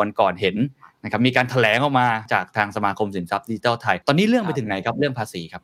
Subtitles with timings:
[0.00, 0.56] วันก่อนเห็น
[1.04, 5.62] นะครับมีการแถลงออกมาจากทางสมาคมสินทรัพย์ดิจิทัลไทย ตอนนี้เรื่องไปถึงไหนครับเรื่องภาษีครับ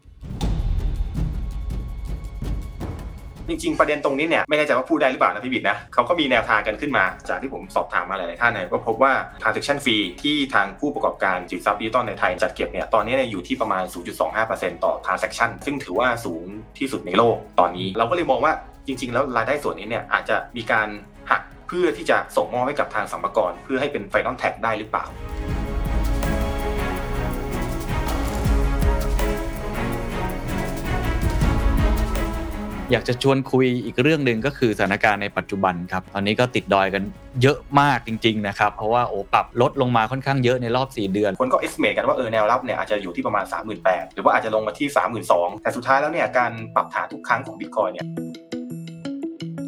[3.48, 9.12] จริงๆ ประเด็นตรงนี้เนี่ยไม่แน่ใจว่าพูดได้หรือเปล่านะพี่บิดนะเขาก็มีแนวทางกันขึ้นมา จากที่ผมสอบถามมาหลายๆท่านเนี่ยก็พบว่า
[9.43, 13.85] transaction fee ที่ทางผู้ประกอบการสินทรัพย์ดิจิตอลในไทยจัดเก็บเนี่ยตอนนี้เนี่ยอยู่ที่ประมาณ
[14.35, 16.47] 0.25%ต่อ transaction ซึ่งถือว่าสูง
[16.78, 18.52] ที่สุดในโลกตอนนี้ เราก็เลยมองว่า
[18.87, 20.88] จริง ๆ แล้วรายได้ส่วนนี้เนี่ยอาจจะมีการ
[21.30, 21.42] หัก
[21.73, 25.05] เพื่อที่จะส่งมอบให้กับทางสัมภาระเพื่อให้เป็น final tax ได้หรือเปล่า
[32.92, 37.02] อยากจะชวนคุยอีกเรื่องหนึ่งก็คือสถานการณ์ในปัจจุบันครับ ตอนนี้ก็ติดดอยกัน
[37.42, 43.45] เยอะมากจริง ๆ นะครับ เพราะว่าโอ้ปรับลดลงมาค่อนข้างเยอะในรอบ 4 เดือน คนก็ estimate กันว่าเออแนวรับเนี่ยอาจจะอยู่ที่ประมาณ
[43.80, 44.89] 38,000หรือว่าอาจจะลงมาที่
[45.27, 48.06] 32,000แต่สุดท้ายแล้วเนี่ยการปรับฐานทุกครั้งของ Bitcoin เนี่ย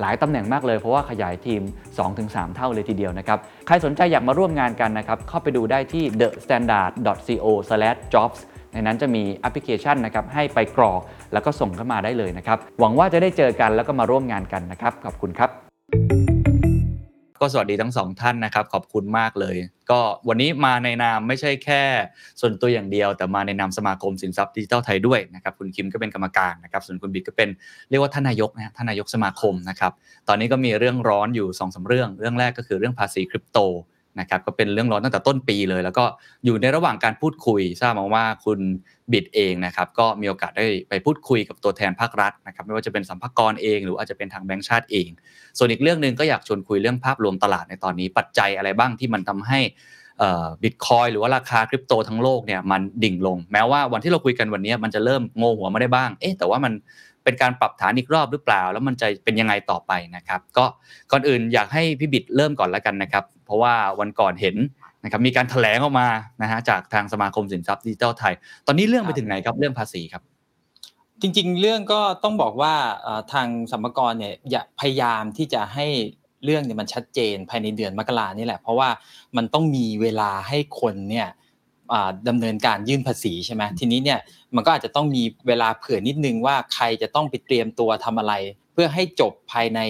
[0.00, 1.62] หลายตำแหน่งมากเลยเพราะว่าขยายทีม
[2.08, 8.38] 2-3 เท่าเลยทีเดียวนะครับ ใครสนใจอยากมาร่วมงานกันนะครับเข้าไปดูได้ที่ thestandard.co/jobs
[8.72, 11.00] ในนั้นจะมีแอปพลิเคชันนะครับให้ไปกรอก
[11.32, 15.67] แล้วก็ส่งเข้ามาได้เลยนะครับหวังว่าจะได้เจอกันแล้วก็มาร่วมงานกันนะครับขอบคุณครับ
[17.40, 19.56] ก็สวัสดีทั้งสองท่านนะครับ ขอบคุณมากเลย
[19.90, 21.82] ก็วันนี้มาในนามไม่ใช่แค่
[22.40, 27.48] ส่วนตัวอย่างเดียว แต่มาในนามสมาคมสินทรัพย์ดิจิทัลไทยด้วยนะครับคุณคิมก็เป็นกรรมการนะครับ ส่วนคุณบิ๊กก็เป็น
[27.90, 29.92] เรียกว่าท่านนายกนะท่านนายกสมาคมนะครับ
[30.28, 33.58] ตอนนี้ก็มีเรื่องร้อนอยู่2อสเรื่อง เรื่องแรกก็คือเรื่องภาษีคริปโต
[34.20, 36.04] นะครับก็เป็นเรื่องร้อนตั้งแต่ต้นปีเลย แล้วก็
[36.44, 38.60] อยู่ในระหว่างการพูดคุยทราบมาว่าคุณ
[39.12, 45.08] บิดเองนะครับก็มีโอกาสได้ไปพูดคุยกับตัวแทนภาครัฐนะครับไม่ว่าจะเป็นสัมภารเอง หรืออาจจะเป็นทางแบงก์ชาติเอง
[45.58, 49.60] ส่วนอีกเรื่องหนึ่งก็อยากชวนคุยเรื่องภาพรวมตลาดในตอนนี้ ปัจจัยอะไรบ้างที่มันทำให้
[50.62, 56.72] บิตคอยหรือว่าราคาคริปโตทั้งโลกเนี่ยมันดิ่งลง แม้ว่าวันที่เราคุยกันวันนี้มันจะเริ่มโงหัวมาได้บ้างเอ๊ะแต่ว่ามัน
[57.28, 60.64] เป็นการปรับฐานอีกรอบหรือเปล่า แล้วมันจะเป็นยังไงต่อไปนะครับ ก็
[61.12, 64.56] ก่อนอื่นอยากให้พี่บิดเริ่มก่อนแล้วกันนะครับ เพราะว่าวันก่อนเห็น
[65.04, 66.08] นะครับมีการแถลงออกมา
[66.42, 68.34] นะฮะจากทางสมาคมสินทรัพย์ดิจิทัลไทย
[68.66, 70.22] ตอนนี้เรื่องไปถึงไหนครับเรื่องภาษีครับ
[71.20, 72.74] จริงๆ เรื่องก็ต้องบอกว่า
[73.32, 75.86] ทางสัมภาระเนี่ยอย่าพยายามที่จะให้
[76.44, 78.88] เรื่องเนี่ยมันชัดเจนภายในเดือนมกรานี่แหละ เพราะว่า
[79.36, 81.28] มันต้องมีเวลาให้คนเนี่ย
[82.28, 84.18] ดำเนินการยื่นภาษีใช่ไหมทีนี้เนี่ย
[84.54, 88.34] มันก็อาจจะต้องมีเวลาเผื่อนิดนึงว่าใครจะต้องไปเตรียมตัวทำอะไร
[88.72, 89.80] เพื่อให้จบภายใน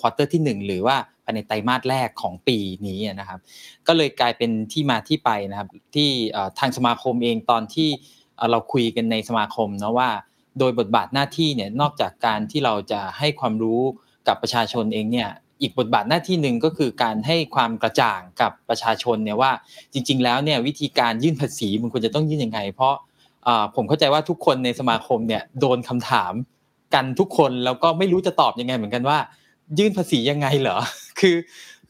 [0.00, 3.38] quarter ที่ 1 หรือว่าภายในไตรมาสแรกของปีนี้นะครับ
[3.86, 6.08] ก็เลยกลายเป็นที่มาที่ไปนะครับ ที่
[6.58, 7.88] ทางสมาคมเองตอนที่
[8.50, 10.10] เราคุยกันในสมาคมนะว่า
[10.58, 13.80] โดยบทบาทหน้าที่เนี่ยนอกจากการที่เราจะให้ความรู้
[14.28, 15.30] กับประชาชนเองเนี่ย
[15.60, 19.50] อีกบทบาทหน้าที่หนึ่งก็คือการให้ความกระจ่างกับประชาชนเนี่ยว่า
[19.92, 22.94] จริง ๆ แล้วเนี่ยวิธีการยื่นภาษีมันควรจะต้องยื่นยังไง เพราะ
[23.76, 26.32] ผมเข้าใจว่าทุกคนในสมาคมเนี่ยโดนคำถาม
[26.94, 29.18] กันทุกคนแล้วก็ไม่รู้จะตอบยังไงเหมือนกันว่า
[29.78, 30.78] ยื่นภาษียังไงเหรอ
[31.20, 31.36] คือ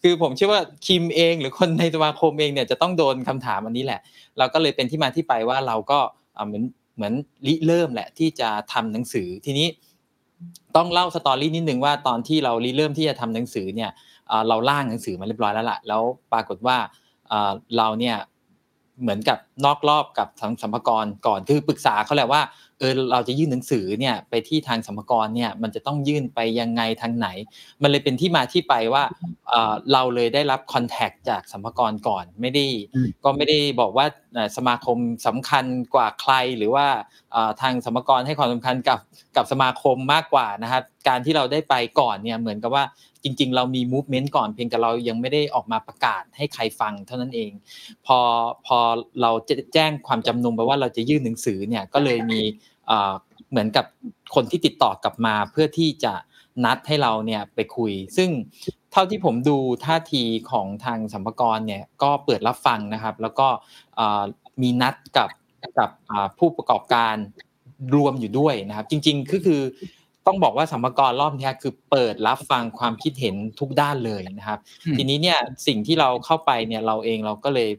[0.02, 4.00] คือผมเชื่อว่าคิมเองหรือคนในสมาคมเองเนี่ยจะต้องโดนคำถามอันนี้แหละ
[4.38, 5.98] เราก็เลยเป็นที่มาที่ไปว่าเราก็
[6.46, 6.64] เหมือน
[6.96, 7.12] เหมือน
[7.46, 9.66] ริเริ่มแหละที่จะทำหนังสือทีนี้
[10.76, 13.90] ต้องเล่าสตอรี่นิดนึงว่าตอนที่เราริเริ่มที่จะทำหนังสือเนี่ย
[14.48, 16.02] เราล่างหนังสือมาเรียบร้อยแล้วล่ะแล้ว
[16.32, 16.76] ปรากฏว่า
[17.76, 18.16] เราเนี่ย
[19.02, 22.42] เหมือนกับ นอกรอบกับทางสัมภาระก่อนคือปรึกษาเขาแหละว่า
[22.78, 27.28] เออเราจะยื่นหนังสือเนี่ยไปที่ทางสัมภาระเนี่ยมันจะต้องยื่นไปยังไงทางไหน
[27.82, 29.02] มันเลยเป็นที่มาที่ไปว่า
[29.92, 32.66] เราเลยได้รับคอนแทคจากสัมภาระก่อนไม่ได้
[33.24, 34.06] ก็ไม่ได้บอกว่า
[34.56, 35.64] สมาคมสำคัญ
[35.94, 36.86] กว่าใครหรือว่า
[37.62, 38.98] ทางสัมภาระให้ความสำคัญกับ
[39.36, 42.84] กับสมาคมมากกว่านะครับการที่เราได้ไปก่อนเนี่ยเหมือนกับว่า
[43.24, 47.50] จริง ๆ เรามี movement ก่อนเพียงแต่เรายังไม่ได้ออกมาประกาศให้ใครฟังเท่านั้นเอง
[48.06, 48.18] พอ
[48.66, 48.78] พอ
[49.22, 52.40] เราจะแจ้งความจำนงไปว่าเราจะยื่นหนังสือเนี่ยก็เลยมี
[53.50, 53.84] เหมือนกับ
[54.34, 56.14] คนที่ติดต่อกลับมาเพื่อที่จะ
[56.64, 58.30] นัดให้เราเนี่ยไปคุย ซึ่ง
[58.92, 63.48] เท่าที่ผมดูท่าทีของทางสัมภาระเนี่ยก็เปิดรับฟังนะครับ แล้วก็
[64.62, 65.30] มีนัดกับ
[65.78, 65.90] กับ
[66.38, 67.14] ผู้ประกอบการ
[67.94, 69.60] รวมอยู่ด้วยนะครับ จริงๆก็คือ
[70.26, 74.60] ต้องบอกว่าสัมภาระรอบนี้คือเปิดรับฟังความคิดเห็นทุกด้านเลยนะครับ
[74.96, 77.70] ทีนี้เนี่ยสิ่งที่เราเข้าไปเนี่ยเราเองเราก็เลย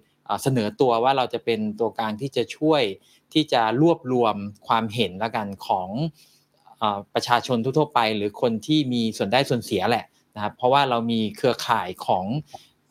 [0.44, 2.81] เสนอตัวว่าเราจะเป็นตัวกลางที่จะช่วย
[3.33, 4.35] ที่จะรวบรวม
[4.68, 5.89] ความเห็นละกันของ
[7.13, 12.25] ประชาชนทั่วไป หรือคนที่มีส่วนได้ส่วนเสียแหละนะครับเพราะว่าเรามีเครือข่ายของ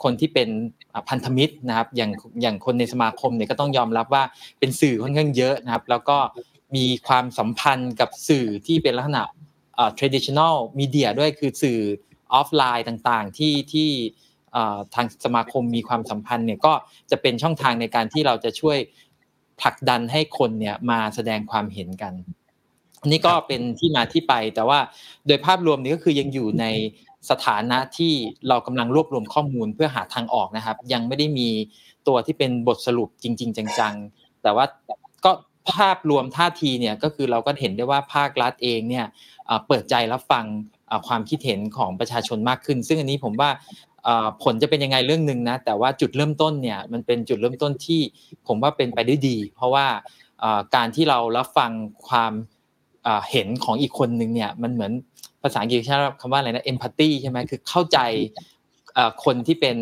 [0.02, 0.48] คนที่เป็น
[1.08, 2.10] พันธมิตรนะครับอย่าง
[2.42, 4.24] อย่างคนในสมาคมเนี่ยก็ต้องยอมรับว่า
[4.58, 6.18] เป็นสื่อค่อนข้างเยอะนะครับ แล้วก็
[6.76, 9.24] มีความสัมพันธ์กับสื่อที่เป็นลักษณะ
[9.98, 11.80] traditional media ด้วยคือสื่อ
[12.34, 13.90] ออฟไลน์ต่างๆ ที่ที่
[14.94, 16.72] ทางสมาคมมีความสัมพันธ์เนี่ยก็
[17.10, 18.78] จะเป็นช่องทางในการที่เราจะช่วย
[19.60, 22.14] ผลักดันให้คนเนี่ยมาแสดงความเห็นกัน
[23.06, 24.78] นี่ก็เป็นที่มาที่ไปแต่ว่า
[25.26, 26.64] โดยภาพรวมนี้ก็คือยังอยู่ใน
[27.30, 28.12] สถานะที่
[28.48, 31.48] เรากำลังรวบรวมข้อมูลเพื่อหาทางออกนะครับ ยังไม่ได้มี
[32.08, 34.64] ตัวที่เป็นบทสรุปจริง ๆ จังๆ แต่ว่า
[35.24, 35.32] ก็
[35.72, 39.06] ภาพรวมท่าทีเนี่ยก็คือเราก็เห็นได้ว่าภาครัฐเองเนี่ย
[39.66, 40.44] เปิดใจรับฟัง
[41.06, 43.50] ความคิดเห็นของประชาชนมากขึ้น ซึ่งอันนี้ผมว่า
[44.42, 48.00] ผลจะเป็นยังไงเรื่องหนึ่งนะแต่ว่าจุดเริ่มต้นเนี่ยมันเป็นจุดเริ่มต้นที่
[48.46, 49.86] ผมว่าเป็นไปได้ดี เพราะว่า
[50.74, 51.70] การที่เรารับฟัง
[52.08, 52.32] ความ
[53.30, 54.92] เห็นของอีกคนหนึ่งเนี่ยมันเหมือน
[55.42, 57.98] ภาษาอังกฤษใช้คำว่าอะไรนะเอมพัตตีใช่ไหมคือเข้าใจ
[59.24, 59.76] คนที่เป็น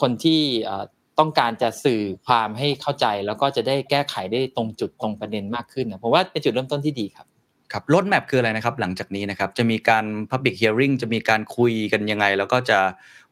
[0.00, 0.40] คนที่
[1.18, 7.26] ต้องการจะสื่อความให้เข้าใจแล้วก็จะได้แก้ไขได้ตรงจุดตรงประเด็นมากขึ้นนะผมว่าเป็นจุดเริ่มต้นที่ดีครับ
[7.72, 12.78] ครับรถแมพคืออะไรนะครับ หลังจากนี้นะครับจะมีการ Public Hearing จะมีการคุยกันยังไง แล้วก็จะ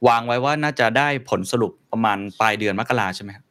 [0.09, 3.45] วางไว้ว่าน่าจะได้ผลสรุปประมาณปลายเดือนมกราใช่ไหมครับ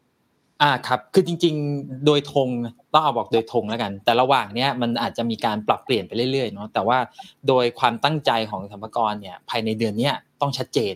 [0.62, 2.50] อ่าครับคือจริง ๆ โดยธง
[2.94, 7.00] ต้องเอาบอกโดยธงแล้วกัน แต่ระหว่างเนี้ยมันอาจจะมีการปรับเปลี่ยนไปเรื่อยๆเนาะแต่ว่า
[7.48, 10.95] โดยความตั้งใจของสรรพากรเนี่ยภายในเดือนเนี้ยต้องชัดเจน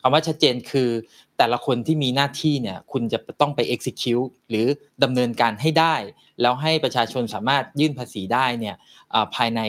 [0.00, 0.90] คำว่าชัดเจนคือ
[1.38, 4.66] แต่ละคนที่มีหน้าที่เนี่ยคุณจะต้องไป execute หรือ
[5.02, 5.94] ดำเนินการให้ได้
[6.40, 8.76] แล้วให้ประชาชนสามารถยื่นภาษีได้เนี่ย
[9.34, 9.60] ภายใน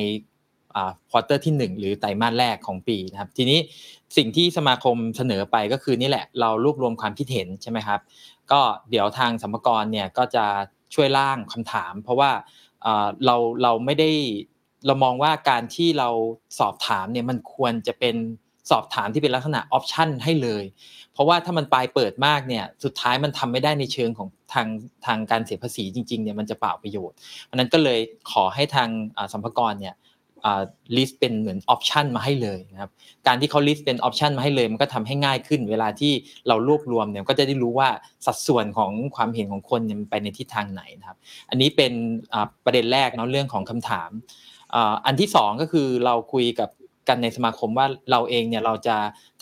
[1.10, 3.60] ควอเตอร์ที่ 1 หรือไตรมาสแรกของปีนะครับทีนี้
[4.18, 8.00] สิ่งที่สมาคมเสนอไปก็คือนี่แหละเรารวบรวมความคิดเห็นใช่ไหมครับ
[8.52, 10.46] ก็เดี๋ยวทางสัมภาระเนี่ยก็จะ
[10.94, 12.32] ช่วยร่างคำถาม เพราะว่า
[13.26, 14.10] เราเราไม่ได้
[14.86, 16.10] เรามองว่าการที่เรา
[16.60, 18.16] สอบถามเนี่ยมันควรจะเป็น
[18.72, 20.64] สอบถามที่เป็นลักษณะ option ให้เลย
[21.18, 24.68] เพราะว่าถ้ามันปลายเปิดมากเนี่ยสุดท้ายมันทำไม่ได้ในเชิงของทาง
[25.06, 27.16] ทางการเสียภาษีจริงๆเนี่ยมันจะเปล่าประโยชน์
[27.46, 28.00] เพราะนั้นก็เลย
[28.32, 28.90] ขอให้ทาง
[29.34, 29.96] สรรพากรเนี่ย
[30.98, 32.92] list เป็นเหมือน option มาให้เลยนะครับ
[33.28, 36.14] การที่เขา list เป็น option มาให้เลยมันก็ทำให้ง่ายขึ้น เวลาที่
[36.48, 37.90] เรารวบรวมเนี่ยก็จะได้รู้ว่า
[38.26, 41.18] สัดส่วนของความเห็นของคนเนี่ยไปในทิศทางไหนนะครับ
[41.50, 41.94] อันนี้เป็น
[42.66, 44.10] ประเด็นแรกเนาะเรื่องของคำถาม
[45.06, 46.70] อันที่2ก็คือเราคุยกับ
[47.08, 48.96] กันในสมาคมว่าเราเองเนี่ยเราจะ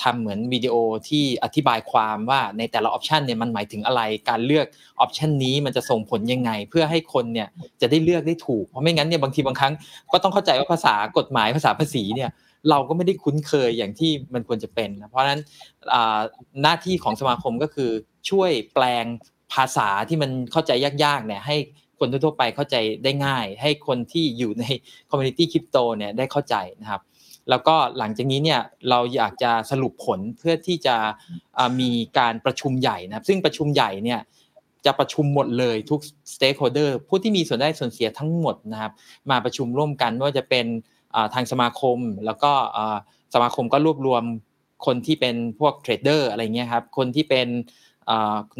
[0.03, 0.75] ทำเหมือนวิดีโอ
[1.07, 4.65] ที่อธิบายความว่าในแต่ละออปชันเนี่ยมันหมายถึงอะไร การเลือก
[4.99, 7.47] ออปชันนี้มันจะส่งผลยังไง เพื่อให้คนเนี่ย
[7.81, 9.73] จะได้เลือกได้ถูก เพราะไม่งั้นเนี่ยบางทีบางครั้ง
[10.13, 12.29] ก็ต้องเข้าใจว่าภาษากฎหมายภาษาภาษีเนี่ย
[12.69, 15.41] เราก็ไม่ได้คุ้นเคยอย่างที่มันควรจะเป็นเพราะฉะนั้น
[16.61, 17.89] หน้าที่ของสมาคมก็คือ
[18.29, 19.05] ช่วยแปลง
[19.53, 20.71] ภาษาที่มันเข้าใจ
[21.03, 21.57] ยากๆเนี่ยให้
[21.99, 24.63] คนทั่วไปเข้าใจได้ง่าย ให้คนที่อยู่ใน
[25.09, 27.01] community คริปโตเนี่ยได้เข้าใจนะครับ
[27.49, 30.95] แล้วก็หลังจากนี้เนี่ยเราอยากจะสรุปผลเพื่อที่จะ
[31.79, 34.19] มีการประชุมใหญ่นะครับซึ่งประชุมใหญ่เนี่ย
[34.85, 35.99] จะประชุมหมดเลยทุก
[36.33, 38.91] stakeholder ผู้ที่มีส่วนได้ส่วนเสียทั้งหมดนะครับ
[39.31, 40.65] มาประชุมร่วมกันไม่ว่าจะเป็น
[41.33, 42.51] ทางสมาคม แล้วก็
[43.33, 44.23] สมาคมก็รวบรวม
[44.85, 47.47] คนที่เป็นพวก trader อะไรเงี้ยครับคนที่เป็น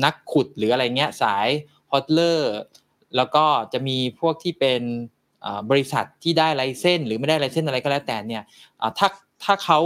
[0.03, 1.47] นักขุดหรืออะไรเงี้ยสาย
[1.91, 2.53] hodler
[3.15, 4.81] แล้วก็จะมีพวกที่เป็น
[5.69, 8.43] บริษัทที่ได้ license หรือไม่ได้ license อะไรก็แล้วแต่เนี่ย
[8.97, 9.07] ถ้า
[9.43, 9.79] ถ้าเขา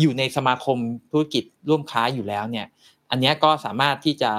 [0.00, 0.78] อยู่ในสมาคม
[1.10, 2.66] ธุรกิจร่วมค้าอยู่แล้วเนี่ย
[3.10, 4.32] อันนี้ก็สามารถที่จะ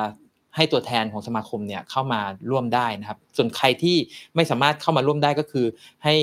[0.56, 3.98] ให้ตัวแทนของสมาคมเนี่ยเข้ามาร่วมได้นะครับ ส่วนใครที่
[4.36, 5.66] ไม่สามารถเข้ามาร่วมได้ก็คือ
[6.04, 6.16] ให้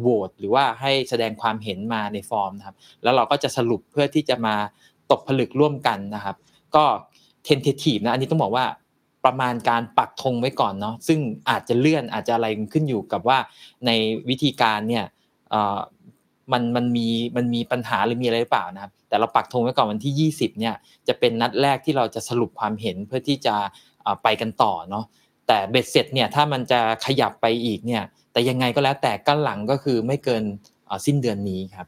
[0.00, 4.54] โหวตหรือว่าให้แสดงความเห็นมาในฟอร์มนะครับ แล้วเราก็จะสรุปเพื่อที่จะมา
[5.10, 6.36] ตกผลึกร่วมกันนะครับ
[6.74, 6.84] ก็
[7.44, 8.64] เทนเททีฟนะ อันนี้ต้องบอกว่า
[9.24, 11.18] ประมาณการปักธงไว้ก่อนเนาะซึ่ง
[11.50, 13.38] อาจจะเลื่อนอาจจะอะไรขึ้นอยู่กับว่า
[13.86, 13.90] ใน
[14.28, 15.04] วิธีการเนี่ย
[16.52, 20.74] มันมันมีมันมีปัญหาหรือมีอะไรหรือเปล่านะครับแต่เราปักธงไว้ก่อนวันที่ 20เนี่ย
[21.08, 23.54] จะเป็นนัดแรกที่เราจะสรุปความเห็นเพื่อที่จะ
[24.22, 25.04] ไปกันต่อเนาะ
[25.48, 30.42] แต่เบ็ดเสร็จเนี่ยถ้ามันจะขยับไปอีกเนี่ยแต่ยังไงก็แล้วแต่กั้นหลังก็คือไม่เกิน
[31.06, 31.86] สิ้นเดือนนี้ครับ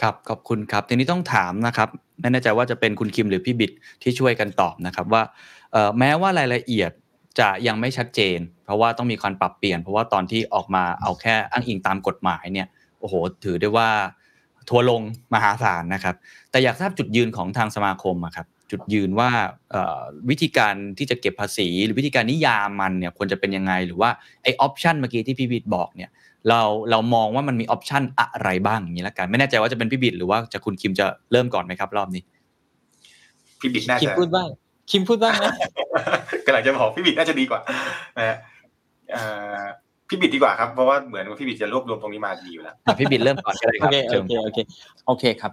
[0.00, 1.88] ครับขอบคุณครับทีนี้ต้องถามนะครับ
[2.20, 3.72] ไม่แน่ใจว่าจะเป็นคุณคิมหรือพี่บิด
[4.02, 5.22] ที่ช่วยกันตอบนะครับว่า
[5.98, 6.90] แม้ว่ารายละเอียด
[7.38, 12.66] จะยังไม่ชัดเจน เพราะว่าต้องมีการปรับเปลี่ยน เพราะว่าตอนที่ออกมาเอาแค่อ้างอิงตามกฎหมายเนี่ย
[13.00, 13.14] โอ้โห
[13.44, 13.88] ถือได้ว่า
[14.68, 15.02] ทัวลง
[15.34, 16.14] มหาศาลนะครับ
[16.50, 19.30] แต่อยากทราบจุดยืนของทางสมาคมครับจุดยืนว่า
[20.30, 24.10] วิธีการที่จะเก็บภาษี หรือวิธีการนิยามมันเนี่ยควรจะเป็นยังไง หรือว่า
[24.42, 26.10] ไอออปชันเมื่อกี้ที่พี่บิดบอกเนี่ย
[26.48, 32.22] เราเรามองว่ามันมีออปชันอะไรบ้างอย่างนี้ละกัน ไม่แน่ใจว่าจะเป็นพี่บิดหรือว่าจะคุณคิมจะเริ่มก่อนไหมครับ รอบนี้
[33.60, 34.48] พี่บิดน่าจะคิมพูดบ้าง
[34.90, 35.52] คิมพูดบ้างนะ
[36.46, 37.60] กำลังจะบอกพี่บิดน่าจะดีกว่า
[38.18, 38.36] นะฮะ
[40.08, 44.58] พี่บิดดีกว่าครับเพราะว่าเหมือนว่าพี่บิดจะรวบรวมตรงนี้มาดีอยู่แล้วพี่บิดเริ่มก่อนก็ได้ครับโอเคโอเคโอเค
[45.06, 45.52] โอเคครับ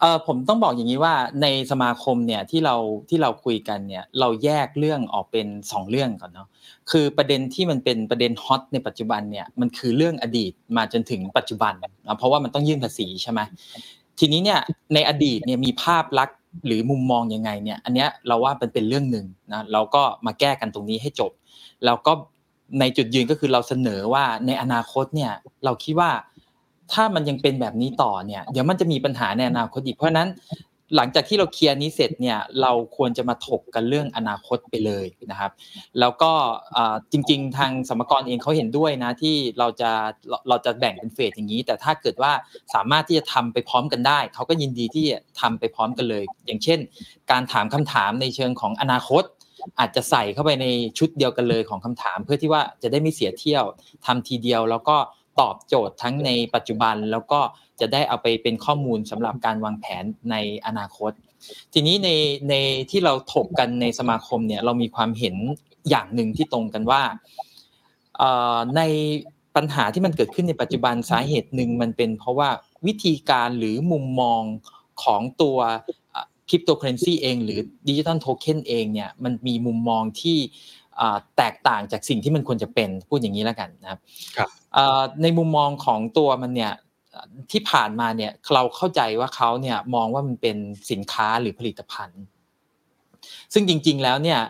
[0.00, 2.76] เอ่อผมต้องบอกอย่างนี้ว่าในสมาคมเนี่ยที่เรา
[3.08, 6.48] ที่เราคุยกันเนี่ยเราแยกเรื่องออกเป็น 2 เรื่องก่อนเนาะ
[6.90, 13.40] คือประเด็นที่มันเป็นประเด็นฮอตในปัจจุบันเนี่ยมันคือเรื่องอดีตมาจนถึงปัจจุบันนะเพราะว่ามันต้องยื่นภาษีใช่ไหม
[14.18, 14.60] ทีนี้เนี่ย
[14.94, 21.32] ในอดีตเนี่ยมีภาพลักษณ์ หรือมุมมองยังไงเนี่ยอันเนี้ยเราว่าเป็นเป็นเรื่องหนึ่งนะเราก็มาแก้กันตรงนี้ให้จบ
[21.84, 22.12] แล้วก็
[22.80, 25.32] ในจุดยืนก็คือเราเสนอว่าในอนาคตเนี่ย
[25.64, 26.10] เราคิดว่า
[26.92, 30.28] ถ้ามันยังเป็นแบบนี้ต่อเนี่ยเดี๋ยวมันจะมีปัญหาในอนาคตอีกเพราะนั้น
[30.96, 35.52] หลังจากที่เราเคลียร์นี้เสร็จเนี่ยเราควรจะมาถกกันเรื่องอนาคตไปเลยนะครับ
[36.00, 36.32] แล้วก็
[37.12, 39.90] จริง ๆ ทางสมกรเองเขาเห็นด้วยนะที่เราจะ
[40.48, 42.32] เราจะแบ่งเป็นเฟสอย่างนี้ แต่ถ้าเกิดว่า
[42.74, 46.78] สามารถที่จะทำไปพร้อมกันได้เขาก็ยินดีที่จะทำไปพร้อมกันเลย อย่างเช่น
[47.30, 49.24] การถามคำถามในเชิงของอนาคต
[49.78, 50.66] อาจจะใส่เข้าไปใน
[50.98, 53.64] ชุดเดียวกันเลยของคำถาม เพื่อที่ว่าจะได้ไม่เสียเที่ยว
[54.06, 54.96] ทำทีเดียวแล้วก็
[55.40, 57.40] ตอบโจทย์ทั้งในปัจจุบันแล้วก็
[57.80, 61.12] จะได้เอาไปเป็นข้อมูลสำหรับการวางแผนในอนาคต
[61.72, 62.10] ทีนี้ใน
[62.48, 62.54] ใน
[62.90, 65.36] ที่เราถกกันในสมาคมเนี่ยเรามีความเห็น
[65.90, 67.02] อย่างหนึ่งที่ตรงกันว่า
[68.76, 68.82] ใน
[69.56, 72.48] ปัญหาที่มันเกิดขึ้นในปัจจุบันสาเหตุหนึ่งมันเป็นเพราะว่า
[72.86, 74.42] วิธีการหรือมุมมอง
[75.02, 75.58] ของตัว
[76.48, 80.38] คริปโตเคอเรนซีเอง หรือดิจิทัลโทเค็นเองเนี่ยมันมีมุมมองที่
[81.36, 84.00] แตกต่างจากสิ่งที่มันควรจะเป็นพูดอย่างนี้แล้วกันนะครับ
[85.22, 86.72] ในมุมมองของตัวมันเนี่ย
[87.52, 90.56] ที่ผ่านมาเนี่ยเราเข้าใจว่าเขาเนี่ยมองว่ามันเป็น
[90.90, 92.22] สินค้าหรือผลิตภัณฑ์
[93.52, 94.40] ซึ่งจริง ๆแล้วเนี่ย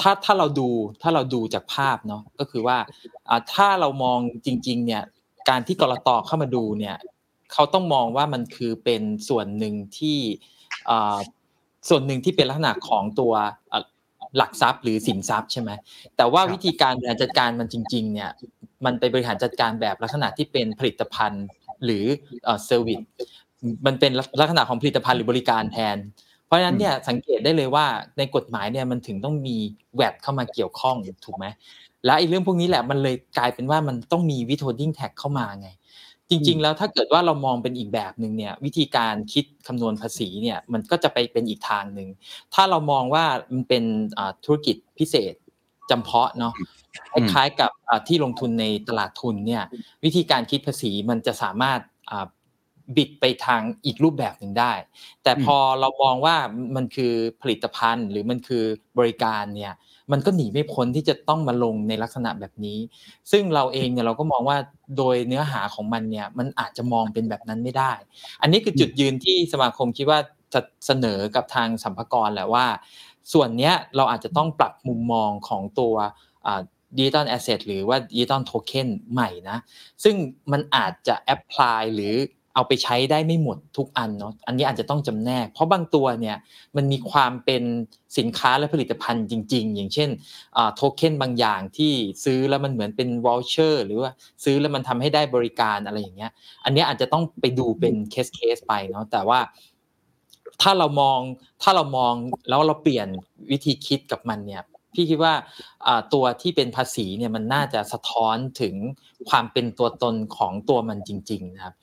[0.00, 0.68] ถ้าถ้าเราดู
[1.02, 2.78] ถ้าเราดูจากภาพเนาะก็คือว่า
[3.54, 5.02] ถ้าเรามองจริง ๆ เนี่ย
[5.48, 6.96] การที่กลตเข้ามาดูเนี่ย
[7.52, 10.18] เขาต้องมองว่ามันคือเป็นส่วนหนึ่งที่
[11.88, 13.32] ส่วนหนึ่งที่เป็นลักษณะของตัว
[14.36, 15.70] หลักทรัพย์หรือสินทรัพย์ใช่ไหม
[16.16, 18.30] แต่ว่าวิธีการบริหารจัดการมันจริง ๆ เนี่ย
[18.84, 21.44] มันไปบริหารจัดการแบบลักษณะที่เป็นผลิตภัณฑ์
[21.84, 22.04] หรือ
[22.66, 23.00] service
[23.86, 25.96] มันเป็นลักษณะของผลิตภัณฑ์หรือบริการแทน
[26.46, 27.86] เพราะฉะนั้นเนี่ยสังเกตได้เลยว่า
[28.18, 29.56] ในกฎหมายเนี่ยมันถึงต้องมี
[29.94, 31.46] VAT เข้ามาเกี่ยวข้องถูกไหม
[32.04, 35.68] และไอ้เรื่องพวกนี้แหละมันเลยกลายเป็นว่ามันต้องมี withholding tax เข้ามาไง
[36.32, 42.08] จริง ๆ แล้วถ้าเกิดว่าเรามองเป็นอีกแบบหนึ่งเนี่ยวิธีการคิดคำนวณภาษีเนี่ยมันก็จะไปเป็นอีกทางหนึ่ง
[42.54, 43.84] ถ้าเรามองว่ามันเป็น
[44.44, 45.34] ธุรกิจพิเศษ
[45.90, 46.54] จำเพาะเนาะ
[47.12, 47.70] คล้ายๆกับ
[48.08, 49.62] ที่ลงทุนในตลาดทุนเนี่ย
[50.04, 51.80] วิธีการคิดภาษีมันจะสามารถ
[52.96, 54.72] บิดไปทางอีกรูปแบบหนึ่งได้
[55.22, 56.36] แต่พอเรามองว่า
[56.76, 57.12] มันคือ
[57.42, 58.64] ผลิตภัณฑ์หรือมันคือ
[58.98, 59.72] บริการเนี่ย
[60.12, 62.78] มันก็หนีไม่พ้นที่จะต้องมาลงในลักษณะแบบนี้
[63.30, 64.56] ซึ่งเราเองเนี่ยเราก็มองว่า
[64.96, 67.92] โดยเนื้อหาของมันเนี่ยมันอาจจะมองเป็นแบบนั้นไม่ได้
[68.42, 70.18] อันนี้คือจุดยืนที่สมาคมคิดว่า
[70.54, 72.66] จะเสนอกับทางสรรพากรแหละว่า
[73.32, 75.94] ส่วนเนี้ยเราอาจจะต้องปรับมุมมองของตัว
[76.98, 79.58] digital asset หรือว่าดิจิตอลโทเค็นใหม่นะ
[80.04, 80.14] ซึ่ง
[80.52, 82.14] มันอาจจะ apply หรือ
[82.54, 86.36] เอาไปใช้ได้ไม่หมดทุกอันเนาะอันนี้อาจจะต้องจำแนก เพราะบางตัวเนี่ย
[86.76, 87.62] มันมีความเป็น
[88.18, 90.10] สินค้าและผลิตภัณฑ์จริง ๆ อย่างเช่น
[90.74, 91.92] โทเค็นบางอย่างที่
[92.24, 94.10] ซื้อแล้วมันเหมือนเป็น voucher หรือว่า
[94.44, 96.30] ซื้อแล้วมันทำให้ได้บริการอะไรอย่างเงี้ย
[96.64, 99.40] อันนี้อาจจะต้องไปดูเป็น case case ไปเนาะแต่ว่า
[100.62, 101.18] ถ้าเรามอง
[101.62, 102.14] ถ้าเรามอง
[102.48, 103.08] แล้วเราเปลี่ยน
[103.50, 104.62] วิธีคิดกับมันเนี่ย
[104.94, 105.34] พี่คิดว่า
[106.14, 108.74] ตัวที่เป็นภาษีเนี่ยมันน่าจะสะท้อนถึง
[109.28, 111.74] ความเป็นตัวตนของตัวมันจริง ๆ นะครับ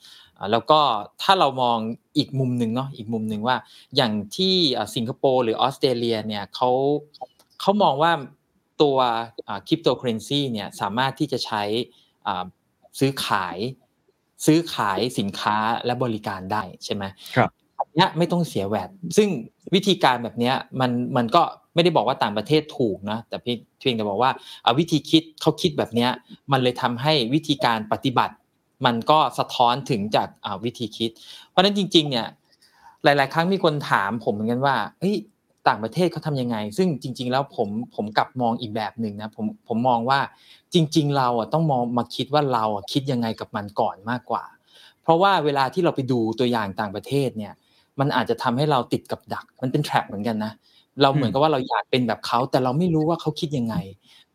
[0.52, 0.80] แล้วก็
[1.22, 1.78] ถ้าเรามอง
[2.18, 3.56] อีกมุมหนึ่งเนาะอีกมุมหนึ่งว่า
[3.96, 4.54] อย่างที่
[4.94, 6.70] สิงคโปร์หรือออสเตรเลียเนี่ยเขา
[7.60, 8.12] เขามองว่า
[8.82, 8.96] ตัว
[9.66, 11.62] คริปโตเคอเรนซีเนี่ยสามารถที่จะใช้
[12.98, 13.58] ซื้อขาย
[14.46, 17.04] ซื้อขายสินค้าและบริการได้ใช่ไหม
[17.36, 17.50] ครับ
[17.96, 19.28] เนี้ยไม่ต้องเสียแวดซึ่ง
[19.74, 21.42] วิธีการแบบเนี้ยมันมันก็
[21.74, 24.30] ไม่ได้บอกว่าต่างประเทศถูกนะแต่เพียงแต่บอกว่า
[24.78, 26.10] วิธีคิดเขาคิดแบบเนี้ย
[26.52, 28.34] มันเลยทำให้วิธีการปฏิบัติ
[28.84, 30.28] มันก็สะท้อนถึงจาก
[30.64, 31.10] วิธีคิด
[31.50, 32.26] เพราะฉะนั้นจริง ๆ เนี่ย
[33.04, 35.16] หลาย ๆ ครั้งมีคนถามผมเหมือนกันว่าเฮ้ย
[35.68, 40.20] ต่างประเทศเขาทำยังไง ซึ่งจริง ๆ แล้วผมผมกลับมองอีกแบบหนึ่งนะผมผมมองว่า
[40.74, 44.44] จริง ๆ เราอะต้องมองมาคิดว่าเราอะคิดยังไงกับมันก่อนมากกว่า
[45.02, 47.52] เพราะว่าเวลาที่เราไปดูตัวอย่างต่างประเทศเนี่ย
[48.00, 50.52] มันอาจจะทำให้เราติดกับดัก มันเป็นแทร็กเหมือนกันนะ
[51.02, 53.74] เราเหมือนกับว่าเราอยากเป็นแบบเขาแต่เราไม่รู้ว่าเขาคิดยังไง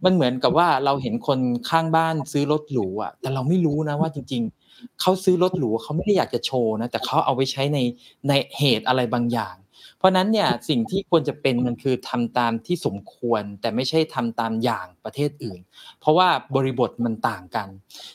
[0.04, 7.80] มันเหมือนกับว่าเราเห็นคนข้างบ้านซื้อรถหรูอะ แต่เราไม่รู้นะว่าจริง ๆเขาซื้อรถหรูเขาไม่ได้อยากจะโชว์นะแต่เขาเอาไว้ใช้ใน
[8.28, 9.56] ในเหตุอะไรบางอย่าง
[9.98, 15.60] เพราะนั้นเนี่ยสิ่งที่ควรจะเป็นมันคือทำตามที่สมควร แต่ไม่ใช่ทำตามอย่างประเทศอื่น
[16.00, 17.68] เพราะว่าบริบทมันต่างกัน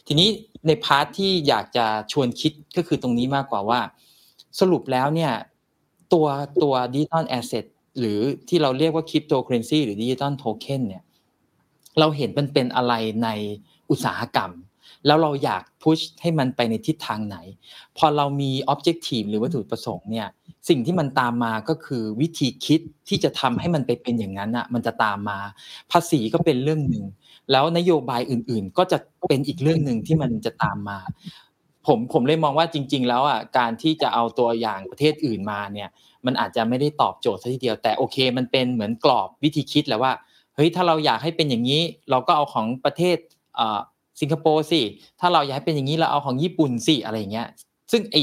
[0.06, 0.28] ทีนี้
[0.66, 3.80] ใน part ที่อยากจะชวนคิดก็คือตรงนี้มากกว่าว่า
[4.60, 5.32] สรุปแล้วเนี่ย
[6.12, 6.26] ตัว
[6.62, 7.64] ตัว digital asset
[7.98, 8.18] หรือ
[8.48, 11.02] ที่เราเรียกว่าคริปโตเคอเรนซีหรือดิจิตอลโทเค็นเนี่ย
[11.98, 12.94] เราเห็นมันเป็นอะไร
[13.24, 13.28] ใน
[13.90, 14.52] อุตสาหกรรม
[15.06, 17.36] แล้วเราอยากพุชให้มันไปในทิศทางไหน
[17.98, 20.28] พอเรามีออบเจกตีฟหรือวัตถุประสงค์เนี่ย
[20.68, 25.38] สิ่งที่มันตามมาก็คือวิธีคิดที่จะทำให้มันไปเป็นอย่างนั้นอะมันจะตามมา
[25.92, 27.04] ภาษีก็เป็นเรื่องหนึ่ง
[27.50, 30.98] แล้วนโยบายอื่นๆ ก็จะเป็นอีกเรื่องหนึ่งที่มันจะตามมา
[31.86, 35.88] ผมผมเลยมองว่าจริง ๆ แล้วอะการที่จะเอาตัวอย่างประเทศอื่นมาเนี่ย
[36.26, 40.12] มันอาจจะไม่ได้ตอบโจทย์ซะทีเดียวแต่โอเค มันเป็นเหมือนกรอบวิธีคิดแหละว่า
[40.54, 43.16] เฮ้ยถ้าเราอยากให้เป็นอย่างนี้ เราก็เอาของประเทศ
[44.20, 44.82] สิงคโปร์สิ
[45.20, 47.48] ถ้าเราอยากให้เป็นอย่างนี้เราเอาของญี่ปุ่นสิอะไรเงี้ย
[47.92, 48.16] ซึ่งไอ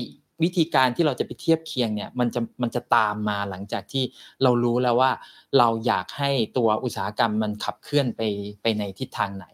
[0.44, 4.04] วิธีการที่เราจะไปเทียบเคียงเนี่ยมันจะมันจะตามมาหลังจากที่
[4.44, 5.12] เรารู้แล้วว่า
[5.58, 8.22] เราอยากให้ตัวอุตสาหกรรมมันขับเคลื่อนไป
[8.62, 9.46] ไปในทิศทางไหน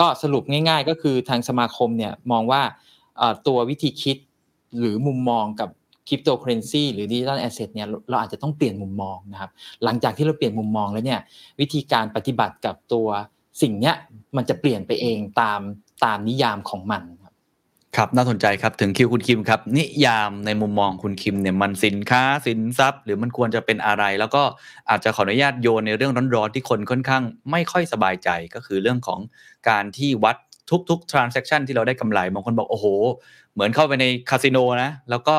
[0.00, 2.62] ก็สรุปง่าย ๆ ก็คือทางสมาคมเนี่ยมองว่า
[3.46, 4.16] ตัววิธีคิด
[4.78, 5.68] หรือมุมมองกับ
[6.08, 9.50] คริปโตเคอเรนซีหรือ digital asset เนี่ยเราอาจจะต้องเปลี่ยนมุมมองนะครับ
[9.84, 11.20] หลังจากที่เราเปลี่ยนมุมมองแล้วเนี่ย
[11.60, 13.08] วิธีการปฏิบัติกับตัว
[13.62, 13.94] สิ่งเนี้ย
[14.36, 15.60] มันจะเปลี่ยนไปเองตาม
[16.04, 17.32] ตามนิยามของมันครับ
[17.96, 24.42] ครับน่าสนใจครับถึงคิวคุณคิมครับ นิยามในมุมมองคุณคิมเนี่ยมันสินค้าสินทรัพย์ หรือมันควรจะเป็นอะไร แล้วก็
[24.90, 29.20] อาจจะขออนุญาตโยนในเรื่องร้อนๆที่คนค่อนข้าง ไม่ค่อยสบายใจก็คือเรื่องของ
[29.68, 30.36] การที่วัด
[30.90, 32.86] ทุกๆ transaction ที่เราได้กำไรบางคนบอกโอ้โห
[33.54, 35.36] เหมือนเข้าไปในคาสิโนนะแล้วก็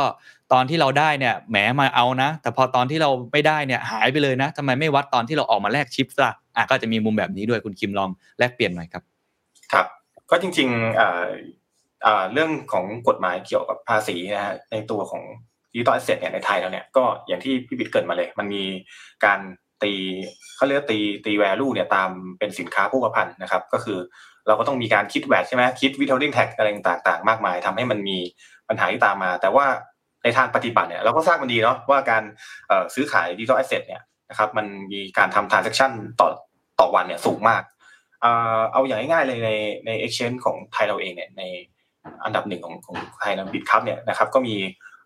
[0.53, 8.09] ตอนที่เราได้เนี่ยแหมมาเอานะ แต่พอตอนที่เราไม่ได้เนี่ยหายไปเลยนะทำไมไม่วัดตอนที่เราออกมาแลกชิปล่ะอะก็จะมีมุมแบบนี้ด้วยคุณคิมลอง
[8.39, 9.03] แลกเปลี่ยนหน่อยครับ
[9.73, 9.85] ครับ
[10.29, 15.23] ก็จริงๆเรื่องของกฎหมายเกี่ยวกับภาษีนะฮะในตัวของ
[15.73, 18.63] digital asset เนี่ยในไทยแล้วเนี่ยก็อย่างที่พี่บิดเกริ่นมาเลย มันมี
[19.25, 19.39] การ
[19.83, 19.93] ตี
[20.55, 23.99] เขาเรียกตีตี value เนี่ยตามเป็นสินค้าผู้ประพันธ์นะครับ ก็คือ
[24.47, 28.17] เราก็ต้องมีการคิด VAT ใช่ไหมคิด withholding tax อะไรต่างๆ มากมายทำให้มันมี
[28.69, 29.65] ปัญหาที่ตามมา แต่ว่า
[30.25, 32.23] ในทางปฏิบัติเนี่ยเราก็ทราบมันดีเนาะว่าการ
[32.95, 36.29] ซื้อขาย digital asset เนี่ยนะครับมันมีการทำ transaction ต่อ
[36.79, 37.63] ต่อวันเนี่ยสูงมาก
[38.71, 39.51] เอาอย่างง่ายๆเลยใน
[39.85, 41.41] ใน exchange ของไทยเราเองเนี่ยใน
[42.25, 44.55] อันดับหนึ่งของของไทยนะ Bitkub เนี่ยนะครับก็มี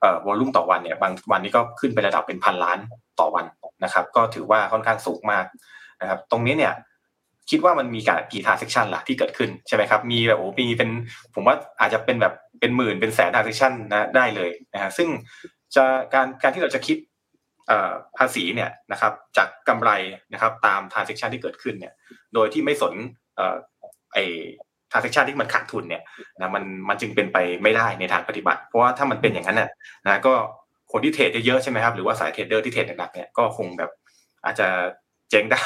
[0.01, 2.79] เอ่อ volume ต่อวันเนี่ยบางวันนี้ก็ขึ้นไประดับเป็นพันล้าน
[3.19, 3.45] ต่อวัน
[3.83, 5.45] นะครับ ก็ถือว่าค่อนข้างสูงมาก
[6.01, 6.73] นะครับ ตรงนี้เนี่ย
[7.49, 10.89] คิดว่ามันมีการกี่ transaction ล่ะที่เกิดขึ้นใช่ไหมครับมีแบบโอ้มีเป็น
[11.35, 15.09] ผมว่าอาจจะเป็นแบบเป็นหมื่นเป็นแสน transaction นะได้เลยนะฮะซึ่ง
[15.75, 16.97] จะการการที่เราจะคิด
[18.17, 19.91] ภาษีเนี่ยนะครับจากกำไร
[20.33, 21.93] นะครับตาม transaction ที่เกิดขึ้นเนี่ย
[22.33, 22.93] โดยที่ไม่สน
[24.13, 24.17] ไอ
[24.91, 26.03] transaction ที่มันขาดทุนเนี่ย
[26.39, 29.69] นะมันมันจึงเป็นไปไม่ได้ในทางปฏิบัติ เพราะว่าถ้ามันเป็นอย่างนั้นน่ะ
[30.05, 30.33] นะก็
[30.91, 33.91] คนที่เทรดเยอะใช่ไหมครับหรือว่าสายเทรดเดอร์ที่เทรดหนักๆเนี่ยก็คงแบบ
[34.45, 34.67] อาจจะ
[35.29, 35.63] เจ๊งได้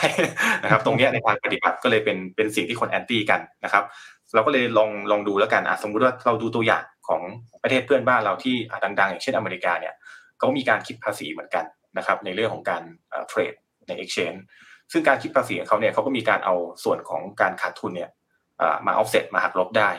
[0.63, 3.83] นะครับ ตรงนี้ในทางปฏิบัติก็เลยเป็นเป็นสิ่งที่คนแอนตี้กันนะครับ
[4.33, 7.21] เราก็เลยลองลองดูแล้วกันสมมุติว่าเราดูตัวอย่างของ
[7.63, 9.93] ประเทศเพื่อนบ้านเราที่ดังๆ อย่างเช่นอเมริกาเนี่ย
[10.41, 11.65] ก็มีการคิดภาษีเหมือนกัน
[11.97, 12.83] นะครับ ในเรื่องของการ
[13.27, 13.53] เทรด
[13.87, 14.39] ใน exchange
[14.91, 18.09] ซึ่งการคิดภาษีของเขาเนี่ยเขาก็มีการเอาส่วนของการขาดทุนเนี่ย
[18.85, 19.89] มา offset มาหักลบได้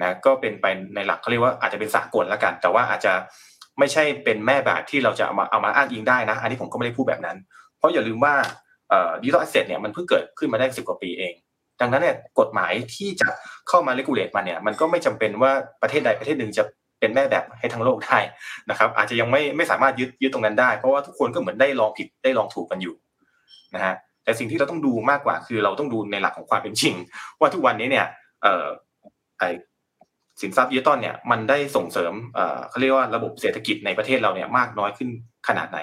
[0.00, 3.12] นะก็เป็นไปในหลักเขาเรียกว่าอาจจะเป็นสากลแล้วกัน แต่ว่าอาจจะ
[3.78, 7.36] ไม่ใช่เป็นแม่แบบที่เราจะเอามาเอามาอ้างอิงได้นะ อันนี้ผมก็ไม่ได้พูดแบบนั้น
[7.78, 8.34] เพราะอย่าลืมว่า
[9.22, 11.34] ดิจิทัลแอสเซทเนี่ยมันเพิ่งเกิดขึ้นมาได้สิบกว่าปีเอง
[11.80, 13.28] ดังนั้นเนี่ยกฎหมายที่จะ
[13.68, 16.62] เข้ามาเลกูเลตมาเนี่ยมันก็ไม่จำเป็นว่าประเทศใดประเทศหนึ่งจะ
[17.00, 18.18] เป็นแม่แบบให้ทั้งโลกได้
[18.70, 22.94] นะครับอาจจะยังไม่ไม่สามารถยึดยึดตรงนั้นได้ เพราะว่าทุกคนก็เหมือนได้ลองผิดได้ลองถูกกันอยู่
[23.74, 26.94] นะฮะแต่สิ่งที่เราต้องดูมากกว่าคือเราต้องดูในหลักของความเป็นจริง
[27.40, 28.06] ว่าทุกวันนี้เนี่ย
[28.42, 28.66] เอ่อ
[29.38, 29.42] ไอ
[30.40, 32.12] สินทรัพย์ดิจิตอลเนี่ยมันได้ส่งเสริม
[32.70, 35.08] เขาเรียกว่าระบบเศรษฐกิจในประเทศเราเนี่ยมากน้อยขึ้น
[35.48, 35.78] ขนาดไหน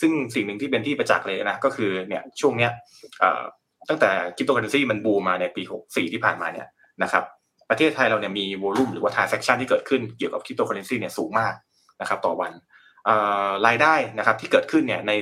[0.00, 2.70] ซึ่งสิ่งหนึ่งที่เป็นที่ประจักษ์เลยนะก็คือเนี่ยช่วงเนี้ย
[3.88, 6.68] ตั้งแต่คริปโตเคอเรนซีมันบูมมาในปี 64 ที่ผ่านมาเนี่ย
[7.02, 7.24] นะครับ
[7.70, 11.54] ประเทศไทยเราเนี่ยมี volume หรือว่าทราน s ซ c t i o n ที่เกิดขึ้นเกี่ยวกับคริปโตเคอเรนซีเนี่ยสูงมาก
[12.00, 12.52] นะครับต่อวัน
[13.66, 15.12] รายได้นะครับที่เกิดขึ้นเนี่ยใน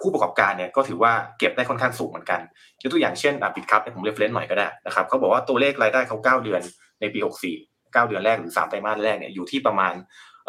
[0.00, 2.40] ผู้ประกอบการเนี่ยก็ถือว่าเก็บได้ค่อนข้างสูงเหมือนกัน
[2.82, 6.62] ยกตัวอย่างเช่น Bitkub ผม reference หน่อยก็ได้นะครับเขาบอกว่าตัวเลขรายได้เขา9 เดือน
[7.00, 9.94] ในปี 64 9 เดือนแรกหรือ3ไตรมาสแรกเนี่ยอยู่ที่ประมาณ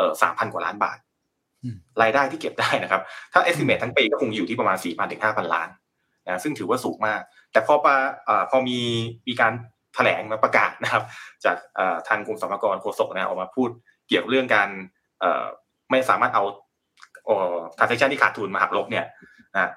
[0.02, 0.98] 3,000 กว่าล้านบาท
[2.02, 3.02] รายได้ที่เก็บได้นะครับ
[3.34, 5.70] ถ้า estimate ทั้งปีก็คงอยู่ที่ประมาณ 4,000ถึง5,000 ล้าน
[6.26, 7.22] นะซึ่งถือว่าสูงมาก
[7.52, 7.96] แต่พอปา
[8.50, 8.80] พอมี
[9.28, 9.54] มีการ
[9.96, 11.04] แถลงมาประกาศนะครับ
[11.46, 11.56] จาก
[12.08, 13.70] ทางกรมสรรพากรโฆษกนะออกมาพูด
[14.08, 14.70] เกี่ยวเรื่องการ
[15.92, 16.44] ไม่สามารถเอา
[17.78, 19.06] transaction ที่ขาดทุนมาหักลบเนี่ย
[19.54, 19.72] นะ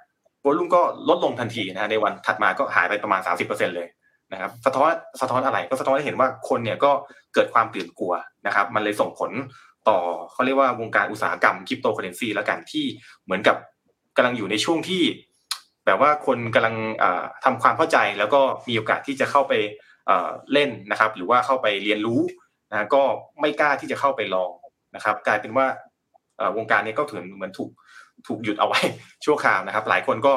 [0.44, 3.88] volume ก็ลดลงทันทีนะในวันถัดมาก็หายไปประมาณ 30%เลย
[4.32, 6.90] นะครับสะท้อนสะท้อนอะไรก็สะท้อนให้เห็นว่าคนเนี่ยก็
[7.34, 8.14] เกิดความตื่นกลัว
[8.46, 9.30] นะครับ มันเลยส่งผล
[9.88, 9.98] ต่อ
[10.32, 12.84] เขาเรียกว่าวงการอุตสาหกรรมคริปโตเคอเรนซีแล้วกันที่
[13.24, 13.56] เหมือนกับ
[14.16, 15.02] กำลังอยู่ในช่วงที่
[15.86, 16.76] แบบว่าคนกำลัง
[17.44, 19.52] ทำความเข้าใจแล้วก็มีโอกาสที่จะเข้าไป
[20.52, 22.20] เล่นนะครับ หรือว่าเข้าไปเรียนรู้
[22.70, 23.02] นะก็
[23.40, 24.50] ไม่กล้าที่จะเข้าไปลอง
[24.94, 25.66] นะครับ กลายเป็นว่า
[26.56, 27.70] วงการนี้ก็ถึงเหมือนถูก
[28.26, 28.80] ถูกหยุดเอาไว้
[29.24, 30.34] ชั่วคราวนะครับ หลายคนก็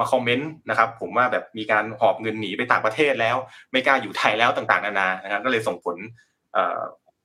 [0.00, 3.36] มาคอมเมนต์นะครับ ผมว่าแบบมีการหอบเงินหนีไปต่างประเทศแล้ว
[3.72, 5.96] ไม่กล้าอยู่ไทยแล้วต่างๆนานานะครับก็เลยส่งผล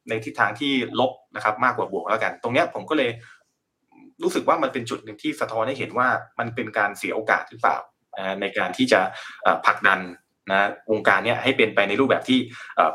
[0.09, 3.11] ในทิศทางที่ลบนะครับมากกว่าบวกแล้วกัน ตรงนี้ผมก็เลย
[4.23, 6.07] รู้สึกว่ามันเป็นจุดหนึ่งที่สะท้อนให้เห็นว่า
[6.39, 7.77] มันเป็นการเสียโอกาสหรือเปล่า
[8.41, 8.99] ในการที่จะ
[9.65, 9.99] ผลักดัน
[10.51, 12.39] นะวงการเนี้ยให้เป็นไปในรูปแบบที่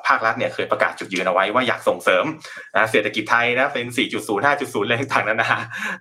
[0.06, 2.24] ภาครัฐเนี่ยเคยประกาศจุดยืนเอาไว้ว่าอยากส่งเสริม
[2.76, 5.50] นะเศรษฐกิจไทยนะเป็น 4.0 5.0 อะไรต่างๆนานา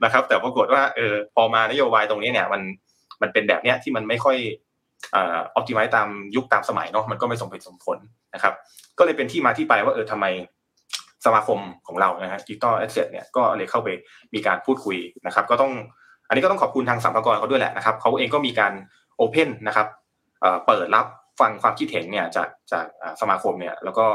[0.04, 2.62] นะครับ แต่ปรากฏว่าเออพอมานโยบายตรงนี้เนี่ยมัน
[3.22, 4.38] มันเป็นแบบเนี้ยที่มันไม่ค่อย
[5.16, 7.98] optimize ตามยุคตามสมัยเนาะมันก็ไม่สมเหตุสมผล
[8.34, 8.54] นะครับ
[8.98, 10.26] ก็เลยเป็นที่มาที่ไปว่าเออทำไม
[11.28, 13.90] สมาคมของเรานะฮะ digital asset เนี่ยก็เลยเข้าไป
[14.34, 15.72] มีการพูดคุยนะครับ ก็ต้อง
[16.28, 18.74] อันนี้ก็ต้องขอบคุณทางสรรพากรเขาด้วยแหละนะครับเขาเองก็มีการ
[19.16, 19.88] โอเพนนะครับ
[20.68, 21.06] เปิดรับ
[21.40, 22.86] ฟังความคิดเห็นเนี่ยจากจาก
[23.22, 24.06] สมาคมเนี่ยแล้วก็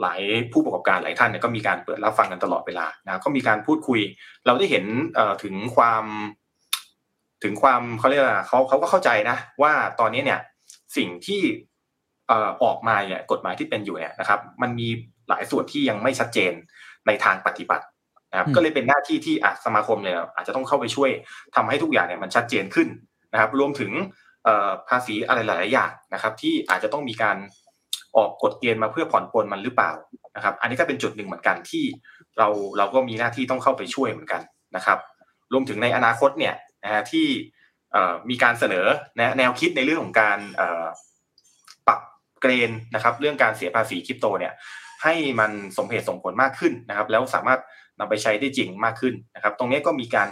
[0.00, 0.20] หลาย
[0.52, 4.00] ผู้ประกอบการหลายท่านเนี่ยก็มีการเปิดรับฟังกันตลอดเวลานะก็มีการพูดคุย
[4.46, 4.84] เราได้เห็น
[5.42, 6.04] ถึงความ
[7.44, 10.40] ถึงความเขาเรียกว่าเขาเขาก็เข้าใจนะ ว่าตอนนี้เนี่ย
[10.96, 11.40] สิ่งที่
[12.62, 14.88] ออกมาเนี่ยกฎหมายที่เป็นอยู่เนี่ยนะครับ มันมี
[15.30, 16.52] หลายส่วนที่ยังไม่ชัดเจน
[17.06, 17.84] ในทางปฏิบัติ
[18.32, 21.10] นะครับก็เลยเป็นหน้าที่ที่สมาคมเนี่ยอาจจะต้องเข้าไปช่วย
[21.56, 22.88] ทำให้ทุกอย่างเนี่ยมันชัดเจนขึ้น
[23.32, 23.92] นะครับ รวมถึง
[24.88, 27.36] ภาษีอะไรหลาย ๆ อย่างนะครับ ที่อาจจะต้องมีการ
[28.16, 29.92] ออกกฎเกณฑ์มาเพื่อผ่อนปลนมันหรือเปล่า
[30.36, 31.84] นะครับ อันนี้ก็เป็นจุดหนึ่งเหมือนกันที่
[32.38, 34.42] เราเราก็มีหน้าที่ต้องเข้าไปช่วยเหมือนกัน
[34.76, 34.98] นะครับ
[35.52, 37.26] รวมถึงในอนาคตเนี่ยนะที่
[38.30, 38.86] มีการเสนอ
[39.38, 40.38] แนวคิดในเรื่องของการ
[41.86, 42.00] ปรับ
[42.40, 44.52] เกรนนะครับ เรื่องการเสียภาษีคริปโตเนี่ย
[45.02, 47.60] ให้มันสมเหตุสมผลมากขึ้นนะครับ แล้วสามารถ
[47.98, 50.28] นำไปใช้ได้จริงมากขึ้นนะครับ ตรงนี้ก็มีการ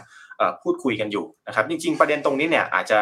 [0.63, 2.99] พูดคุยกันอยู่นะครับ จริง ๆ ประเด็นตรงนี้เนี่ยอาจจะ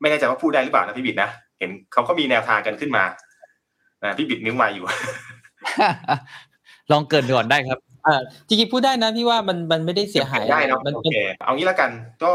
[0.00, 3.04] ไม่แน่ใจว่าพูดได้หรือเปล่านะพี่บิดนะเห็นเขาก็มีแนวทางกันขึ้นมา
[4.02, 4.84] นะพี่บิดนิ้วมาอยู่
[6.90, 7.78] ลองเกินก่อนได้ครับ
[8.48, 11.90] จริงๆพูดได้นะพี่ว่ามันมันไม่ได้เสียหายได้นะโอเคเอางี้ละกัน
[12.24, 12.32] ก็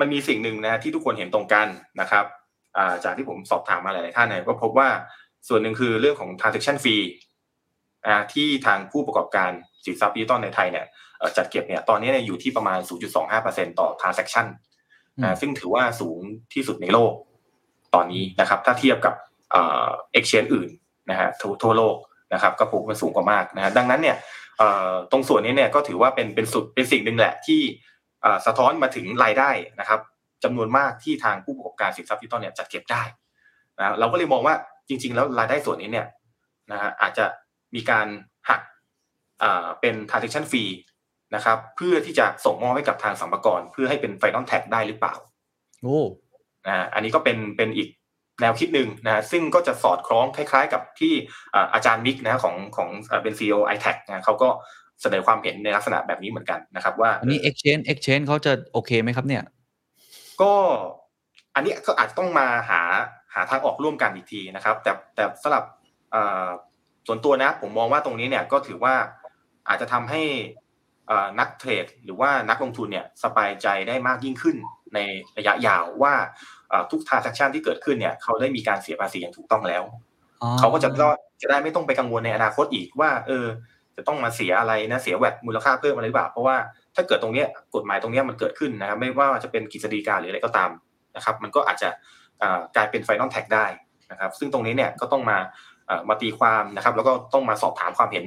[0.00, 1.66] มันมีสิ่งหนึ่งนะที่ทุกคนเห็นตรงกัน
[2.00, 2.24] นะครับ
[3.04, 4.88] จากที่ผมสอบถามมาหลายท่านเนี่ยก็พบว่า
[5.48, 7.02] ส่วนหนึ่งคือเรื่องของ transaction fee
[8.34, 9.50] ที่ทางผู้ประกอบการ
[9.86, 10.86] สินทรัพย์ดิจิตอลในไทยเนี่ย
[11.36, 12.78] จัดเก็บเนี่ยตอนนี้เนี่ยอยู่ที่ประมาณ
[13.28, 14.46] 0.25%ต่อ transaction
[15.40, 16.20] ซึ่งถือว่าสูง
[16.54, 17.12] ที่สุดในโลก
[17.94, 19.14] ตอนนี้นะครับ ถ้าเทียบกับ
[19.52, 20.70] เอ็กชแนนอื่น
[21.10, 21.28] นะฮะ
[21.62, 21.96] ทั่วโลก
[22.34, 24.16] นะครับก็พบว่าสูงกว่ามากนะฮะดังนั้นเนี่ย
[25.10, 27.60] ตรงส่วนนี้เนี่ยก็ถือว่าเป็นเป็นสุดเป็นสิ่งหนึ่งแหละที่
[28.46, 30.00] สะท้อนมาถึงรายได้นะครับ
[30.44, 33.02] จำนวนมากที่ทางผู้ประกอบการสินทรัพย์ดิจิตอลเนี่ยจัดเก็บได้
[33.78, 34.54] นะเราก็เลยมองว่า
[34.88, 36.06] จริง ๆ แล้วรายได้ส่วนนี้เนี่ย
[36.72, 37.24] นะฮะอาจจะ
[37.76, 38.06] มีการ
[38.48, 38.60] หัก
[39.80, 40.72] เป็น transaction fee
[41.34, 45.14] นะครับเพื่อที่จะส่งมอบให้กับทางสรรพากรเพื่อให้เป็น final tax ได้หรือเปล่า
[45.82, 46.00] โอ้
[46.66, 47.88] นะอันนี้ก็เป็นเป็นอีก
[48.40, 51.12] แนวคิดหนึ่งนะซึ่งก็จะสอดคล้องคล้ายๆ กับที่
[51.74, 52.88] อาจารย์มิกนะของของ
[53.22, 54.48] เป็น CEO iTAX นะเขาก็
[55.02, 59.42] เสนอความเห็นในลักษณะแบบนี้เหมือนกันนะครับ ว่าอันนี้ exchange exchange เขาจะโอเคไหมครับเนี่ย
[60.42, 60.52] ก็
[61.54, 62.82] อันนี้ก็อาจจะต้องมาหา
[63.34, 65.64] หาทางออกร่วมกันอีกทีนะครับ แต่แต่สำหรับ
[67.06, 68.94] ส่วนตัวนะผมมองว่าตรงนี้เนี่ยก็ถือว่า
[69.68, 70.22] อาจจะทำให้
[71.40, 74.56] นักเทรดหรือว่านักลงทุนเนี่ยสบายใจได้มากยิ่งขึ้น
[74.94, 74.98] ใน
[75.38, 76.14] ระยะยาวว่า
[76.90, 79.82] ทุกทรานซัคชันที่เกิดขึ้นเนี่ยเขาได้มีการเสียภาษีอย่างถูกต้องแล้ว
[80.58, 80.88] เขาก็จะ
[81.42, 83.46] จะได้ไม่ต้องไปกังวลในอนาคตอีกว่า เออ
[83.96, 86.56] จะต้องมาเสียอะไรนะเสียแวดมูลค่าเพิ่มอะไรหรือเปล่าเพราะว่า
[86.96, 90.70] ถ้าเกิดตรงนี้กฎหมายตรงนี้มันเกิดขึ้นนะครับไม่ว่าจะเป็นกิจดีกาหรืออะไรก็ตาม
[91.16, 91.88] นะครับ มันก็อาจจะ
[92.76, 93.66] กลายเป็นไฟนอลแท็กได้
[94.10, 95.38] นะครับ ซึ่งตรงนี้เนี่ยก็ต้องมา
[96.08, 98.26] มาตีความนะครับ แล้วก็ต้องมาสอบถามความเห็น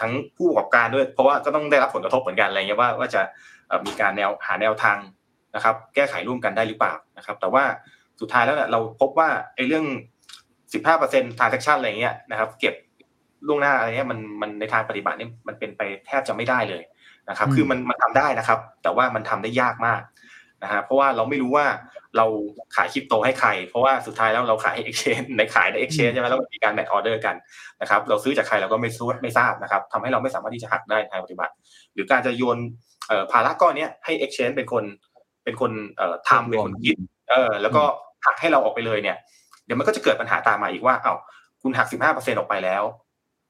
[0.00, 3.20] ทั้งผู้ประกอบการด้วย เพราะว่าก็ต้องได้รับผลกระทบเหมือนกันอะไรเงี้ยว่าว่าจะ
[3.86, 4.98] มีการแนวหาแนวทาง
[5.54, 7.64] นะครับ แก้ไขร่วมกันได้หรือเปล่านะครับ แต่ว่า
[8.20, 9.84] สุดท้ายแล้วเนี่ยเราพบว่าไอ้เรื่อง
[10.72, 12.74] 15% transaction อะไรเงี้ยนะครับ เก็บ
[13.46, 16.82] ล่วงหน้าอะไรเงี้ยมันมันในทางปฏิบัตินี่มันเป็นไปแทบจะไม่ได้เลย
[17.30, 20.00] นะครับอืมคือมันมันทำได้นะครับ แต่ว่ามันทำได้ยากมาก
[20.62, 21.66] นะฮะเพราะว่าเราไม่รู้ว่า
[22.16, 22.26] เรา
[22.76, 27.34] ขายคริปโตให้ใคร เพราะว่าสุดท้ายแล้วเราขายให้ exchange ในขายใน exchange ใช่ไหมแล้วมีการแมทออเดอร์กัน
[27.80, 31.52] นะครับเราซื้อจากใครเราก็ไม่รู้ไม่ทราบนะครับทำให้เราไม่สามารถที่จะหักได้ในทางปฏิบัติ
[31.94, 32.58] หรือการจะโยน
[33.32, 34.84] ภาระก้อนเนี้ยให้ exchange เป็นคน
[35.44, 35.72] เป็นคน
[36.28, 36.96] ทำเป็นคนคิด
[37.30, 37.82] เออแล้วก็
[38.26, 39.16] หักให้เราออกไปเลยเนี่ย
[39.64, 41.14] เดี๋ยวมันก็จะเกิดปัญหาตามมาอีกว่าเอ้า
[41.62, 42.82] คุณหักสิบห้าเปอร์เซ็นออกไปแล้ว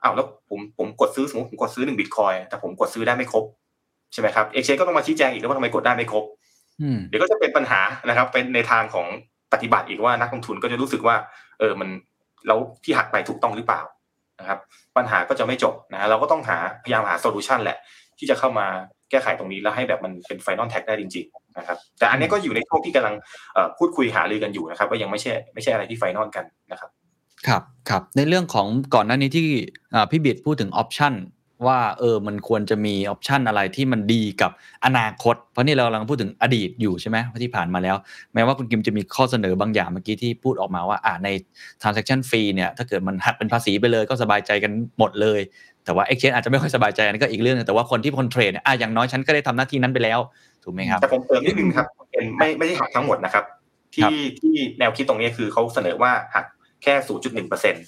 [0.01, 3.45] เอ้าแล้วผมผมกดซื้อสมมติผมกดซื้อหนึ่งบิตคอยแต่ผมกดซื้อได้ไม่ครบ
[4.13, 6.25] ใช่ไหมครับเอ็กชแนนก็ต้องมาชี้แจงอีกแล้วว่าทำไมกดได้ไม่ครบ
[7.09, 9.07] เดี๋ยวก็จะเป็นปัญหานะครับ เป็นในทางของ
[9.53, 11.17] ปฏิบัติอีกว่านักลงทุนก็จะรู้สึกว่า
[11.59, 11.89] เออมัน
[12.47, 13.83] แล้วที่หักไปถูกต้องหรือเปล่า
[14.41, 14.59] นะครับ
[14.97, 17.79] ปัญหาก็จะไม่จบนะเราก็ต้องหาพยายามหา solution แหละ
[18.19, 18.67] ที่จะเข้ามา
[19.11, 23.15] แก้ไขตรงนี้แล้วให้แบบมันเป็น final tax ได้จริงๆนะครับ แต่อันนี้ก็อยู่ในช่วงที่กำลัง
[23.55, 26.91] เอ่อพูดคุยหารือกันอยู่นะครับว่ายังไม่ใช่ไม่ใช่อะไรที่ final กันนะครับ
[27.47, 29.47] ครับครับในเรื่องของก่อนหน้านี้ที่
[29.95, 31.15] อ่าพี่บิดพูดถึง option
[31.67, 34.51] ว่าเออมันควรจะมี option อะไรที่มันดีกับ
[34.85, 37.97] อนาคต เพราะนี่เรากำลังพูดถึงอดีตอยู่ใช่ไหมที่ผ่านมาแล้ว
[38.35, 41.29] แม้ว่าคุณคิมจะมีข้อเสนอบางอย่างเมื่อกี้ที่พูดออกมาว่าอ่าใน
[41.83, 45.41] transaction fee เนี่ยถ้าเกิดมันหักเป็นภาษีไปเลยก็สบายใจกันหมดเลย
[45.85, 50.19] แต่ว่า exchange อาจจะไม่ค่อยสบายใจอันนี้ก็อีกเรื่องหนึงแต่ว่าคนที่คนเทรดเนี่ยอะอย่างน้อยฉันก็ได้ทำหน้าที่นั้นไปแล้ว
[50.65, 53.45] ถูกไหมครับแต่ผมเติมนิดนึงครับเป็นไม่ไม่ใช่หักทั้งหมดนะครับ
[54.03, 56.45] ครับที่ที่แนวคิดตรงนี้คือเขาเสนอว่าหัก
[56.83, 57.85] แค่ 0.1เปอร์เซ็นต์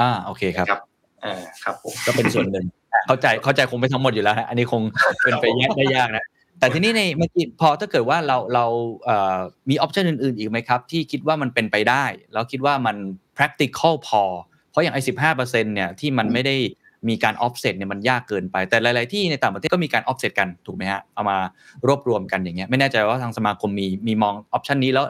[0.00, 0.80] อ่าโอเคครับครับ
[1.24, 2.66] อ่าครับผมก็เป็นส่วนหนึ่ง
[3.06, 4.82] เข้าใจเข้าใจคงไม่ทั้งหมดอยู่แล้วนะอันนี้คง
[5.24, 6.26] เป็นไปแยกได้ยากนะ
[6.60, 8.64] แต่ทีนี้ในเมื่อกี้พอถ้าเกิดว่าเราเรา
[9.04, 9.38] เอ่อ
[9.70, 12.96] มี option อื่นๆอีกไหมครับ ที่คิดว่ามันเป็นไปได้แล้วคิดว่ามัน
[13.36, 14.22] practical พอ
[14.70, 16.56] เพราะอย่างไอ้สิบห้าเปอร์เซ็นเนี่ยที่มันไม่ได้
[17.08, 21.38] มีการ offset เนี่ยมันยากเกินไป แต่หลาย ๆ ที่ในต่างประเทศก็มีการ offset กันถูกไหมฮะเอามา
[21.86, 25.06] รวบรวมกันอย่างเงี้ยไม่แน่ใจว่าทางสมาคมมีมีมอง option นี้แล้ว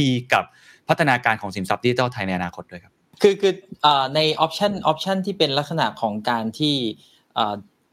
[0.00, 0.44] ดีกับ
[0.88, 7.15] พัฒนาการของสินทรัพย์ดิจิทัลไทยในอนาคตด้วยครับคือคือเอ่อใน option option ที่เป็นลักษณะของการที่เอ่อ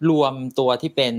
[0.09, 1.15] รวมตัวที่เป็น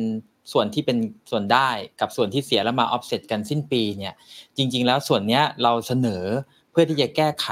[0.52, 0.98] ส่วนที่เป็น
[1.30, 4.14] ส่วนได้กับส่วนที่เสียแล้วมา offset กันสิ้นปีเนี่ย
[4.56, 6.24] จริง ๆ แล้วส่วนเนี้ยเราเสนอ
[6.70, 7.48] เพื่อที่จะแก้ไข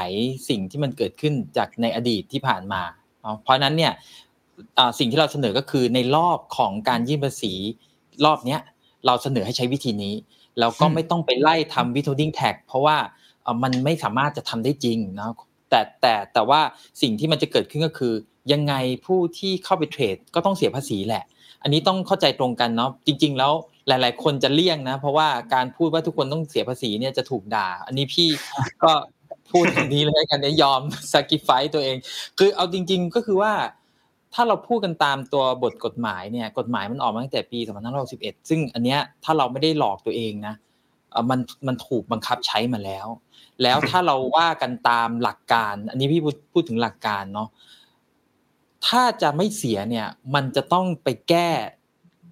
[0.49, 2.83] สิ่งที่มันเกิดขึ้นจากในอดีตที่ผ่านมา
[3.43, 3.93] เพราะนั้นเนี่ย
[4.99, 7.55] สิ่งที่เราเสนอก็คือในรอบของการยื่นภาษี
[8.25, 8.61] รอบเนี้ย
[9.07, 10.15] เราเสนอให้ใช้วิธีนี้
[10.59, 12.97] แล้วก็ไม่ต้องไปไล่ทำ withholding tax เพราะว่า
[13.63, 15.31] มันไม่สามารถจะทำได้จริงนะ
[15.71, 16.61] แต่แต่แต่ว่า
[17.03, 18.15] สิ่งที่มันจะเกิดขึ้นก็คือ
[18.53, 18.75] ยังไง
[19.07, 21.25] ผู้ที่เข้าไปเทรดก็ต้องเสียภาษีแหละ
[21.63, 23.53] อันนี้ต้องเข้าใจตรงกันเนาะจริง ๆ แล้ว
[23.89, 28.29] หลาย ๆ คนจะเลี่ยงนะ เพราะว่าการพูดว่าทุกคนต้องเสียภาษีเนี่ยจะถูกด่า อันนี้พี่
[28.83, 28.93] ก็
[29.53, 30.81] พูดอย่างนี้เลยกันเนี่ยยอม
[31.13, 31.97] sacrifice ตัวเอง
[32.39, 33.53] คือเอาจริง ๆ ก็คือว่า
[34.35, 37.59] ถ้าเราพูดกันตามตัวบทกฎหมายเนี่ยกฎหมายมันออกมาตั้งแต่ปี
[38.05, 40.55] 2561ซึ่งอันเนี้ยถ้าเราไม่ได้หลอกตัวเองนะ
[41.31, 43.07] มันมันถูกบังคับใช้มาแล้ว
[43.63, 47.49] แล้วถ้าเราว่ากันตามหลักการ อันนี้พี่พูดพูดถึงหลักการเนาะ
[48.87, 51.51] ถ้าจะไม่เสียเนี่ย มันจะต้องไปแก้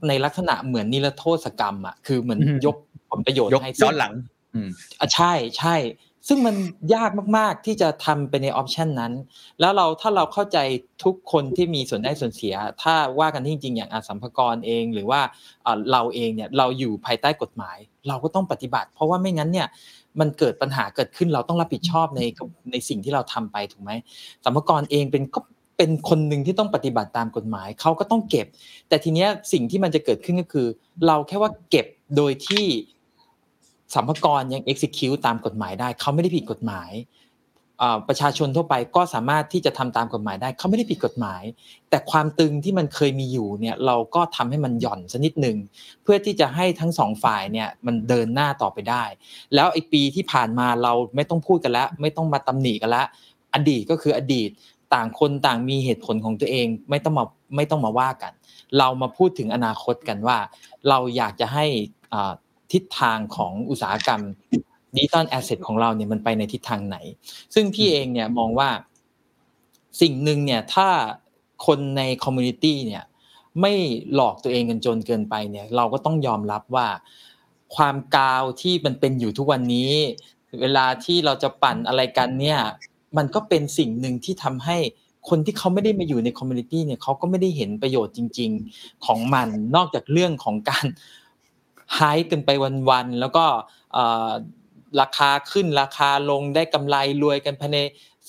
[0.09, 2.77] ในลักษณะเหมือนนิรโทษกรรมอะคือเหมือนอืมยก
[3.11, 4.13] ผลประโยชน์ยกให้ย้อนหลัง
[4.55, 4.69] อืม
[5.01, 5.77] อะใช่ใช่
[6.29, 6.57] ซึ่งมัน
[6.95, 9.13] ยากมากๆที่จะทำไปในออปชันนั้น
[9.61, 10.59] แล้วเราถ้าเราเข้าใจ
[11.05, 15.21] ทุกคนที่มีส่วนได้ส่วนเสีย ถ้าว่ากันที่จริงๆอย่างอาสัมภากรเอง หรือว่า
[15.67, 19.69] อ่าเราเองเนี่ยเราอยู่ภายใต้กฎหมาย เราก็ต้องปฏิบัติ เพราะว่าไม่งั้นเนี่ย
[20.21, 22.21] มันเกิดปัญหาเกิดขึ้นเราต้องรับผิดชอบใน
[22.71, 23.93] ในสิ่งที่เราทำไปถูกไหม
[24.45, 25.41] สัมภากรเองเป็นก็
[25.81, 28.47] เป็นคนหนึ่งที่ต้องปฏิบัติตามกฎหมายเขาก็ต้องเก็บ
[28.89, 30.67] แต่ทีเนี้ยสิ่งที่มันจะเกิดขึ้นก็คือ
[31.07, 32.67] เราแค่ว่าเก็บโดยที่
[33.95, 36.91] สัมภากรยัง execute ตามกฎหมายได้เขาไม่ได้ผิดกฎหมาย
[38.09, 41.43] ประชาชนทั่วไปก็สามารถที่จะทำตามกฎหมายได้เขาไม่ได้ผิดกฎหมาย
[41.91, 45.57] แต่ความตึงที่มันเคยมีอยู่เนี่ยเราก็ทำให้มันหย่อนสักนิดหนึ่ง
[46.03, 49.05] เพื่อที่จะให้ทั้งสองฝ่ายเนี่ยมันเดินหน้าต่อไปได้
[49.55, 53.07] แล้วไอ้ปีที่ผ่านมาเราไม่ต้องพูดกันแล้ว ไม่ต้องมาตำหนิกันแล้ว
[53.55, 54.51] อดีตก็คืออดีต
[54.95, 57.25] ต่างคนต่างมีเหตุผลของตัวเองไม่ต้องมา
[57.57, 58.33] ไม่ต้องมาว่ากัน
[58.79, 60.39] เรามาพูดถึงอนาคตกันว่า
[60.89, 61.67] เราอยากจะให้
[62.73, 64.23] ทิศทางของอุตสาหกรรม
[64.97, 66.97] ดิจิตอลแอสเซทของเราเนี่ยมันไปในทิศทางไหน
[67.55, 68.69] ซึ่งพี่เองเนี่ยมองว่า
[70.01, 70.89] สิ่งหนึ่งเนี่ยถ้า
[71.67, 73.05] คนใน community เนี่ย
[73.61, 73.73] ไม่
[74.15, 76.89] หลอกตัวเองกันจนเกินไปเนี่ยเราก็ต้องยอมรับว่า
[77.77, 79.93] ความกาวที่มันเป็นอยู่ทุกวันนี้
[80.61, 82.61] เวลาที่เราจะปั่นอะไรกันเนี่ย
[83.17, 84.77] มันก็เป็นสิ่งหนึ่งที่ทำให้
[85.29, 90.87] คนที่เขาไม่ได้มาอยู่ใน community เนี่ยเขาก็ไม่ได้เห็นประโยชน์จริง ๆของมันนอกจากเรื่องของการ
[91.97, 92.51] ไฮกันไป
[92.91, 93.45] วันๆแล้วก็
[95.01, 97.79] ราคาขึ้นราคาลงได้กำไรรวยกันภายใน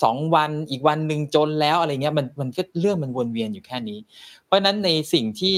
[0.04, 4.00] สองวันอีกวันหนึ่งจนแล้วอะไรเงี้ยมันมันก็เรื่องมันวนเวียนอยู่แค่นี้
[4.46, 5.56] เพราะฉะนั้นในสิ่งที่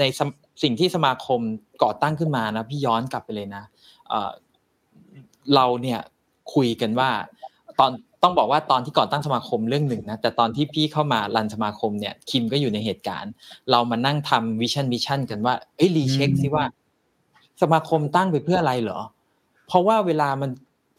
[0.00, 0.04] ใน
[0.62, 1.40] สิ่งที่สมาคม
[1.82, 3.64] ก่อตั้งขึ้นมานะพี่ย้อนกลับไปเลยนะ
[5.54, 6.00] เราเนี่ย
[6.54, 7.10] คุยกันว่า
[7.78, 13.32] ตอน ต้องบอกว่าตอนที่ก่อนตั้งสมาคมเรื่องหนึ่งนะแต่ตอนที่พี่เข้ามา run สมาคมเนี่ยคิมก็อยู่ในเหตุการณ์
[13.70, 16.64] เรามานั่งทำ vision vision กันว่าเอ้ย recheck ซิว่า
[17.62, 19.00] สมาคมตั้งไปเพื่ออะไรเหรอ
[19.66, 20.50] เพราะว่าเวลามัน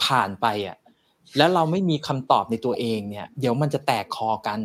[0.04, 0.78] ผ่านไปอะ
[1.38, 4.60] แล้วเราไม่มีคำตอบในตัวเองเนี่ย เดี๋ยวมันจะแตกคอกัน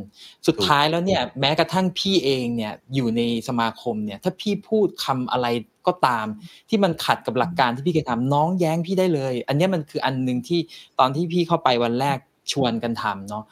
[0.46, 5.46] สุดท้ายแล้วเนี่ยแม้กระทั่งพี่เองเนี่ยอยู่ในสมาคมเนี่ยถ้าพี่พูดคำอะไร
[5.86, 6.26] ก็ตาม
[6.68, 10.60] ที่มันขัดกับหลักการที่พี่เคยทำน้องแย้งพี่ได้เลย อันนี้มันคืออันหนึ่งที่
[10.98, 12.18] ตอนที่พี่เข้าไปวันแรก
[12.52, 13.44] ชวนกันทำเนาะ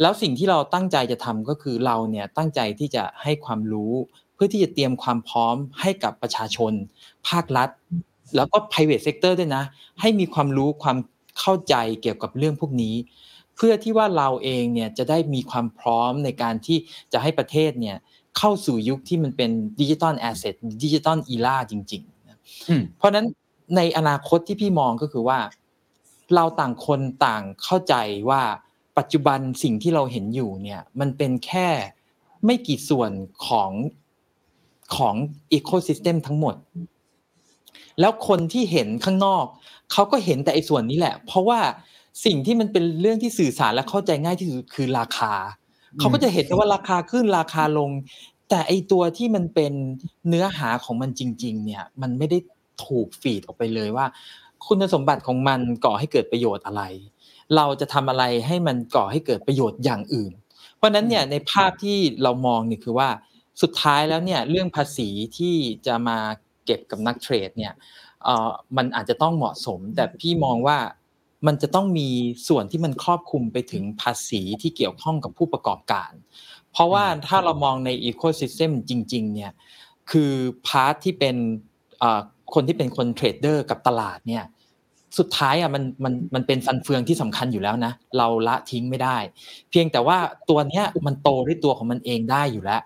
[0.00, 3.92] แล้วสิ่งที่เราตั้งใจจะทำก็คือเราเนี่ยตั้งใจที่จะให้ความรู้
[4.34, 6.72] เพื่อที่จะเตรียมความพร้อมให้กับประชาชน
[7.28, 7.68] ภาครัฐ
[8.36, 9.64] แล้วก็ private sector ด้วยนะ
[10.00, 10.96] ให้มีความรู้ความ
[11.40, 12.94] เข้าใจเกี่ยวกับเรื่องพวกนี้
[13.56, 16.78] เพื่อที่ว่าเราเองเนี่ยจะได้มีความพร้อมในการที่
[17.12, 17.96] จะให้ประเทศเนี่ย
[18.38, 23.26] เข้าสู่ยุคที่มันเป็น digital asset digital era จริงๆเพราะนั้น
[23.76, 25.38] ในอนาคตที่พี่มองก็คือว่า
[26.34, 27.94] เราต่างคนต่างเข้าใจ
[28.30, 28.42] ว่า
[28.98, 31.68] ปัจจุบันสิ่งที่เราเห็นอยู่เนี่ยมันเป็นแค่
[32.44, 33.10] ไม่กี่ส่วน
[33.46, 33.70] ของ
[34.96, 35.14] ของ
[35.52, 36.54] อีโคซิสเต็มทั้งหมด
[38.00, 39.44] แล้วคนที่เห็นข้างนอก
[39.92, 41.60] เขาก็เห็นแต่ไอ้ส่วนนี้แหละ เพราะว่า
[42.24, 45.32] สิ่งที่มันเป็นเรื่องที่สื่อสารและเข้าใจง่ายที่สุดคือราคา
[45.98, 47.90] เขาก็จะเห็นว่าราคาขึ้นราคาลง
[48.48, 49.72] แต่ไอตัวที่มันเป็น
[50.28, 52.38] เนื้อหาของมันจริง ๆ เนี่ย มันไม่ได้
[52.84, 54.06] ถูกฟีดออกไปเลยว่า
[54.66, 56.82] คุณสมบัติของมันก่อให้เกิดประโยชน์อะไร
[57.56, 60.32] เราจะทำอะไรให้มันก่อให้เกิดประโยชน์อย่างอื่น
[60.76, 63.08] เพราะนั้นเนี่ยในภาพที่เรามองเนี่ยคือว่า
[63.62, 65.54] สุดท้ายแล้วเนี่ยเรื่องภาษีที่
[65.86, 66.18] จะมา
[66.64, 67.72] เก็บกับนัก trade เนี่ย
[68.24, 70.78] เอ่อมันอาจจะต้องเหมาะสม แต่พี่มองว่า
[71.46, 72.08] มันจะต้องมี
[72.48, 76.12] ส่วนที่มันครอบคลุมไปถึงภาษีที่เกี่ยวข้องกับผู้ประกอบการ
[76.72, 79.52] เพราะว่าถ้าเรามองใน ecosystem จริง ๆ เนี่ย
[80.10, 80.32] คือ
[80.66, 81.36] part ที่เป็น
[82.54, 84.44] คนที่เป็นคน trader กับตลาดเนี่ย
[85.18, 89.16] สุดท้ายอะมันมันมันเป็นฟันเฟืองที่สำคัญอยู่แล้วนะเราละทิ้งไม่ได้
[89.70, 90.18] เพียงแต่ว่า
[90.50, 92.82] ตัวเนี้ยมันโตด้วยตัวของมันเองได้อยู่แล้ว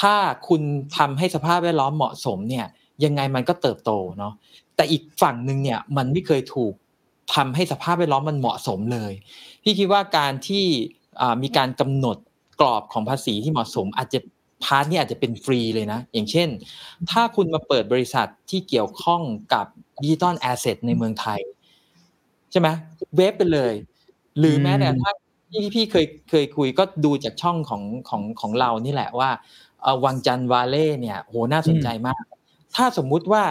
[0.00, 0.14] ถ้า
[0.48, 0.62] คุณ
[0.96, 2.66] ทำให้สภาพแวดล้อมเหมาะสมเนี่ย
[3.04, 4.32] ยังไงมันก็เติบโตเนาะ
[4.76, 6.74] แต่อีกฝั่งหนึ่งเนี่ยมันไม่เคยถูก
[7.34, 9.12] ทำให้สภาพแวดล้อมมันเหมาะสมเลย
[9.62, 10.64] พี่คิดว่าการที่
[11.42, 12.16] มีการกำหนด
[12.60, 14.18] กรอบของภาษีที่เหมาะสมอาจจะ
[14.64, 16.48] พาร์ทนี่อาจจะเป็นฟรีเลยนะ อย่างเช่น
[17.10, 19.22] ถ้าคุณมาเปิดบริษัทที่เกี่ยวข้อง
[19.54, 19.66] กับ
[20.02, 21.40] digital asset ในเมืองไทย
[22.50, 22.68] ใช่ไหม
[23.16, 23.72] waive ไปเลย
[24.38, 25.12] หรือแม้แต่ถ้า
[25.50, 29.30] ที่พี่เคยเคยคุยก็ดูจากช่องของของของเรานี่แหละว่า
[30.04, 32.22] วังจันทร์วัลเลย์เนี่ยโหน่าสนใจมาก
[32.76, 33.44] ถ้าสมมุติว่า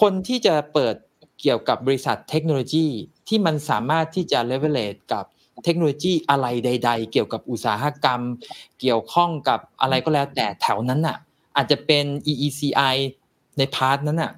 [0.00, 0.94] คนที่จะเปิด
[1.40, 2.86] เกี่ยวกับบริษัทเทคโนโลยี
[3.28, 5.24] ที่มันสามารถที่จะเลเวลเลตกับ
[5.64, 8.20] เทคโนโลยีอะไรใด ๆ เกี่ยวกับอุตสาหกรรม
[8.80, 11.16] เกี่ยวข้องกับอะไรก็แล้วแต่แถวนั้นน่ะ
[11.56, 12.96] อาจจะเป็น EECi
[13.58, 14.32] ใน part นั้นน่ะ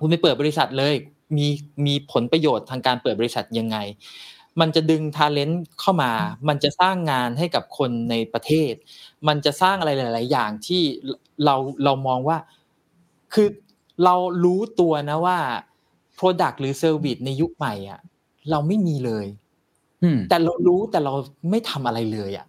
[0.00, 0.94] คุณไปเปิดบริษัทเลย
[1.36, 1.46] มี
[1.86, 3.76] มีผลประโยชน์ทางการเปิดบริษัทยังไง
[4.60, 6.12] มันจะดึง talent เข้ามา
[6.48, 8.72] มันจะสร้างงานให้กับคนในประเทศ
[9.28, 10.82] มันจะสร้างอะไรหลาย ๆ อย่างที่
[11.44, 11.54] เรา
[11.84, 12.38] เรามองว่า
[13.34, 13.48] คือ
[14.04, 15.38] เรารู้ตัวนะว่า
[16.18, 18.00] Product หรือ Service ในยุคใหม่อะ
[18.50, 19.26] เราไม่มีเลย
[20.28, 21.14] แต่เรารู้แต่เรา
[21.50, 22.46] ไม่ทำอะไรเลยอะ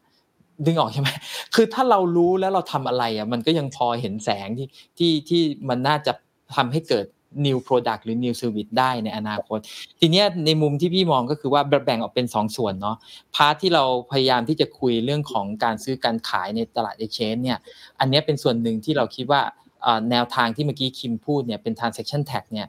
[0.65, 1.09] ดึงออกใช่ไหม
[1.55, 6.13] คือถ้าเรารู้แล้วเราทำอะไรอะมันก็ยังพอเห็นแสงที่ที่ที่มันน่าจะ
[6.55, 7.05] ทำให้เกิด
[7.45, 9.59] new product หรือ new service ได้ในอนาคต
[9.99, 12.97] ทีนี้ในมุมที่พี่มองก็คือว่าแบ่งออกเป็น2สส่วนเนาะ
[13.35, 17.59] พาร์ทที่เราพยายามที่จะคุยเรื่องของการซื้อการขายในตลาด exchange เนี่ย
[17.99, 19.41] อันนี้เป็นส่วนหนึ่งที่เราคิดว่า
[20.11, 22.67] แนวทางที่เมื่อกี้คิมพูดเนี่ยเป็น transaction tax เนี่ย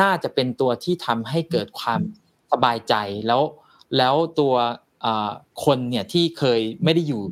[0.00, 2.00] น่าจะเป็นตัวที่ทำให้เกิดความ
[2.52, 2.94] สบายใจ
[3.26, 3.42] แล้ว
[3.96, 4.54] แล้วตัว
[5.64, 7.22] คนเนี่ยที่เคยไม่ได้อยู่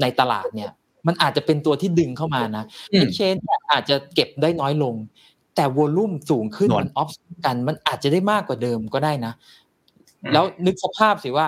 [0.00, 0.70] ในตลาดเนี่ย
[1.06, 3.34] มันอาจจะเป็นตัวที่ดึงเข้ามานะเอ็กชน
[3.72, 4.94] อาจจะเก็บได้น้อยลง
[5.56, 7.10] แต่วอลลุ่มสูงขึ้นมันออฟ
[7.44, 9.32] กันมันอาจจะได้มากกว่าเดิมก็ได้นะ
[10.32, 11.46] แล้วนึกสภาพสิว่า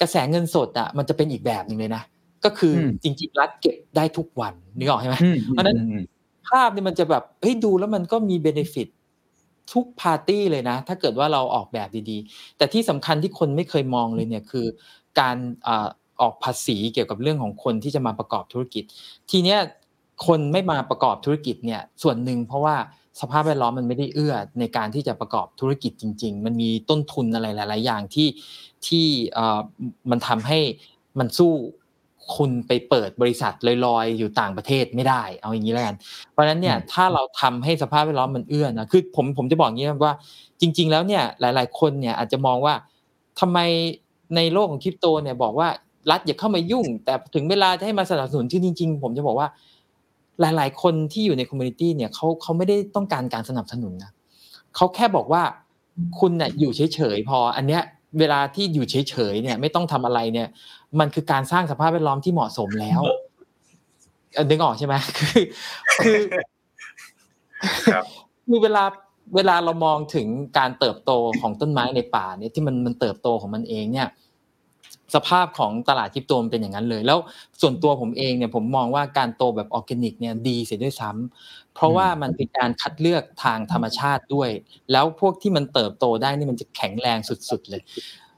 [0.00, 2.02] กระแสเงินสดอะมันจะเป็นอีกแบบหนึ่งเลยนะ
[2.44, 5.16] ก็คือจริงๆรัฐเก็บได้ทุกวันนึกออกใช่ไหม
[5.48, 5.78] เพราะนั้น
[6.48, 8.88] ภาพนี่มันจะแบบเฮ้ยดูแล้วมันก็มีเบนฟิต
[9.72, 14.66] ทุกปาร์ตี้เลยนะ ถ้าเกิดว่าเราออกแบบดีๆ แต่ที่สำคัญที่คนไม่เคยมองเลยเนี่ยคือ
[15.20, 15.36] การ
[16.20, 18.84] ออกภาษีเกี่ยวกับเรื่องของคนที่จะมาประกอบธุรกิจ
[19.30, 19.58] ทีเนี้ย
[20.26, 22.76] คนไม่มาประกอบธุรกิจเนี่ยส่วนหนึ่งเพราะว่า
[23.20, 28.28] สภาพแวดล้อมมันไม่ได้เอื้อในการที่จะประกอบธุรกิจจริง ๆ มันมีต้นทุนอะไรหลาย ๆ อย่างที่
[28.86, 29.06] ที่
[30.10, 30.58] มันทำให้
[31.18, 31.52] มันสู้
[32.36, 33.52] คุณไปเปิดบริษัท
[33.86, 35.96] ลอยๆ อยู่ต่างประเทศไม่ได้ เอาอย่างนี้แล้วกัน
[36.32, 40.14] เพราะฉะนั้นเนี่ยถ้าเราทำให้สภาพแวดล้อมมันเอื้อนะคือผมผมจะบอกงี้ว่า
[40.60, 42.74] จริง ๆ แล้วเนี่ยหลาย ๆ คนเนี่ยอาจจะมองว่า
[43.40, 43.58] ทำไม
[44.36, 45.68] ในโลกของคริปโตเนี่ยบอกว่า
[46.10, 49.48] รัฐอย่าเข้ามายุ่ง แต่ถึงเวลาจะให้มาสนับสนุนที่จริง ๆ ผมจะบอกว่า
[50.40, 54.10] หลาย ๆ คนที่อยู่ใน community เนี่ยเขาเขาไม่ได้ต้องการการสนับสนุนนะ
[54.76, 55.42] เขาแค่บอกว่า
[56.18, 57.82] คุณเนี่ยอยู่เฉยๆพอ อันเนี้ย
[58.18, 60.48] เวลาที่อยู่เฉยๆเนี่ย ไม่ต้องทำอะไรเนี่ย
[61.00, 63.00] มันคือการสร้างสภาพแวดล้อมที่เหมาะสมแล้ว
[64.34, 65.44] เอ่อนึกออกใช่ไหมคือ
[66.02, 66.18] คือ
[67.92, 68.04] ครับ
[68.48, 68.84] คือเวลา
[69.36, 70.26] เวลาเรามองถึง
[70.58, 74.08] การเติบโตของต้นไม้ในป่าเนี่ยที่มันมันเติบโตของมันเองเนี่ย
[75.14, 77.18] สภาพของตลาดคริปโตมันเป็นอย่างนั้นเลย แล้ว
[77.60, 84.50] ส่วนตัวผมเองเนี่ยผมมองว่าการโตแบบออร์แกนิกเนี่ยดีเสียด้วยซ้ำเพราะว่ามันเป็นการคัดเลือกทางธรรมชาติด้วย
[84.92, 87.18] แล้วพวกที่มันเติบโตได้นี่มันจะแข็งแรง
[87.50, 87.82] สุดๆเลย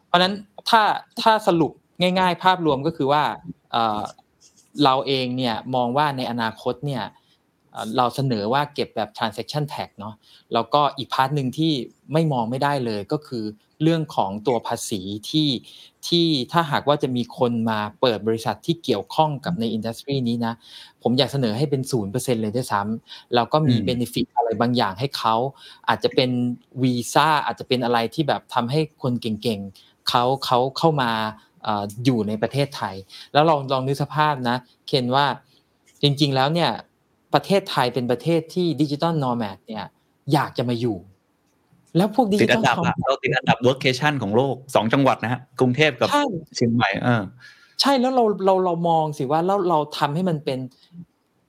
[0.06, 0.34] เพราะฉะนั้น
[0.68, 0.82] ถ้า
[1.20, 1.72] ถ้าสรุป
[2.18, 3.22] ง่าย ๆ ภาพรวมก็คือว่า
[3.72, 4.00] เอ่อ
[4.84, 7.02] เราเองเนี่ยมองว่าในอนาคตเนี่ย
[7.72, 10.14] เอ่อเราเสนอว่าเก็บแบบ transaction tax เนาะ
[10.52, 11.72] แล้วก็อีก part หนึ่งที่
[12.12, 13.44] ไม่มองไม่ได้เลยก็คือ
[13.82, 15.00] เรื่องของตัวภาษี
[15.30, 15.48] ที่
[16.08, 20.54] ที่ถ้าหากว่าจะมีคนมาเปิดบริษัทที่เกี่ยวข้องกับใน industry นี้นะ
[21.02, 25.34] ผมอยากเสนอให้เป็นศูนย์เปอร์เซ็นเลยด้วยซ้ำแล้วก็มีอืม benefit อะไรบางอย่างให้เขา
[25.88, 26.30] อาจจะเป็น
[26.82, 31.10] วีซ่าอาจจะเป็นอะไรที่แบบทำให้คนเก่งๆเขาเขาเข้ามา
[31.62, 32.94] เอ่ออยู่ในประเทศไทย
[33.32, 35.26] แล้วลองลองนึกสภาพนะ เคนว่า
[36.02, 36.70] จริงๆแล้วเนี่ย
[37.34, 39.84] ประเทศไทยเป็นประเทศที่ digital nomad เนี่ย
[40.32, 40.98] อยากจะมาอยู่
[41.96, 46.24] แล้วพวก digital nomadเราติดอันดับ workation ของโลกสองจังหวัดนะฮะกรุงเทพกับใช่
[46.56, 47.22] เชียงใหม่เออ
[47.80, 50.58] ใช่แล้วเราเราเรามองสิว่าแล้วเราทำให้มันเป็น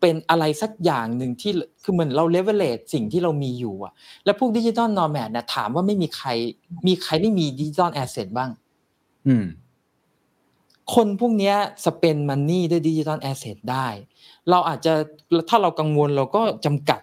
[0.01, 1.51] เป็นอะไรสักอย่างหนึ่งที่
[1.83, 3.93] คือเหมือนเราเลเวลเลตสิ่งที่เรามีอยู่อะ
[4.25, 6.29] แล้วพวก digital nomad นะถามว่าไม่มีใคร
[6.87, 8.49] มีใครไม่มี digital asset บ้าง
[9.27, 9.45] อืม
[10.93, 11.55] คนพวกเนี้ย
[11.85, 13.87] spend money ด้วย digital asset ได้
[14.49, 14.93] เราอาจจะ
[15.49, 17.01] ถ้าเรากังวลเราก็จำกัด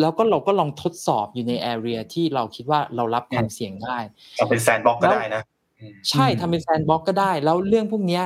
[0.00, 3.98] แล้วก็เราก็ลองทดสอบอยู่ใน area ที่เราคิดว่าเรารับความเสี่ยงได้
[4.36, 5.42] เราเป็น sandbox ก็ได้นะ
[5.80, 8.24] อืมใช่อืมทำเป็น sandbox ก็ได้ แล้วเรื่องพวกเนี้ย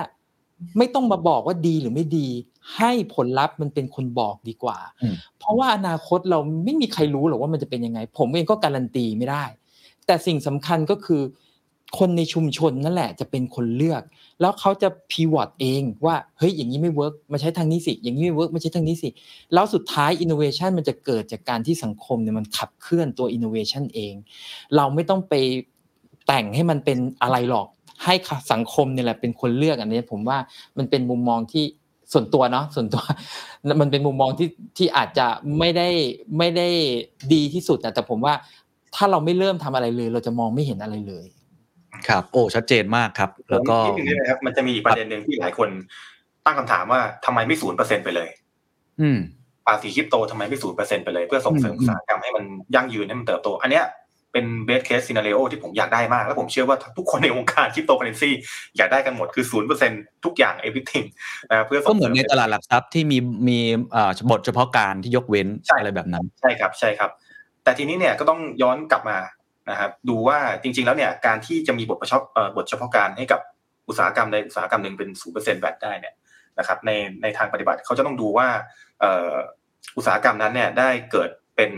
[0.78, 2.28] ไม่ต้องมาบอกว่าดีหรือไม่ดี
[2.76, 9.44] ให้ผลลัพธ์มันเป็นคนบอกดีกว่าอืมเพราะว่าอนาคตเราไม่มีใครรู้หรอกว่ามันจะเป็นยังไง ผมเองก็การันตีไม่ได้
[10.06, 11.22] แต่สิ่งสำคัญก็คือ
[11.98, 14.02] คนในชุมชนนั่นแหละจะเป็นคนเลือก
[14.40, 19.08] แล้วเขาจะ pivot เองว่าเฮ้ยอย่างนี้ไม่ work มาใช้ทางนี้สิอย่างนี้ไม่ work มาใช้ทางนี้สิ
[19.54, 24.14] แล้วสุดท้ายอินโนเวชันมันจะเกิดจากการที่สังคมเนี่ยมันขับเคลื่อนตัวอินโนเวชันเอง
[24.76, 25.34] เราไม่ต้องไป
[26.26, 27.66] แต่งให้มันเป็นอะไรหรอก
[28.04, 28.14] ให้
[28.52, 30.38] สังคมเนี่ยแหละเป็นคนเลือกอันนี้ผมว่า
[30.78, 31.64] มันเป็นมุมมองที่
[32.12, 33.02] ส่วนตัวเนาะส่วนตัว
[33.80, 35.26] มันเป็นมุมมองที่ที่อาจจะ
[35.58, 35.88] ไม่ได้
[36.38, 36.68] ไม่ได้
[37.32, 38.34] ดีที่สุดนะแต่ผมว่า
[38.94, 41.26] ถ้าเราไม่เริ่มทำอะไรเลย เราจะมองไม่เห็นอะไรเลย
[42.08, 45.68] ครับ โอ้ชัดเจนมากครับ แล้วก็นิดนึงได้ไหมครับมันจะมีอีกประเด็นหนึ่งที่หลายคน
[46.44, 48.28] ตั้งคำถามว่าทำไมไม่ศูนย์เปอร์เซ็นไปเลย
[49.00, 49.18] อืม
[49.66, 52.44] ภาษีคริปโตทำไมไม่ศูนย์เปอร์เซ็นไปเลยเพื่อส่งเสริมอืมอุตสาหกรรมให้มัน
[52.74, 53.86] ยั่งยืนให้มันเติบโต อันเนี้ย
[54.32, 58.30] เป็น best case scenario ที่ผมอยากได้มาก แล้วผมเชื่อว่าทุกคนในวงการคริปโตเคอเรนซี
[58.76, 59.92] อยากได้กันหมดคือศูนย์เปอร์เซ็น
[60.24, 61.06] ทุกอย่าง everything
[61.50, 63.18] นะเพื่อส่งเสริมก็เหมือนในตลาดหลักทรัพย์ที่มี
[63.48, 63.58] มี
[63.96, 67.10] อ่าบทเฉพาะการที่ยกเว้นใช่อะไรแบบนั้น ใช่ครับใช่ครับ
[67.64, 69.16] แต่ทีนี้เนี่ยก็ต้องย้อนกลับมา
[69.70, 73.40] นะครับดูว่าจริง ๆแล้วเนี่ยการที่จะมีบทเฉพาะเอ่อบทเฉพาะการให้กับ
[73.88, 76.14] อุตสาหกรรมใดอุตสาหกรรมหนึ่งเป็นศูนย์เปอร์เซ็นต์แบตได้เนี่ย
[76.58, 76.90] นะครับใน
[77.22, 78.48] ในทางปฏิบัติเขาจะต้องดูว่า
[79.00, 79.32] เอ่อ
[79.96, 81.70] อุตสาหกรรมนั้นเนี่ยได้เกิดเป็น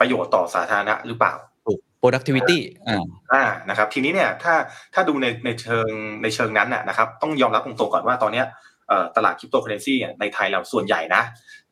[0.00, 1.34] ประโยชน์ต่อสาธารณะหรือเปล่า
[1.66, 2.58] ถูก productivity
[2.88, 4.54] อ่าอ่านะครับทีนี้เนี่ยถ้า
[4.94, 5.88] ถ้าดูในในเชิง
[6.22, 8.46] ในเชิงนั้นน่ะนะครับต้องยอมรับตรงๆก่อนว่าตอนเนี้ย
[8.88, 11.22] เอ่อตลาดคริปโตเคอเรนซีในไทยเราส่วนใหญ่นะ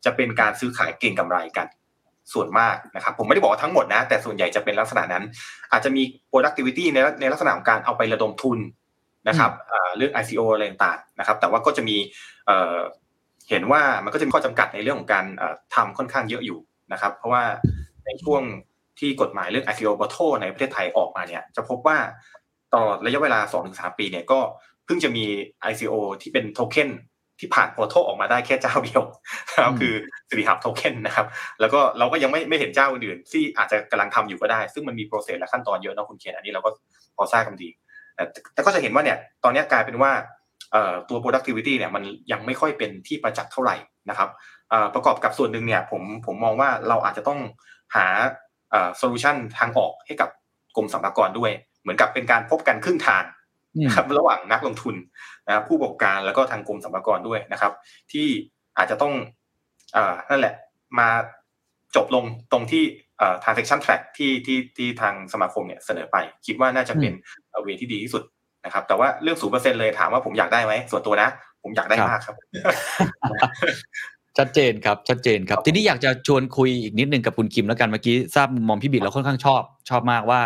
[0.05, 1.67] จะเป็นการซื้อขายเก่งกำไรกัน
[2.33, 5.25] ส่วนมากนะครับผมไม่ได้บอกว่าทั้งหมดนะ แต่ส่วนใหญ่จะเป็นลักษณะนั้น
[5.73, 8.59] อาจจะมี productivity ในในลักษณะของการเอาไประดมทุน
[9.29, 11.97] นะครับอ่าเรื่อง ICO อะไรต่างๆนะครับ แต่ว่าก็จะมี
[12.47, 12.77] เอ่อ
[13.51, 16.59] เห็นว่ามันก็จะมีข้อจำกัดในเรื่องของการเอ่อทำค่อนข้างเยอะอยู่
[16.93, 17.43] นะครับ เพราะว่า
[18.07, 18.43] ในช่วง
[18.99, 21.99] ที่กฎหมายเรื่อง ICO Bottle ในประเทศไทยออกมาเนี่ยจะพบว่า
[22.73, 24.39] ตลอดระยะเวลา 2-3 ปีเนี่ยก็
[24.85, 25.25] เพิ่งจะมี
[25.71, 26.91] ICO ที่เป็นโทเค็น
[27.43, 29.03] ที่ผ่านโปรโตออกมาได้แค่เจ้าเดียว
[29.55, 29.95] นะครับอืมคือ
[30.29, 31.27] สิริหับโทเค็นนะครับ
[31.61, 36.71] แล้วก็เราก็ยังไม่ไม่เห็นเจ้าอื่นๆที่อาจจะกำลังทำอยู่ก็ได้ ซึ่งมันมีโปรเซสและขั้นตอนเยอะเนาะคุณเคนอันนี้เราก็
[37.17, 37.69] พอทราบกันดี
[38.15, 38.25] แต่
[38.55, 40.13] แต่ก็จะเห็นว่าเนี่ยตอนนี้กลายเป็นว่า
[40.73, 43.77] เอ่อตัว productivity เนี่ยมันยังไม่ค่อยเป็นที่ประจักษ์เท่าไหร่
[44.11, 44.29] นะครับ
[44.71, 47.41] เอ่อประกอบกับส่วนหนึ่งเนี่ยผมผมมองว่าเราอาจจะต้อง
[47.97, 48.07] หา
[48.71, 50.29] เอ่อโซลูชันทางออกให้กับ
[50.77, 51.51] กรมสรรพากรด้วย
[51.83, 53.42] เหมือนกับเป็นการพบกันครึ่งทางอืม
[53.87, 54.95] นะครับระหว่างนักลงทุน
[55.47, 57.73] นะครับผู้ประกอบการแล้วก็ทางกรมสรรพากรด้วยนะครับ
[58.13, 58.27] ที่
[58.77, 59.15] อาจจะต้อง
[59.93, 60.55] เอ่อนั่นแหละ
[60.99, 61.09] มา
[61.97, 62.83] จบลงตรงที่
[63.19, 66.17] เอ่อ transaction track ที่ที่ที่ทางสมาคมเนี่ยเสนอไป
[66.47, 67.13] คิดว่าน่าจะเป็น
[67.63, 68.23] เวที่ดีที่สุด
[68.65, 71.29] นะครับ แต่ว่าเรื่องศูนเปอร์เซ็นเลยถามว่าผมอยากได้ไหมส่วนตัวนะ
[71.63, 72.37] ผมอยากได้ครับมากครับ
[74.39, 80.41] ชัดเจนครับ ชัดเจนครับ ทีนี้อยากจะชวนคุยอีกนิดนึงกับคุณคิมแล้วกันเมื่อกี้ทราบมุมมองพี่บิดแล้วค่อนข้างชอบ ชอบมากว่า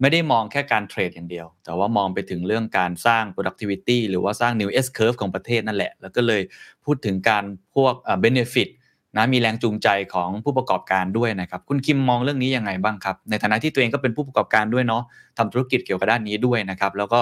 [0.00, 6.42] ไม่ได้มองแค่การเทรดอย่างเดียว แต่ว่ามองไปถึงเรื่องการสร้าง productivity หรือว่าสร้าง new S curve ของประเทศนั่นแหละ แล้วก็เลย
[6.84, 7.44] พูดถึงการ
[7.74, 8.68] พวกเอ่อ benefit
[9.16, 15.02] นะมีแรงจูงใจของผู้ประกอบการด้วยนะครับ คุณคิมมองเรื่องนี้ยังไงบ้างครับ ในฐานะที่ตัวเองก็เป็นผู้ประกอบการด้วยเนาะ
[15.38, 17.20] ทำธุรกิจเกี่ยวกับด้านนี้ด้วยนะครับ แล้วก็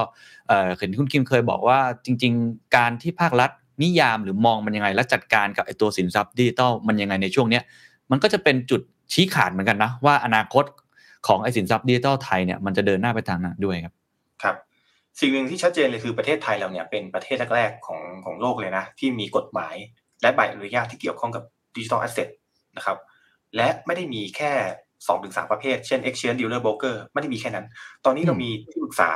[0.49, 3.51] เอ่อเห็นคุณคิมเคยบอกว่าจริง ๆ การที่ภาครัฐ
[3.83, 7.63] นิยามหรือมองมันยังไง และจัดการกับไอตัวสินทรัพย์ดิจิตอลมันยังไงในช่วงเนี้ย
[8.11, 8.81] มันก็จะเป็นจุด
[9.13, 10.65] ชี้ขาดเหมือนกันนะว่าอนาคต
[11.27, 13.95] ของไอสินทรัพย์ดิจิตอลไทยเนี่ยมันจะเดินหน้าไปทางนั้นด้วยครับ
[14.43, 14.57] ครับ
[15.21, 19.75] สิ่งหนึ่งที่ชัดเจนเลยคือประเทศไทยเราเนี่ยเป็นประเทศแรกๆของของโลกเลยนะ ที่มีกฎหมาย
[20.23, 21.45] และใบอนุญาตที่เกี่ยวข้องกับ
[21.77, 22.29] digital asset
[22.77, 22.99] นะครับ
[23.57, 24.53] และไม่ได้มีแค่
[24.87, 27.67] 2 ถึง 3 ประเภท เช่น exchange dealer broker ไม่ได้มีแค่นั้น
[28.05, 29.11] ตอนนี้เรามีที่ปรึกษา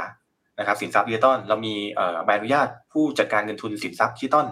[0.59, 4.47] นะครับสินทรัพย์ดิจิตอลเรามีเอ่อใบอนุญาตผู้จัดการเงินทุนสินทรัพย์ดิจิตอล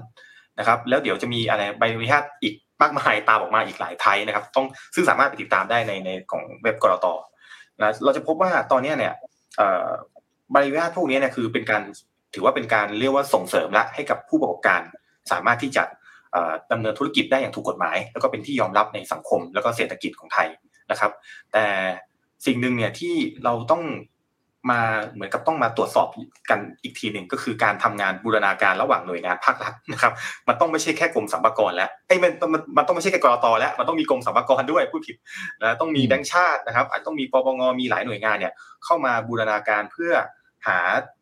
[0.59, 7.07] นะครับแล้วเดี๋ยวจะมีอะไรใบอนุญาตอีกมากมายตามออกมาอีกหลาย type นะครับต้องซึ่งสามารถไปติดตามได้ในในของเว็บ ก.ล.ต.
[7.83, 9.15] นะเราจะพบว่าตอนนี้เนี่ย
[10.55, 11.83] ใบอนุญาตพวกนี้เนี่ยคือเป็นการ
[12.35, 14.83] ถือว่าเป็นการเรียกว่าส่งเสริมละให้กับผู้ประกอบการ
[15.33, 15.83] สามารถที่จะ
[16.33, 20.49] เอ่อดำเนินธุรกิจได้อย่างถูกกฎหมาย แล้วก็เป็นที่ยอมรับในสังคมแล้วก็เศรษฐกิจของไทย
[20.91, 21.13] นะครับ
[21.53, 21.65] แต่
[22.47, 23.15] สิ่งหนึ่งเนี่ยที่
[23.45, 23.83] เราต้อง
[24.71, 24.81] มา
[25.15, 26.09] เหมือนกับต้องมาตรวจสอบ
[26.51, 30.13] กันอีกทีหนึ่งก็คือการทำงานบูรณาการระหว่างหน่วยงานภาครัฐนะครับ
[30.49, 35.17] มันต้องไม่ใช่แค่กรมสรรพากรแล้วไอ้มันมันมันต้องไม่ใช่แค่กรตแล้ว มันต้องมีกรมสรรพากรด้วยพูดผิด
[35.63, 38.53] นะต้องมีแบงก์ชาตินะครับ อาจต้องมีปปงมีหลายหน่วยงานเนี่ย
[38.85, 40.13] เข้ามาบูรณาการเพื่อ
[40.67, 40.79] หา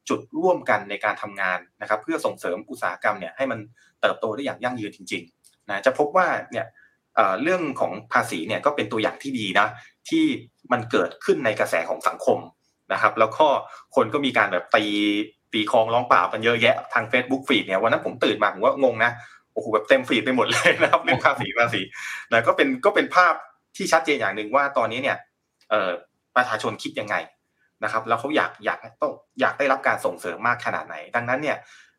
[0.09, 3.59] จุดร่วมกันในการทำงานนะครับ เพื่อส่งเสริมอุตสาหกรรมเนี่ยให้มัน
[4.01, 6.67] เติบโตได้อย่างยั่งยืนจริงๆนะจะพบว่าเนี่ย
[7.43, 9.67] เรื่องของภาษีเนี่ยก็เป็นตัวอย่างที่ดีนะ
[10.09, 10.25] ที่
[10.73, 12.39] มันเกิดขึ้นในกระแสของสังคม
[12.93, 13.47] นะครับ แล้วก็
[13.97, 14.85] คนก็มีการแบบตี
[15.53, 19.11] ตีคลองร้องเปล่ากันเยอะแยะทาง Facebook ฟีดเนี่ยวันนั้นผมตื่นมาผมก็งงนะ
[19.53, 21.81] โอ้โหแบบเต็มฟีดไปหมดเลยนะครับเรื่องภาษีภาษี
[22.31, 23.35] นะก็เป็นก็เป็นภาพ
[23.77, 25.17] ที่ชัดเจนอย่างหนึ่งว่าตอนนี้เนี่ย
[25.71, 25.91] เอ่อ
[26.37, 27.17] ประชาชนคิดยังไง
[27.85, 31.57] นะครับ แล้วเขาอยากอยากต้องอยากได้รับการส่งเสริมมากขนาดไหน ดังนั้นเนี่ย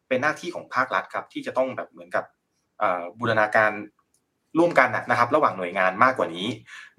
[0.07, 2.25] เป็นหน้าที่ของภาครัฐครับ ที่จะต้องแบบเหมือนกับ
[3.19, 3.71] บูรณาการ
[4.57, 6.47] ร่วมกันนะครับ ระหว่างหน่วยงานมากกว่านี้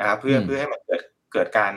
[0.00, 1.74] นะครับ เพื่อเพื่อให้มันเกิดเกิดการ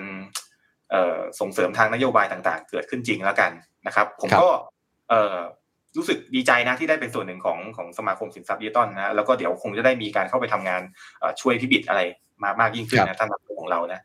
[1.39, 3.51] ส่งเสริมทางนโยบายต่างๆ เกิดขึ้นจริงแล้วกัน
[3.87, 4.49] นะครับ ผมก็
[5.97, 10.81] รู้สึกดีใจนะที่ได้เป็นส่วนหนึ่งของของสมาคมสินทรัพย์ดิจิตอลนะแล้วก็เดี๋ยวคงจะได้มีการเข้าไปทำงาน
[11.41, 12.01] ช่วยพิบิดอะไร
[12.43, 14.01] มามากยิ่งขึ้นนะท่านผู้ของเรานะ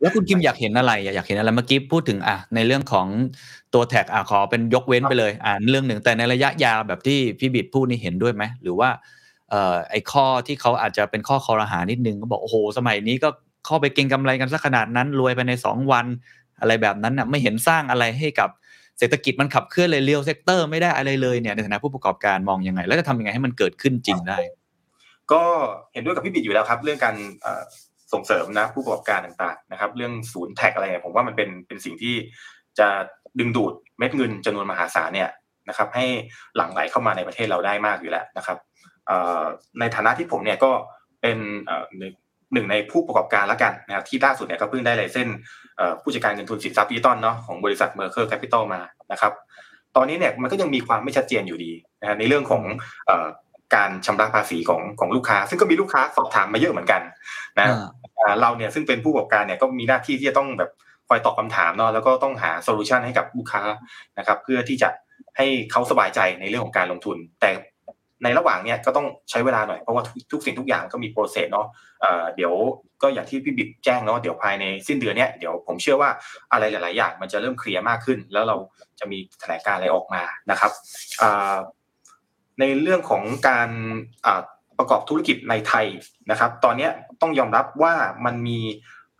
[0.00, 3.06] แล้วคุณคิมอยากเห็นอะไรอยากเห็นอะไรเมื่อกี้พูดถึงอะในเรื่องของ
[3.74, 8.88] ตัว tax อะขอเป็นยกเว้นไปเลยอ่าเรื่องหนึ่งแต่ในระยะยาวแบบที่พี่บิดพูดนี่เห็นด้วยไหมหรือว่า
[9.50, 13.28] เอ่อไอ้ข้อที่เขาอาจจะเป็นข้อครหานิดนึงก็บอกโอ้โหสมัยนี้ก็
[13.66, 16.06] เข้าไปเก็งกำไรกันสักขนาดนั้น รวยไปในสองวัน
[16.60, 18.50] อะไรแบบนั้นน่ะไม่เห็นสร้างอะไรให้กับ
[18.98, 24.38] เศรษฐกิจมันขับเคลื่อนเลย real sector ไม่ได้อะไรเลยเนี่ยในฐานะผู้ประกอบการมองยังไง แล้วจะทำยังไงให้มันเกิดขึ้นจริงได้
[25.32, 25.42] ก็
[25.92, 27.16] เห็นด้วยกับพี่บิดอยู่แล้วครับ เรื่องการ
[28.12, 32.14] ส่งเสริมนะผู้ประกอบการต่างๆนะครับ เรื่องศูนย์ tax อะไรเนี่ยผมว่ามันเป็นเป็นสิ่งที่
[32.78, 32.88] จะ
[33.38, 35.30] ดึงดูดเม็ดเงินจำนวนมหาศาลเนี่ย
[35.68, 36.06] นะครับให้
[36.56, 38.58] หลั่งไหลเข้ามาในประเทศเราได้มากอยู่แล้วนะครับ
[39.78, 40.70] ในฐานะที่ผมเนี่ยก็
[41.20, 41.38] เป็น
[42.52, 45.28] หนึ่งในผู้ประกอบการแล้วกันนะครับที่ล่าสุดเนี่ยก็เพิ่งได้ license
[46.02, 48.80] ผู้จัดการเงินทุนสินทรัพย์ดิจิตอลเนาะของบริษัทเมอร์เคอร์แคปิตอลมา
[49.12, 49.32] นะครับ
[49.96, 52.62] ตอนนี้เนี่ยมันก็ยังมีความไม่ชัดเจนอยู่ดีนะในเรื่องของ
[53.74, 57.02] การชำระภาษีของของลูกค้า ซึ่งก็มีลูกค้าสอบถามมาเยอะเหมือนกัน
[57.58, 57.66] นะ
[58.40, 60.70] เราเนี่ยซึ่งเป็นผู้ประกอบการเนี่ยก็มีหน้าที่ที่จะต้องแบบ
[61.08, 63.62] คอยตอบคำถามเนาะแล้วก็ต้องหา solution ให้กับลูกค้า
[64.18, 64.88] นะครับ เพื่อที่จะ
[65.36, 67.50] ให้เขาสบายใจในเรื่องของการลงทุน แต่
[68.24, 70.02] ในระหว่างเนี้ยก็ต้องใช้เวลาหน่อยเพราะว่า
[70.32, 71.66] ทุกสิ่งทุกอย่างก็มี process เนาะ
[72.36, 72.54] เดี๋ยว
[73.02, 76.10] ก็อย่างที่พี่บิ๊กแจ้งเนาะเดี๋ยวภายในสิ้นเดือนเนี้ยเดี๋ยวผมเชื่อว่า
[76.52, 78.56] อะไรหลาย ๆ อย่างมันจะเริ่มเคลียร์มากขึ้น แล้วเรา
[79.00, 80.72] จะมีแถลงการอะไรออกมานะครับ
[82.60, 83.70] ในเรื่องของการ
[84.78, 85.86] ประกอบธุรกิจในไทย
[86.30, 86.88] นะครับ ตอนนี้
[87.20, 87.94] ต้องยอมรับว่า
[88.24, 88.58] มันมี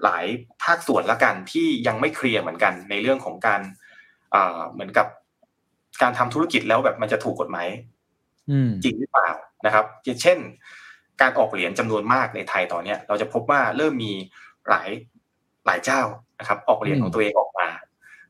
[0.02, 0.26] หลาย
[0.62, 3.60] ภาคส่วนละกันที่ยังไม่เคลียร์เหมือนกัน ในเรื่องของการ
[4.72, 5.06] เหมือนกับ
[6.02, 7.68] การทำธุรกิจแล้วแบบมันจะถูกกฎหมาย
[8.84, 9.30] จริงหรือเปล่า
[9.66, 9.84] นะครับ
[10.22, 10.38] เช่น
[11.20, 14.12] การออกเหรียญจำนวนมากในไทยตอนนี้เราจะพบว่าเริ่มมี
[14.68, 14.90] หลาย
[15.66, 16.00] หลายเจ้า
[16.40, 17.68] นะครับ ออกเหรียญของตัวเองออกมา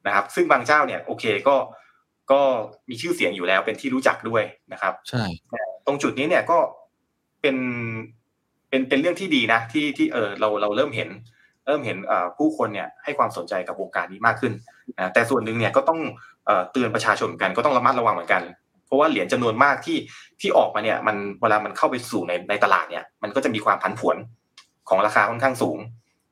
[0.07, 1.57] นะครับ ซึ่งบางเจ้าเนี่ยโอเคก็
[2.33, 2.41] ก็
[2.89, 4.43] มีชื่อเสียงอยู่แล้วเป็นที่รู้จักด้วย
[4.73, 5.25] นะครับ ใช่
[5.87, 6.59] ตรงจุดนี้เนี่ยก็
[7.43, 7.57] เป็น
[8.69, 11.09] เป็นเป็นเรื่องที่ดีนะ ที่ที่เออเราเราเริ่มเห็น
[11.67, 11.99] เริ่มเห็น
[12.39, 14.53] ผู้คนเนี่ยให้ความสนใจกับวงการนี้มากขึ้น
[14.97, 16.01] นะแต่ส่วนหนึ่งเนี่ยก็ต้อง
[16.73, 18.43] เตือนประชาชนกันก็ต้องระมัดระวังเหมือนกัน
[18.87, 19.99] เพราะว่าเหรียญจำนวนมากที่
[20.41, 24.17] ที่ออกมาเนี่ยมันเวลามันเข้าไปสู่ในในตลาดเนี่ยมันก็จะมีความผันผวน
[24.89, 25.79] ของราคาค่อนข้างสูง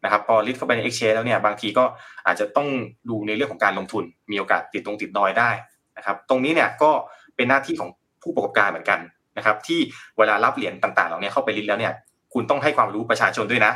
[0.04, 1.84] นะครับพอลิสเข้าไปใน exchange แล้วเนี่ยบางทีก็
[2.26, 2.68] อาจจะต้อง
[3.08, 5.50] ดูในเรื่องของการลงทุน มีโอกาสติดตรงติดดอยได้
[5.96, 6.90] นะครับตรงนี้เนี่ยก็
[7.36, 7.90] เป็นหน้าที่ของ
[8.22, 9.00] ผู้ประกอบการเหมือนกัน
[9.38, 9.80] นะครับที่
[10.18, 11.92] เวลารับเหรียญต่างๆเหล่านี้เข้าไปลิสต์แล้วเนี่ย
[12.34, 13.72] คุณต้องให้ความรู้ประชาชนด้วยนะ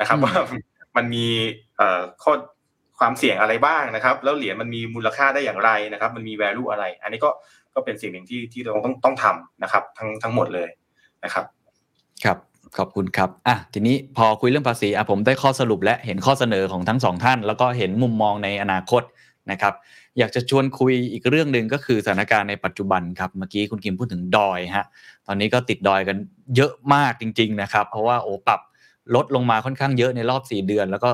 [0.00, 0.34] นะครับว่า
[0.96, 1.26] มันมี
[2.22, 2.32] ข้อ
[2.98, 7.30] ความเสี่ยงอะไรบ้างนะครับ แล้วเหรียญมันมีมูลค่าได้อย่างไรนะครับ มันมี value อะไร อันนี้ก็
[7.78, 10.68] ก็เป็นสิ่งหนึ่งที่ที่เราต้องต้องทำนะครับ ทั้งทั้งหมดเลย
[11.24, 11.44] นะครับ
[12.24, 12.38] ครับ
[12.78, 19.02] ขอบคุณครับอะทีนี้พอคุยเรื่องภาษีอะผมได้ข้อสรุปและเห็นข้อเสนอของทั้งสองท่าน แล้วก็เห็นมุมมองในอนาคต
[19.50, 19.74] นะครับ
[20.18, 24.86] อยากจะชวนคุยอีกเรื่องหนึ่งก็คือสถานการณ์ในปัจจุบันครับเมื่อกี้คุณกิมพูดถึงดอยฮะ
[25.26, 26.16] ตอนนี้ก็ติดดอยกัน
[26.56, 28.60] เยอะมากจริง ๆ นะครับ เพราะว่าโอ้ปรับ
[29.14, 31.10] ลดลงมาค่อนข้างเยอะในรอบ 4 เดือน แล้วก็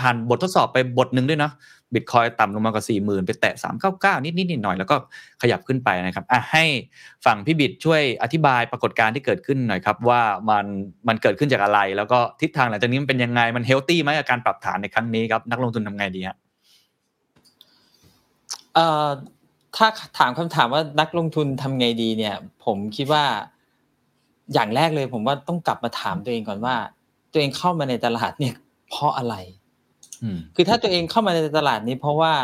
[0.00, 1.52] ผ่านบททดสอบไปบทหนึ่งด้วยเนาะ
[1.96, 3.54] บิตคอยต่ำลงมากว่า4 0,000ไปแตะ
[3.90, 4.96] 399นิดนิดหน่อยแล้วก็
[5.42, 6.64] ขยับขึ้นไปนะครับอะให้
[7.24, 10.20] ฝั่งพี่บิดช่วยอธิบายปรากฏการณ์ที่เกิดขึ้นหน่อยครับว่า
[10.50, 10.66] มัน
[11.08, 16.36] มันเกิดขึ้นจากอะไร แล้วก็ทิศทางหลังจากนี้มันเป็นยังไงมันเฮลตี้ไหมกับการปรับฐานในครั้งนี้ครับนักลงทุนทำไงดีฮะ
[18.74, 19.08] เอ่อ
[19.76, 19.88] ถ้า
[20.18, 22.34] ถามคำถามว่านักลงทุนทำไงดีเนี่ย
[22.64, 23.24] ผมคิดว่า
[24.54, 26.74] อย่างแรกเลย ผมว่าต้องกลับมาถามตัวเองก่อนว่า
[27.32, 28.54] ตัวเองเข้ามาในตลาดเนี่ย
[28.88, 29.34] เพราะอะไร
[30.54, 32.34] คือถ้าตัวเองเข้ามาในตลาดนี้เพราะว่า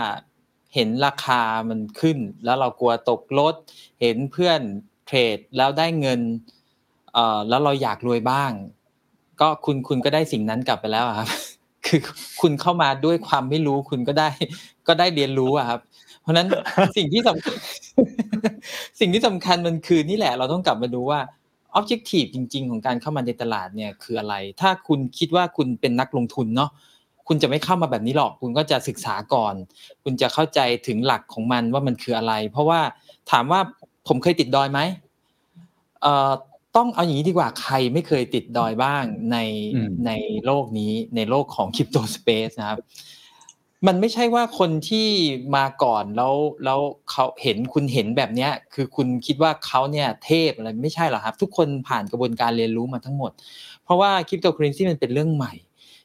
[0.75, 3.55] เห็นราคามันขึ้น แล้วเรากลัวตกรถ
[4.01, 4.61] เห็นเพื่อน
[5.07, 6.21] เทรดแล้วได้เงิน
[7.15, 8.53] เอ่อแล้วเราอยากรวยบ้าง
[9.41, 11.29] ก็คุณคุณก็ได้สิ่งนั้นกลับไปแล้วครับ
[11.87, 12.01] คือ
[12.41, 14.29] คุณเข้ามาด้วยความไม่รู้คุณก็ได้
[14.89, 15.81] ก็ได้เรียนรู้อะครับ
[16.21, 16.47] เพราะฉะนั้น
[16.97, 17.55] สิ่งที่สำคัญ
[19.01, 21.21] สิ่งที่สำคัญมันคือนี่แหละเราต้องกลับมาดูว่า
[21.79, 26.71] objective จริง ๆ ของการเข้ามาในตลาดเนี่ยคืออะไร ถ้าคุณคิดว่าคุณเป็นนักลงทุนเนาะ
[27.29, 29.55] คุณจะไม่เข้ามาแบบนี้หรอก คุณก็จะศึกษาก่อน
[30.03, 32.81] คุณจะเข้าใจถึงหลักของมันว่ามันคืออะไร เพราะว่า
[33.31, 33.61] ถามว่า
[34.09, 34.81] ผมเคยติดดอยไหม
[36.03, 36.31] เอ่อ
[36.77, 39.39] ต้องเอาอย่างนี้ดีกว่าใครไม่เคยติดดอยบ้างใน
[39.75, 40.13] อืมใน
[40.47, 42.79] โลกนี้ในโลกของคริปโตสเปซนะครับ
[43.87, 45.09] มันไม่ใช่ว่าคนที่
[45.57, 53.33] มาก่อนแล้วแล้วเขาเห็นคุณเห็นแบบเนี้ย คือคุณคิดว่าเขาเนี่ยเทพอะไรไม่ใช่หรอกครับ ทุกคนผ่านกระบวนการเรียนรู้มาทั้งหมด
[53.85, 55.53] เพราะว่าคริปโตเคอเรนซีมันเป็นเรื่องใหม่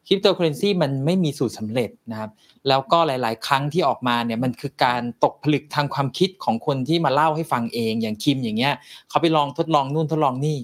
[0.07, 2.31] คริปโตเคอเรนซีมันไม่มีสูตรสำเร็จนะครับ
[2.67, 8.73] แล้วก็หลาย ๆ ครั้งที่ออกมาเนี่ยมันคือการตกผลึกทางความคิดของคนที่มาเล่าให้ฟังเองอย่างคิมอย่างเงี้ย
[9.09, 10.57] เขาไปลองทดลองนู่นทดลองนี่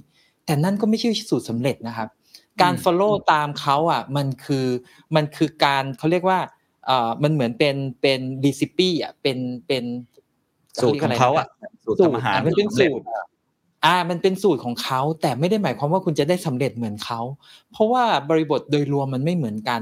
[0.46, 2.10] แต่นั่นก็ไม่ใช่สูตรสำเร็จนะครับ
[2.62, 4.66] การ follow ตามเขาอะมันคือ
[5.16, 6.40] มันคือการเขาเรียกว่า
[6.86, 9.38] เอ่อมันเหมือนเป็นเป็น recipe อะเป็น
[9.68, 9.84] เป็น
[10.82, 11.48] สูตรของเขาอะ
[11.84, 13.06] สูตรสูตรทำรอาหารอะมันเป็นสูตรสำเร็จ
[13.86, 17.22] อ่ามันเป็นสูตรของเขาแต่ไม่ได้หมายความว่าคุณจะได้สำเร็จเหมือนเขา
[17.72, 19.82] เพราะว่าบริบทโดยรวมมันไม่เหมือนกัน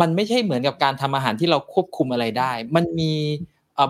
[0.00, 3.12] มันไม่ใช่เหมือนกับการทำอาหารที่เราควบคุมอะไรได้ มันมี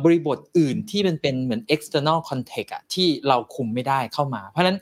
[0.04, 4.78] บริบทอื่นที่มันเป็นเหมือน external context อะที่เราคุมไม่ได้เข้ามา เพราะฉะนั้น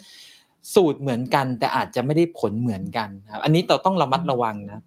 [0.75, 4.83] สูตรเหมือนกันแต่อาจจะไม่ได้ผลเหมือนกันครับอันนี้เราต้องระมัดระวังนะ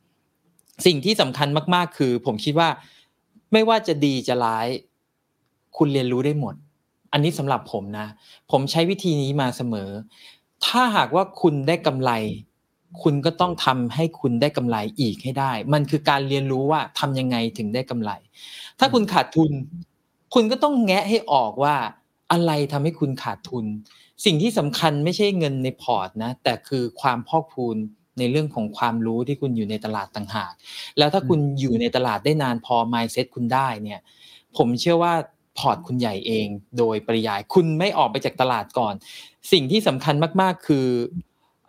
[0.85, 2.69] สิ่งที่สำคัญมาก ๆ คือ ผมคิดว่า
[3.53, 4.67] ไม่ว่าจะดีจะร้าย
[5.77, 6.55] คุณเรียนรู้ได้หมด
[7.11, 8.07] อันนี้สำหรับผมนะ
[8.51, 9.89] ผมใช้วิธีนี้มาเสมอ
[10.65, 12.11] ถ้าหากว่าคุณได้กำไร
[13.03, 18.11] คุณก็ต้องทำให้คุณได้กำไรอีกให้ได้ มันคือการเรียนรู้ว่าทำยังไงถึงได้กำไร
[18.79, 19.51] ถ้าคุณขาดทุน
[20.33, 21.75] คุณก็ต้องแงะให้ออกว่า
[22.31, 23.65] อะไรทำให้คุณขาดทุน
[24.25, 27.77] สิ่งที่สำคัญไม่ใช่เงินในพอร์ตนะ แต่คือความพอกพูน
[28.19, 30.53] ในเรื่องของความรู้ที่คุณอยู่ในตลาดต่างหาก
[30.97, 33.99] แล้วถ้าคุณอยู่ในตลาดได้นานพอ mindset คุณได้เนี่ย
[34.57, 35.13] ผมเชื่อว่า
[35.59, 36.47] พอร์ตคุณใหญ่เอง
[36.77, 38.93] โดยปริยายคุณไม่ออกไปจากตลาดก่อน
[39.51, 40.87] สิ่งที่สำคัญมาก ๆ คือ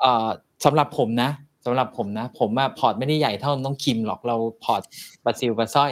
[0.01, 0.28] เอ่อ
[0.64, 1.30] สำหรับผมนะ
[1.64, 4.82] สำหรับผมนะ ผมอะพอร์ตไม่ได้ใหญ่เท่าน้องคิมหรอกเราพอร์ต
[5.24, 5.91] ปลาซิวปลาสร้อย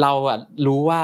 [0.00, 1.02] เราอะรู้ว่า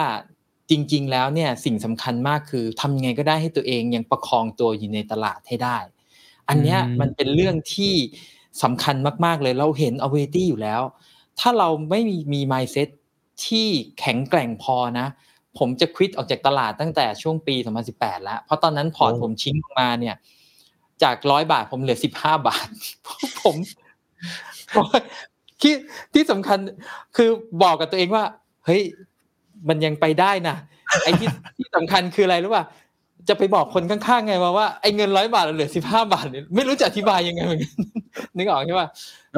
[0.70, 5.76] จริง ๆ แล้วเนี่ยสิ่งสำคัญมากคือทำยังไงก็ได้ให้ตัวเองยังประคองตัวอยู่ในตลาดให้ได้
[6.48, 7.94] อันเนี้ยอืมมันเป็นเรื่องที่
[8.62, 10.82] สำคัญมาก ๆ เลยเราเห็น opportunity อยู่แล้ว
[11.38, 12.88] ถ้าเราไม่มีมี mindset
[13.46, 13.66] ที่
[13.98, 15.06] แข็งแกร่งพอนะ
[15.58, 17.54] ผมจะควิดออกจากตลาดตั้งแต่ช่วงปี
[17.90, 20.16] 2018 แล้ว เพราะตอนนั้นพอร์ตโอ้ผมชิ้งลงมาเนี่ย
[21.02, 22.66] จากร้อยบาทผมเหลือ15บาท
[23.40, 23.56] ผม
[24.76, 24.86] ผม
[25.62, 25.74] ที่
[26.14, 26.58] ที่สำคัญ
[27.16, 27.30] คือ
[27.62, 28.24] บอกกับตัวเองว่า
[28.66, 28.82] เฮ้ย
[29.68, 30.56] มันยังไปได้นะ
[31.04, 32.64] ไอ้ที่ที่สำคัญคืออะไรรู้ป่ะ
[33.28, 37.74] จะไปบอกคนข้างๆไงว่าว่าไอ้เงินร้อยบาทเหลือสิบห้าบาทเนี่ยไม่รู้จะอธิบายยังไงเหมือนกัน
[38.36, 38.88] นึกออกใช่ป่ะ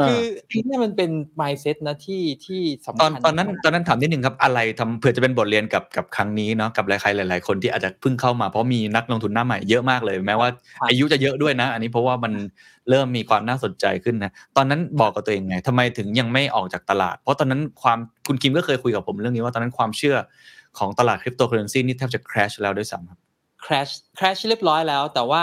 [0.09, 1.11] คือไอ้เนี่ยมันเป็น
[1.41, 10.49] mindset นะที่ที่สำตอนคัญตตอนนั้นตอนนั้นถามนิดนึงครับอะไรทำเผื่อจะเป็นบทเรียนกับกับครั้งนี้เนาะกับหลายใครหลาย ๆ คนที่อาจจะเพิ่งเข้ามาเพราะมีนักลงทุนหน้าใหม่เยอะมากเลย แม้ว่า
[10.89, 12.33] อายุจะเยอะด้วยนะ อันนี้เพราะว่ามัน
[12.91, 20.17] เริ่มมีความน่าสนใจขึ้นนะตอนนั้นบอกกับตัวเองไงทำไมถึงยังไม่ออกจากตลาด เพราะตอนนั้นความคุณคิมก็เคยคุยกับผมเรื่องนี้ว่าตอนนั้นความเชื่อ
[20.79, 23.19] ของตลาดคริปโตเคอร์เรนซีนี่แทบจะ crash แล้วด้วยซ้ำครับ
[23.65, 25.43] crash crash เรียบร้อยแล้ว แต่ว่า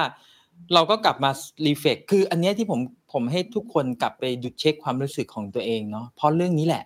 [0.73, 1.31] เราก็กลับมา
[1.67, 2.79] reflect คืออันนี้ที่ผม
[3.13, 6.83] ผมให้ทุกคนกลับไปหยุดเช็คความรู้สึกของตัวเองเนาะเพราะเรื่องนี้แหละ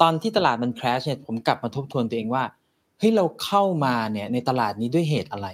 [0.00, 2.44] ตอนที่ตลาดมัน crash เนี่ยผมกลับมาทบทวนตัวเองว่า
[2.98, 5.48] เฮ้ยเราเข้ามาเนี่ยในตลาดนี้ด้วยเหตุอะไร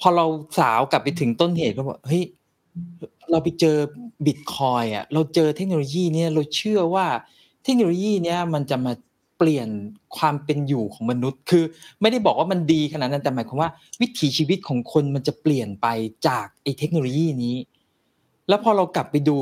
[0.00, 0.26] พอเรา
[0.58, 2.24] สาวกลับไปถึงต้นเหตุก็บอกเฮ้ย
[3.30, 3.76] เราไปเจอ
[4.26, 7.06] บิตคอยอะเราเจอเทคโนโลยีเนี่ยเราเชื่อว่า
[7.62, 8.92] เทคโนโลยีเนี้ยมันจะมา
[9.38, 9.68] เปลี่ยน
[10.16, 11.64] ความเป็นอยู่ของมนุษย์ คือ
[12.00, 13.70] ไม่ได้บอกว่ามันดีขนาดนั้นแต่หมายความว่า
[14.00, 15.86] วิถีชีวิตของคนมันจะเปลี่ยนไป
[16.28, 17.56] จากไอ้เทคโนโลยีนี้
[18.48, 19.36] แล้วพอเรากลับไปดู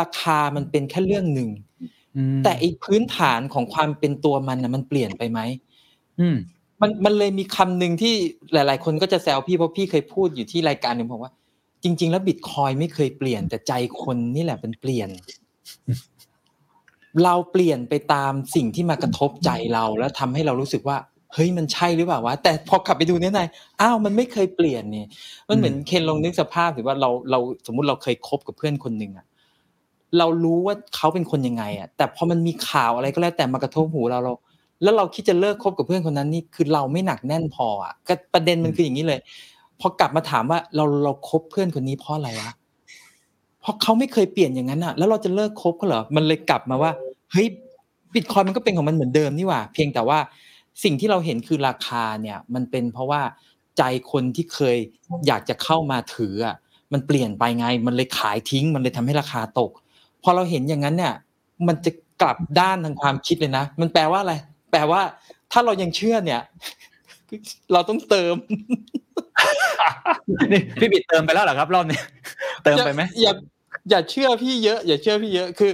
[0.00, 1.50] ราคามันเป็นแค่เรื่องหนึ่ง
[2.16, 5.40] อืมแต่ไอ้พื้นฐานของความเป็นตัวมันนะมันเปลี่ยนไปไหม
[6.20, 6.36] อืม
[6.80, 8.14] มันมันเลยมีคำหนึ่งที่
[8.52, 11.32] หลาย ๆ คนก็จะแซวพี่เพราะพี่เคยพูดอยู่ที่รายการหนึ่งบอกว่า
[11.84, 15.08] จริง ๆ แล้วบิตคอยไม่เคยเปลี่ยนแต่ใจคนนี่แหละเป็นเปลี่ยน
[17.24, 20.96] เราเปลี่ยนไปตามสิ่งที่มากระทบใจเราแล้วทำให้เรารู้สึกว่า
[21.34, 23.48] เฮ้ยมันใช่หรือเปล่าวะแต่พอกลับไปดูเนี่ยนาย
[23.80, 25.08] อ้าวมันไม่เคยเปลี่ยนเนี่ย
[25.48, 29.26] มันเหมือนเคนลองนึกสภาพถือว่าเราเราสมมุติเราเคยคบกับเพื่อนคนหนึ่งอะ
[30.18, 34.34] เรารู้ว่าเขาเป็นคนยังไงอะแต่พอมันมีข่าวอะไรก็แล้วแต่มากระทบหูเราเรา
[34.82, 39.20] แล้วเราคิดจะเลิกคบกับเพื่อนคนนั้นนี่คือเราไม่หนักแน่นพออะก็ประเด็นมันคืออย่างนี้เลย
[39.80, 42.50] พอกลับมาถามว่าเราเราคบเพื่อนคนนี้เพราะอะไรวะ
[43.66, 46.90] เพราะเขาไม่เคยเปลี่ยนอย่างนั้นอะ แล้วเราจะเลิกคบเขาเหรอมันเลยกลับมาว่า
[47.32, 47.46] เฮ้ย
[48.14, 50.18] บิตคอยมันก็เป็นของมันเหมือนเดิมนี่หว่า เพียงแต่ว่า
[50.84, 53.20] สิ่งที่เราเห็นคือราคาเนี่ยมันเป็นเพราะว่า
[53.78, 54.76] ใจคนที่เคย
[55.26, 56.56] อยากจะเข้ามาถืออะ
[56.92, 59.70] มันเปลี่ยนไปไง มันเลยขายทิ้ง มันเลยทำให้ราคาตก
[60.22, 61.14] พอเราเห็นอย่างนั้นเนี่ย
[61.66, 61.90] มันจะ
[62.22, 64.34] กลับด้านทางความคิดเลยนะ มันแปลว่าอะไร
[64.70, 65.00] แปลว่า
[65.52, 66.40] ถ้าเรายังเชื่อเนี่ย
[67.72, 68.34] เราต้องเติม
[70.52, 71.98] นี่พี่บิดเติมไปแล้วเหรอครับ รอบนี้
[72.64, 73.32] เติมไปไหมอย่า
[73.90, 75.70] อย่าเชื่อพี่เยอะ อย่าเชื่อพี่เยอะคือ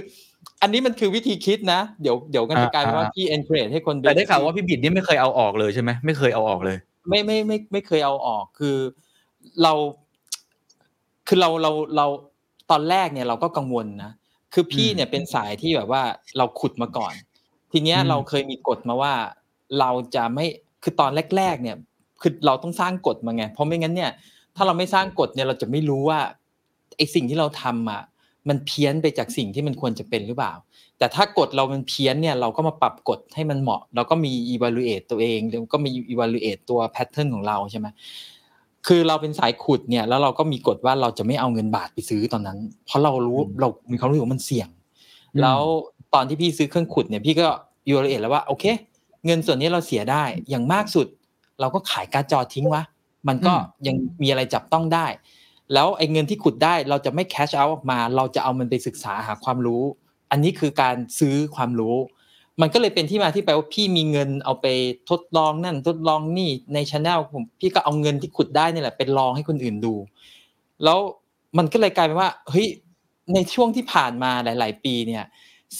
[0.61, 6.77] อันนี้มันคือวิธีคิดนะ เดี๋ยวเดี๋ยวกันจะกลายเป็นว่าพี่ encourage ให้คนแต่ได้ข่าวว่าพี่บิดนี่ไม่เคยเอาออกเลยใช่ไหมไม่เคยเอาออกเลย
[7.09, 8.77] ไม่ไม่ไม่ไม่เคยเอาออกคือ
[9.61, 9.73] เรา
[11.27, 12.05] คือเราเราเรา
[12.71, 14.11] ตอนแรกเนี่ยเราก็กังวลนะ
[14.53, 16.03] คือพี่เนี่ยเป็นสายที่แบบว่า
[16.37, 17.13] เราขุดมาก่อน
[17.71, 19.13] ทีเนี้ยอืมเราเคยมีกฎมาว่า
[19.79, 20.45] เราจะไม่
[20.83, 21.77] คือตอนแรก ๆ เนี่ย
[22.21, 24.11] คือเราต้องสร้างกฎมาไงเพราะไม่งั้นเนี่ย
[24.55, 26.19] ถ้าเราไม่สร้างกฎเนี่ยเราจะไม่รู้ว่า
[26.97, 28.01] ไอ้สิ่งที่เราทำอะ
[28.49, 30.53] มันเพี้ยนไปจากสิ่งที่มันควรจะเป็นหรือเปล่า
[30.97, 37.87] แต่ถ้ากฎเรามันเพี้ยนเนี่ยเราก็มาปรับกฎให้มันเหมาะ เราก็มี evaluate ตัวเองแล้วก็มี evaluate ตัว pattern ของเราใช่ไหม
[38.87, 44.69] คือเราเป็นสายขุดเนี่ยแล้วเราก็มีกฎว่าเราจะไม่เอาเงินบาทไปซื้อตอนนั้น เพราะเรารู้อืมเรามีความรู้สึกว่ามันเสี่ยง
[45.33, 45.61] อืมแล้ว
[46.13, 47.47] ตอนที่พี่ซื้อเครื่องขุดเนี่ยพี่ก็
[47.87, 48.65] evaluate แล้วว่าโอเค
[49.25, 51.07] เงินส่วนนี้เราเสียได้อย่างมากสุด
[51.61, 52.83] เราก็ขายการ์ดจอทิ้งวะ
[53.27, 53.53] มันก็
[53.87, 55.05] ยังมีอะไรจับต้องได้
[55.73, 59.83] แล้วไอ้เงินที่ขุดได้เราจะไม่ cash out ออกมา เราจะเอามันไปศึกษาหาความรู้
[60.31, 61.95] อันนี้คือการซื้อความรู้
[62.61, 64.67] มันก็เลยเป็นที่มาที่ไปว่าพี่มีเงินเอาไป
[65.09, 69.93] ทดลองนั่นทดลองนี่ในช anel ผมพี่ก็เอาเงินที่ขุดได้นี่แหละไปลองให้คนอื่นดู
[70.83, 70.99] แล้ว
[71.57, 72.67] มันก็เลยกลายเป็นว่าเฮ้ย
[73.33, 75.23] ในช่วงที่ผ่านมาหลาย ๆ ปีเนี่ย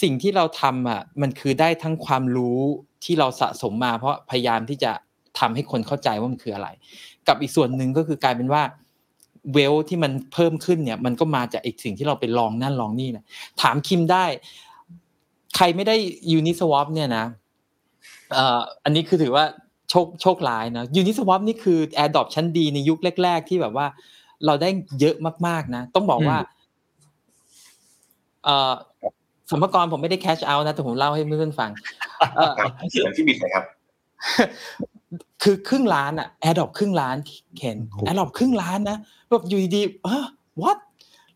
[0.02, 2.60] สิ่งที่เราทำอะมันคือได้ทั้งความรู้
[3.04, 4.92] ที่เราสะสมมา เพราะพยายามที่จะ
[5.38, 6.68] ทำให้คนเข้าใจว่ามันคืออะไร
[7.28, 8.62] กับอีกส่วนหนึ่งก็คือกลายเป็นว่า
[9.52, 13.24] wealth ที่มันเพิ่มขึ้นเนี่ย มันก็มาจากอีกสิ่งที่เราไปลองนั่นลองนี่นะ
[13.62, 14.24] ถามคิมได้
[15.56, 15.96] ใครไม่ได้
[16.32, 17.24] Uniswap เนี่ยนะ
[18.32, 19.44] เอ่ออันนี้คือถือว่า
[19.90, 23.86] โชคโชคร้ายนะ Uniswap นี่คือ airdrop ชั้นดีในยุคแรก ๆ ที่แบบว่า
[24.46, 24.70] เราได้
[25.00, 25.16] เยอะ
[25.46, 26.38] มากๆนะ ต้องบอกว่า
[28.44, 28.72] เอ่อ
[29.50, 31.70] สรรพากรผมไม่ได้ cash out นะแต่ผมเล่าให้เพื่อนๆฟัง
[32.36, 33.64] เอ่อครับเหมือนพี่บิดเลยครับ
[35.42, 37.16] คือครึ่งล้านอะ airdrop ครึ่งล้าน
[37.56, 38.98] เคน airdrop ครึ่งล้านนะ
[39.30, 40.24] แบบอยู่ดีๆเออ
[40.62, 40.78] what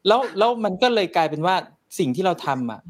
[0.06, 1.54] แล้วแล้วมันก็เลยกลายเป็นว่า
[1.98, 2.80] สิ่งที่เราทำอะ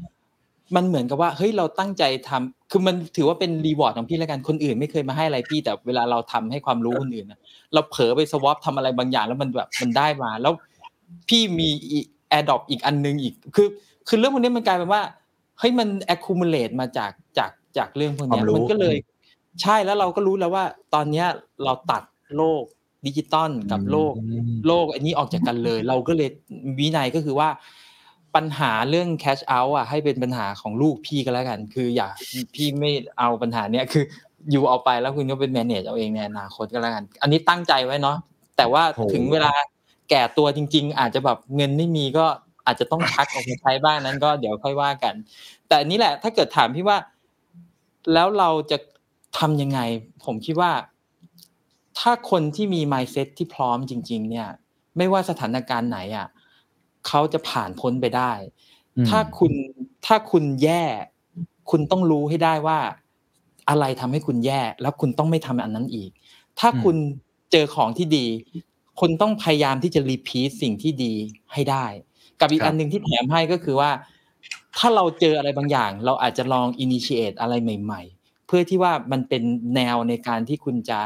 [0.75, 7.39] มันเหมือนกับว่าเฮ้ยเราตั้งใจทำคือมันถือว่าเป็น reward ของพี่แล้วกันคนอื่นไม่เคยมาให้อะไรพี่ แต่เวลาเราทำให้ความรู้คนอื่นนะ
[7.73, 10.53] เราเผลอไป swap ทำอะไรบางอย่างแล้วมันแบบมันได้มา แล้ว
[11.29, 11.69] พี่มี
[12.29, 13.67] airdrop อีกอันนึงอีก คือ
[14.07, 15.01] คือเรื่องพวกนี้มันกลายเป็นว่า
[15.59, 18.95] เฮ้ยมัน accumulate มาจากจากจากเรื่องพวกเนี้ยความรู้มันก็เลย
[19.61, 21.27] ใช่แล้วเราก็รู้แล้วว่า ตอนเนี้ย
[21.63, 22.03] เราตัด
[22.37, 22.63] โลก
[23.05, 24.13] ดิจิตอลกับโลก
[24.67, 26.29] โลกอันนี้ออกจากกันเลย เราก็เลย
[26.79, 27.49] วินัยก็คือว่า
[28.35, 32.07] ปัญหาเรื่อง cash out อะให้เป็นปัญหาของลูกพี่ก็แล้วกัน คืออย่า
[32.53, 34.03] พี่ไม่เอาปัญหาเนี้ยคือ
[34.51, 38.17] อยู่เอาไปแล้วคุณก็เป็น manage เอาเองในอนาคตก็แล้วกัน อันนี้ตั้งใจไว้เนาะ
[38.57, 39.53] แต่ว่าโอ้ถึงเวลา
[40.09, 42.25] แก่ตัวจริง ๆ อาจจะแบบเงินไม่มีก็
[42.65, 45.13] อาจจะต้องชักออกมาใช้บ้างนั้นก็เดี๋ยวค่อยว่ากัน
[45.67, 46.97] แต่อันนี้แหละถ้าเกิดถามพี่ว่า
[48.13, 48.77] แล้วเราจะ
[49.37, 49.79] ทำยังไง
[50.25, 50.71] ผมคิดว่า
[51.99, 54.47] ถ้าคนที่มี mindset ที่พร้อมจริง ๆ เนี่ย
[54.97, 56.27] ไม่ว่าสถานการณ์ไหนอะ
[57.07, 58.31] เขาจะผ่านพ้นไปได้
[58.97, 59.53] อืมถ้าคุณ
[60.05, 60.83] ถ้าคุณแย่
[61.71, 62.79] คุณต้องรู้ให้ได้ว่า
[63.69, 66.09] อะไรทำให้คุณแย่ แล้วคุณต้องไม่ทำอันนั้นอีก
[66.59, 66.95] ถ้าคุณ
[67.51, 68.25] เจอของที่ดี
[68.99, 71.13] คุณต้องพยายามที่จะรีพีทสิ่งที่ดี
[71.53, 71.85] ให้ได้
[72.39, 73.91] กับอีกครับอันหนึ่งที่แถมให้ก็คือว่า
[74.77, 78.18] ถ้าเราเจออะไรบางอย่าง เราอาจจะลอง initiate อะไรใหม่ ๆ
[78.49, 79.43] เพื่อที่ว่ามันเป็น
[79.75, 80.99] แนวในการที่คุณจะ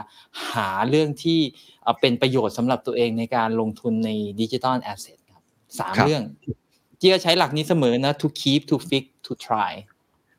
[0.52, 1.40] หาเรื่องที่
[1.84, 5.44] เอ่อเป็นประโยชน์สำหรับตัวเองในการลงทุนในดิจิ t a ลแอสเซทครับ
[5.80, 6.24] สามครับเรื่อง
[6.98, 9.72] เจียใช้หลักนี้เสมอนะ to keep to fix to try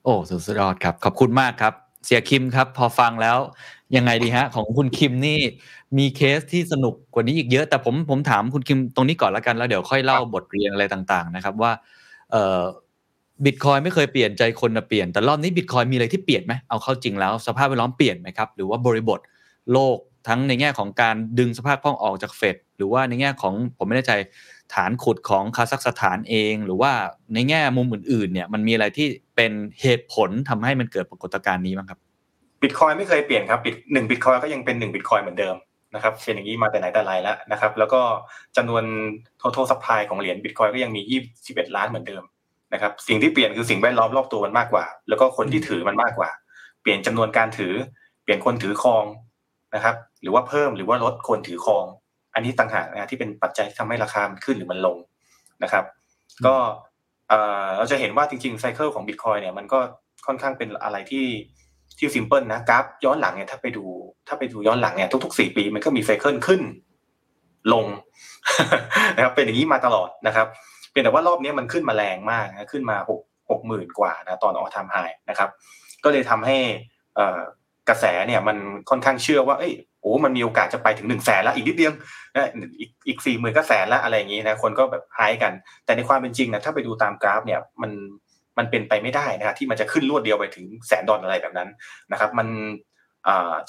[0.04, 1.74] โอ้สุดยอดครับ ขอบคุณมากครับ
[2.06, 3.38] เสียคิมครับ พอฟังแล้ว
[3.96, 5.38] ยังไงดีฮะ ของคุณคิมนี่
[5.98, 11.72] มีเคสที่สนุกกว่านี้อีกเยอะ แต่ผมผมถามคุณคิมตรงนี้ก่อนแล้วกันแล้วเดี๋ยวค่อยเล่าบทเรียนอะไรต่างๆ นะครับว่า
[12.32, 12.62] เอ่อ
[13.44, 19.20] บิตคอยไม่เคยเปลี่ยนใจคนนะเปลี่ยนแต่รอบนี้บิตคอยมีอะไรที่เปลี่ยนไหมเอาเข้าจริงแล้วสภาพแวดล้อมเปลี่ยนไหมครับหรือว่าบริบท
[19.72, 19.96] โลก
[20.28, 24.12] ทั้งในแง่ของการดึงสภาพคล่องออกจากเฟดหรือว่าในแง่ของผมไม่แน่ใจ
[24.74, 26.92] ฐานขุดของคาซัคสถานเอง หรือว่า
[27.34, 29.06] ในแง่มุมอื่นๆเนี่ยมันมีอะไรที่
[29.36, 31.98] เป็นเหตุผลทำให้มันเกิดปรากฏการณ์นี้บ้างครับ
[32.62, 35.56] บิตคอยไม่เคยเปลี่ยนครับบิตหนึ่งบิตคอยก็ยังเป็นหนึ่งบิตคอยเหมือนเดิม
[35.94, 38.00] นะครับเป็นอย่างนี้มาแต่ไหนแต่ไรแล้วนะครับ แล้วก็
[38.56, 38.84] จำนวน
[39.42, 42.22] total supply ของเหรียญบิตคอยก็ยังมี 21 ล้านเหมือนเดิม
[42.74, 46.30] นะครับสิ่งที่เปลี่ยนคือสิ่งแวดล้อมรอบตัวมันมากกว่า แล้วก็คนที่ถือมันมากกว่า
[46.82, 47.74] เปลี่ยนจำนวนการถือ
[48.22, 49.04] เปลี่ยนคนถือครอง
[49.74, 51.84] นะครับ หรือว่าเพิ่มหรือว่าลดคนถือครอง
[52.34, 54.96] อันนี้ต่างหากนะที่เป็นปัจจัยที่ทำให้ราคามันขึ้นหรือมันลง
[55.62, 55.84] นะครับ
[56.46, 56.54] ก็
[57.28, 59.78] เอ่อเราจะเห็นว่าจริงๆไซเคิลของบิตคอยเนี่ยมันก็
[60.26, 61.26] ค่อนข้างเป็นอะไรที่
[61.98, 63.84] ที่ซิมเพิลนะกราฟย้อนหลังเนี่ยถ้าไปดู
[64.28, 66.60] ถ้าไปดูย้อนหลังเนี่ยทุกๆสี่ปีมันก็มีไซเคิลขึ้น
[67.72, 67.86] ลง
[69.16, 73.20] นะครับเป็นอย่างนี้มาตลอดนะครับเพียงแต่ว่ารอบนี้มันขึ้นมาแรงมากนะขึ้นมาหก
[73.50, 74.96] หกหมื่นกว่านะตอนออทามไฮ
[75.30, 75.50] นะครับ
[76.04, 76.56] ก็เลยทำให้
[77.88, 78.56] กระแสเนี่ยมัน
[78.90, 81.92] ค่อนข้างเชื่อว่าเอ้ยโอ้มันมีโอกาสจะไปถึงหนึ่งแสนแล้วอีกนิดเดียว
[82.34, 82.48] นะ
[82.80, 85.52] อีกอีกสี่หมื่นก็แสนแล้วอะไรอย่างนี้นะคนก็แบบไฮกัน
[85.84, 87.92] แต่ในความเป็นจริงนะถ้าไปดูตามกราฟเนี่ยมัน
[88.58, 91.68] มันเป็นไปไม่ได้นะที่มันจะขึ้นรวดเดียวไปถึงแสนดอลอะไรแบบนั้น
[92.12, 92.48] นะครับ มัน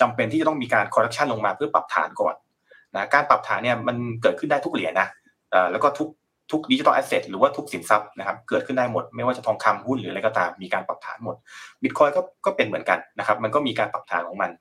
[0.02, 2.36] จำเป็นที่จะต้องมีการคอร์รัปชันลงมาเพื่อปรับฐานก่อน
[2.96, 5.08] นะการปรับฐานเนี่ยมันเกิดขึ้นได้ทุกเหรียญนะ
[5.72, 6.10] แล้วก็ทุก
[6.52, 11.36] ทุก digital asset หรือว่าทุกสินทรัพย์นะครับเกิดขึ้นได้หมด ไม่ว่าจะทองคำหุ้นหรืออะไรก็ตามมีการปรับฐานหมด
[11.84, 14.52] บิตคอยน์ก็ก็เป็นเหมือนกันนะครับมันก็มีการปรับฐานของมัน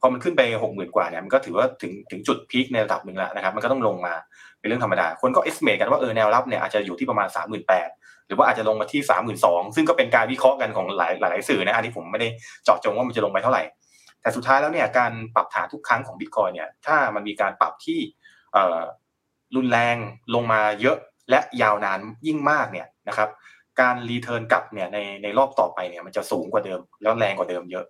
[0.00, 4.14] พอมันขึ้นไปหกหมื่นกว่าเนี่ยมันก็ถือว่าถึงถึงจุด peak ในระดับหนึ่งแล้วนะครับมันก็ต้องลงมา
[4.60, 7.88] เป็นเรื่องธรรมดา คนก็ estimate กันว่าเออแนวรับเนี่ยอาจจะอยู่ที่ประมาณสามหมื่นแปด
[8.26, 12.28] หรือว่าอาจจะลงมาที่สามหมื่นสองซึ่งก็เป็นการวิเคราะห์กันของหลายหลายสื่อนะอันนี้ผมไม่ได้
[12.64, 13.62] เจาะจงว่ามันจะลงไปเท่าไหร่
[14.20, 17.98] แต่สุดท้ายแล้วเนี่ยการปรับฐานทุกครั้งของบิตคอยน์เนี่ยถ้ามันมีการปรับที่
[19.56, 19.96] รุนแรง
[20.34, 20.96] ลงมาเยอะ
[21.30, 23.28] และยาวนานยิ่งมากเนี่ยนะครับ
[23.80, 27.86] การ return กลับเนี่ยในในรอบต่อไปเนี่ยมันจะสูงกว่าเดิม แล้วแรงกว่าเดิมเยอะ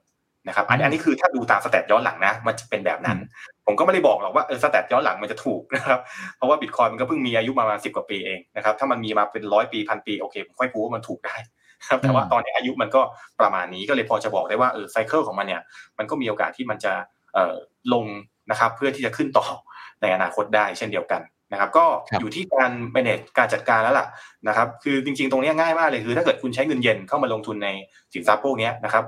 [0.49, 3.19] นะครับอันนี้คือถ้าดูตาม stat ย้อนหลังนะมันจะเป็นแบบนั้น
[3.67, 6.01] ผมก็ไม่ได้บอกหรอกว่าเออ stat ย้อนหลังมันจะถูกนะครับ
[6.37, 11.37] เพราะว่าบิตคอยน์มันก็เพิ่งมีอายุประมาณสิบกว่าปีเองนะครับถ้ามันมีมาเป็นร้อยปีพันปีโอเคผมค่อยพูดว่ามันถูกได้
[11.89, 13.03] ครับแต่ว่าตอนนี้อายุมันก็
[13.41, 15.63] ประมาณนี้ก็เลยพอจะบอกได้ว่าเออ cycle ของมันเนี่ย
[15.99, 16.93] มันก็มีโอกาสที่มันจะ
[17.35, 17.55] เอ่อ
[17.93, 18.05] ลง
[18.51, 19.47] นะครับเพื่อที่จะขึ้นต่อ
[20.03, 21.21] ในอนาคตได้เช่นเดียวกัน
[21.53, 21.85] นะครับ ก็
[22.21, 24.07] อยู่ที่การ manage การจัดการแล้วล่ะ
[24.49, 27.69] นะครับ คือจริงๆ ตรงนี้ง่ายมากเลยคือ ถ้าเกิดคุณใช้เงินเย็นเข้ามาลงทุนใน
[28.13, 29.05] สินทรัพย์พวกนี้นะครับ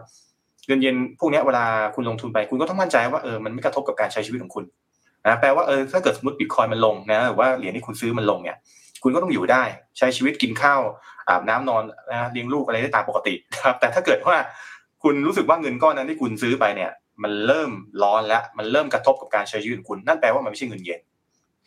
[0.66, 1.64] เงินเย็นพวกนี้เวลา
[1.94, 4.64] คุณลงทุนไปคุณก็ต้องมั่นใจว่าเออมันไม่กระทบกับการใช้ชีวิตของคุณ
[5.24, 8.58] นะแปลว่าเออถ้าเกิดสมมติบิตคอยมันลงนะหรือว่าเหรียญที่คุณซื้อมันลงเนี่ย
[9.02, 9.62] คุณก็ต้องอยู่ได้
[9.98, 10.80] ใช้ชีวิตกินข้าว
[11.28, 13.34] อาบน้ำนอนนะเลี้ยงลูกอะไรได้ตามปกติ
[13.64, 14.36] ครับ แต่ถ้าเกิดว่า
[15.02, 16.90] คุณรู้สึกว่าเงินก้อนนั้นที่คุณซื้อไปเนี่ย
[17.22, 17.70] มันเริ่ม
[18.02, 21.00] ร้อนแล้วมันเริ่มกระทบกับการใช้ชีวิตของคุณ นั่นแปลว่ามันไม่ใช่เงินเย็น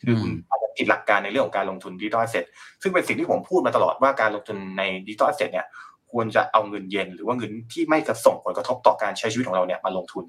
[0.02, 2.44] คือคุณอาจจะผิดหลักการในเรื่องของการลงทุน digital asset
[2.82, 5.66] ซึ่งเป็นสิ่งที่ผมพูดมาตลอดว่าการลงทุนใน digital asset เนี่ย
[6.12, 10.24] ควรจะเอาเงินเย็น หรือว่าเงินที่ไม่กระส่งผลกระทบต่อการใช้ชีวิตของเราเนี่ยมาลงทุน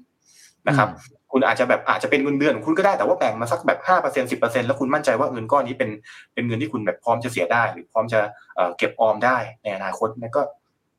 [0.68, 0.88] นะครับ
[1.32, 5.90] คุณอาจจะแบบอาจจะเป็นเงินเดือนของคุณก็ได้แต่ว่าแบ่งมาสักแบบห้าเปอร์เซ็นต์สิบเปอร์เซ็นต์แล้วคุณมั่นใจว่าเงินก้อนนี้เป็น
[6.34, 8.20] เป็นเงินที่คุณแบบพร้อมจะเสียได้ หรือพร้อมจะ
[8.78, 10.42] เก็บออมได้ในอนาคตนั่นก็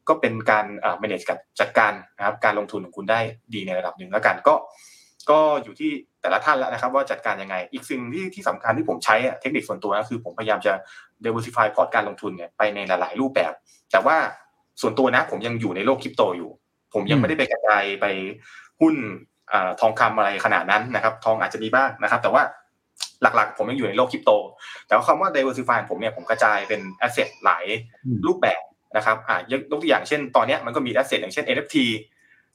[0.08, 3.20] ก็เป็นการอ่า manage กับจัดการนะครับการลงทุนของคุณได้
[3.54, 4.54] ดีในระดับหนึ่งแล้วกันก็
[5.30, 10.74] ก็อยู่ที่แต่ละท่านแล้วนะครับ ว่าจัดการยังไง อีกสิ่งที่ที่สำคัญที่ผมใช้เทคนิคส่วนตัวก็คือผมพยายามจะ
[11.24, 13.54] diversify พอร์ตการลงทุนเนี่ยไปในหลายๆ รูปแบบ
[13.92, 14.18] แต่ว่า
[14.82, 16.52] ส่วนตัวนะผมยังอยู่ในโลกคริปโตอยู่
[16.94, 18.06] ผมยังไม่ได้ไปกระจายไป
[18.82, 18.96] หุ้น
[19.82, 22.44] ทองคำอะไรขนาดนั้นนะครับ ทองอาจจะมีบ้างนะครับ แต่ว่า
[23.22, 24.32] หลักๆ ผมยังอยู่ในโลกคริปโต
[24.88, 27.66] แต่ว่าคำว่า diversify ผมเนี่ยผมกระจายเป็น asset หลาย
[28.28, 28.62] รูปแบบ
[28.98, 31.76] นะครับอ่ายกตัวอย่างเช่น ตอนนี้มันก็มี asset อย่างเช่น NFT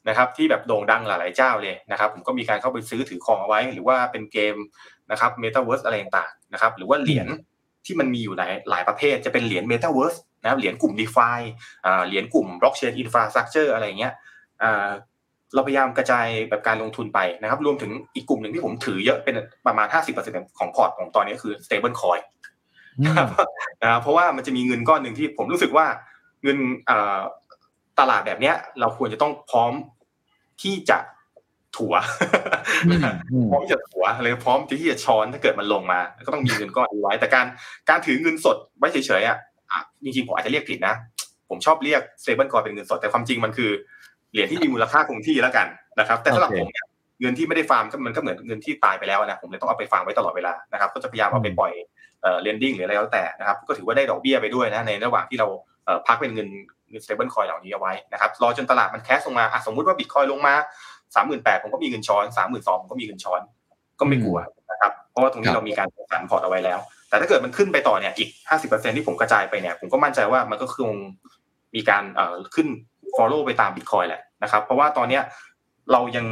[0.09, 4.57] นะครับที่แบบโด่งดังหลาย ๆ เจ้าเลยนะครับผมก็มีการเข้าไปซื้อถือของเอาไว้ หรือว่าเป็นเกม
[5.11, 7.29] นะครับ Metaverse อะไรต่างๆนะครับหรือว่าเหรียญ
[7.87, 11.39] ที่มันมีอยู่หลายหลายประเภทจะเป็นเหรียญ Metaverse นะครับเหรียญกลุ่ม DeFi
[11.87, 14.13] อ่าเหรียญกลุ่ม Blockchain Infrastructure อะไรเงี้ย
[14.63, 14.89] อ่า
[15.55, 19.35] เราพยายามกระจายแบบการลงทุนไปนะครับรวมถึงอีกกลุ่มหนึ่งที่ผมถือเยอะเป็น
[19.67, 19.87] ประมาณ
[20.23, 22.23] 50%ของพอร์ตของตอนนี้คือ stable coin
[23.07, 23.29] นะครับ
[24.03, 25.87] เพราะว่ามันจะมีเงินก้อนหนึ่งที่ผมรู้สึกว่า
[26.43, 26.59] เงิน
[27.99, 29.73] ตลาดแบบเนี้ยเราควรจะต้องพร้อม
[30.63, 30.99] ที่จะ
[31.77, 31.95] ถัว
[33.51, 37.47] พร้อมจะถัวเลยพร้อมที่จะช้อนถ้าเกิดมันลงมา ก็ต้องมีเงินก้อนไว้ แต่การ
[37.89, 39.39] การถือเงินสดไว้เฉยๆอะ
[40.05, 40.95] จริงๆผมอาจจะเรียกผิดนะ
[41.49, 43.71] ผมชอบเรียก stable coin เป็นเงินสดแต่ความจริงมันคือ
[44.33, 45.67] เหรียญที่มีมูลค่าคงที่แล้วกัน
[45.99, 46.87] นะครับ แต่สำหรับผมเนี่ย
[47.21, 51.73] เงินที่ไม่ได้ฟาร์มก็มันก็เหมือนเงินที่ตายไปแล้วนะผมเลยต้องเอาไปฟาร์มไว้ตลอดเวลานะครับก็จะพยายามเอาไปปล่อย
[52.23, 55.49] เอ่อ lending หรืออะไรแล้วแต่นะครับก็ถือว่าได้ดอกเบี้ยไปด้วยนะในระหว่างที่เรา
[56.07, 56.49] พักเป็นเงิน
[56.91, 60.55] เงิน stable coin เหล่านี้เอาไว้นะครับรอจนตลาดมัน crash ลงมาอะสมมุติว่าบิตคอยน์ลงมา
[61.15, 63.41] สามหมื่นแปดผมก็มีเงินช้อนสามหมื่นสองผมก็มีเงินช้อน
[64.01, 64.39] ก็ไม่กลัว
[64.71, 66.79] นะครับเพราะว่าตรงนี้เรามีการจัดสรรพอร์ตเอาไว้แล้ว
[67.09, 70.95] แต่ถ้าเกิดมันขึ้นไปต่อเนี่ยอีกห้าสิบเปอร์เซ็นต์ที่ผมกระจายไปเนี่ยผมก็มั่นใจว่ามันก็คง
[71.75, 72.69] มีการเอ่อขึ้น
[73.17, 75.23] follow ไปตามบิตคอยแหละนะครับ เพราะว่าตอนเนี้ย
[75.93, 76.27] เรายัง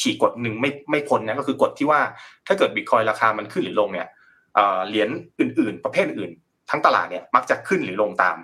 [0.00, 2.00] ฉีกกฎหนึ่งไม่ไม่พ้นนะก็คือกฎที่ว่า
[2.46, 4.08] ถ้าเกิดบิตคอยราคามันขึ้นหรือลงเนี่ย
[4.54, 5.08] เอ่อเหรียญ
[5.40, 6.32] อื่น ๆ ประเภทอื่น
[6.70, 8.36] ทั้งตลาดเนี่ยมักจะขึ้นหรือลงตาม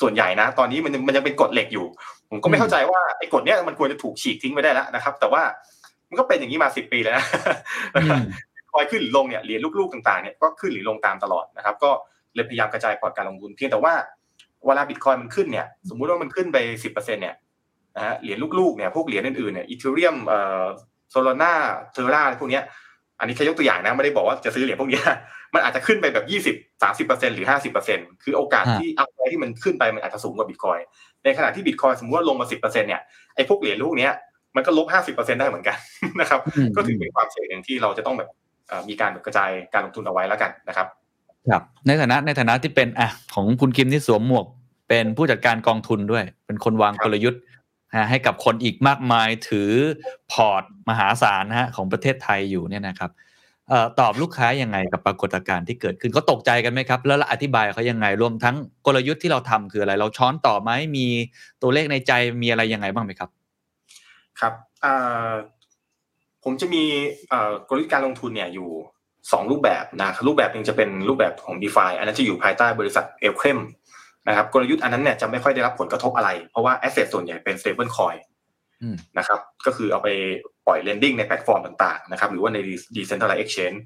[0.00, 1.86] ส่วนใหญ่นะ ตอนนี้มันยังมันยังเป็นกฎเหล็กอยู่
[2.30, 5.42] ผมก็ไม่เข้าใจว่าไอ้กฎเนี้ยมันควรจะถูกฉีกทิ้งไปได้แล้วนะครับ แต่ว่า
[6.08, 7.24] มันก็เป็นอย่างนี้มาสิบปีแล้วนะ
[7.94, 8.22] อืม
[8.72, 11.90] คอยขึ้นหรือลงเนี่ยเหรียญลูกๆต่างๆเนี่ยก็ขึ้นหรือลงตามตลอดนะครับ ก็
[12.34, 13.94] เลยพยายามกระจายพอร์ตการลงทุนเพียงแต่ว่า
[14.66, 17.34] เวลาบิตคอยน์มันขึ้นเนี่ย สมมุติว่ามันขึ้นไปสิบเปอร์เซ็นต์เนี่ย
[17.96, 20.64] นะฮะเหรียญลูกๆเนี่ยพวกเหรียญอื่นๆเนี่ย Ethereum เอ่อ
[21.10, 22.64] Solana Terra พวกเนี้ย
[23.22, 25.04] อันนี้แค่ยกตัวอย่างนะไม่ได้บอกว่าจะซื้อเหรียญพวกเนี้ย
[25.54, 30.78] มันอาจจะขึ้นไปแบบยี่สิบสามสิบเปอร์เซ็นต์หรือห้าสิบเปอร์เซ็นต์คือโอกาสฮะที่อัพไที่มันขึ้นไปมันอาจจะสูงกว่าบิตคอยน์
[31.24, 33.00] ในขณะที่บิตคอยน์สมมติว่าลงมาสิบเปอร์เซ็นต์เนี่ย
[33.34, 34.12] ไอ้พวกเหรียญลูกเนี้ย
[34.56, 35.76] มันก็ลบห้าสิบเปอร์เซ็นต์ได้เหมือนกัน
[36.20, 38.28] นะครับอืมก็ถือเป็นความเสี่ยงหนึ่งที่เราจะต้องแบบ
[38.68, 40.86] เอ่อมีการแบบกระจายการลงทุนเอาไว้แล้วกันนะครับ
[41.50, 44.46] ครับ ในฐานะในฐานะที่เป็นอะของคุณคิมที่สวมหมวก
[44.88, 47.40] เป็นผู้จัดการกองทุนด้วย เป็นคนวางครับกลยุทธ์
[47.96, 49.70] ฮะให้กับคนอีกมากมายถือ
[50.32, 53.10] พอร์ตมหาศาลนะฮะของประเทศไทยอยู่เนี่ยนะครับ
[53.72, 61.06] ออตอบลูกค้ายังไงกับปรากฏการณ์ที่เกิดขึ้นเขาตกใจกันไหมครับ แล้วอธิบายเขายังไงรวมทั้งกลยุทธ์ที่เราทำคืออะไร เราช้อนต่อไหมมี
[61.62, 62.12] ตัวเลขในใจ
[62.42, 63.30] มีอะไรยังไงบ้างไหมครับ
[64.40, 64.52] ครับ
[66.44, 66.82] ผมจะมี
[67.68, 68.68] กลยุทธ์การลงทุนเนี่ยอยู่
[69.32, 73.58] สองรูปแบบนะรูปแบบหนึ่งจะเป็นรูปแบบของ d e f i อันนั้นจะอยู่ภายใต้บริษัท Elkrem
[74.28, 78.18] นะครับกลยุทธ์อันนั้นเนี่ยจะไม่ค่อยได้รับผลกระทบอะไร เพราะว่า asset ส่วนใหญ่เป็น stable coin
[78.82, 80.08] อืมนะครับก็คือเอาไป
[80.66, 82.58] ปล่อย lending ในแพลตฟอร์มต่างๆนะครับหรือว่าใน
[82.96, 83.78] decentralized exchange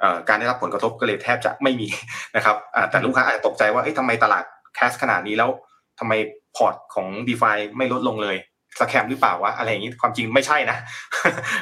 [0.00, 1.88] เอ่อการได้รับผลกระทบก็เลยแทบจะไม่มี
[2.36, 5.50] นะครับอ่าแต่ลูกค้าอาจจะตกใจว่าเอ๊ะทำไมตลาด crash ขนาดนี้แล้ว
[5.98, 6.12] ทำไม
[6.56, 8.36] พอร์ตของ d e f i ไม่ลดลงเลย
[8.80, 10.76] scam หรือเปล่าวะอะไรอย่างนี้ความจริงไม่ใช่นะ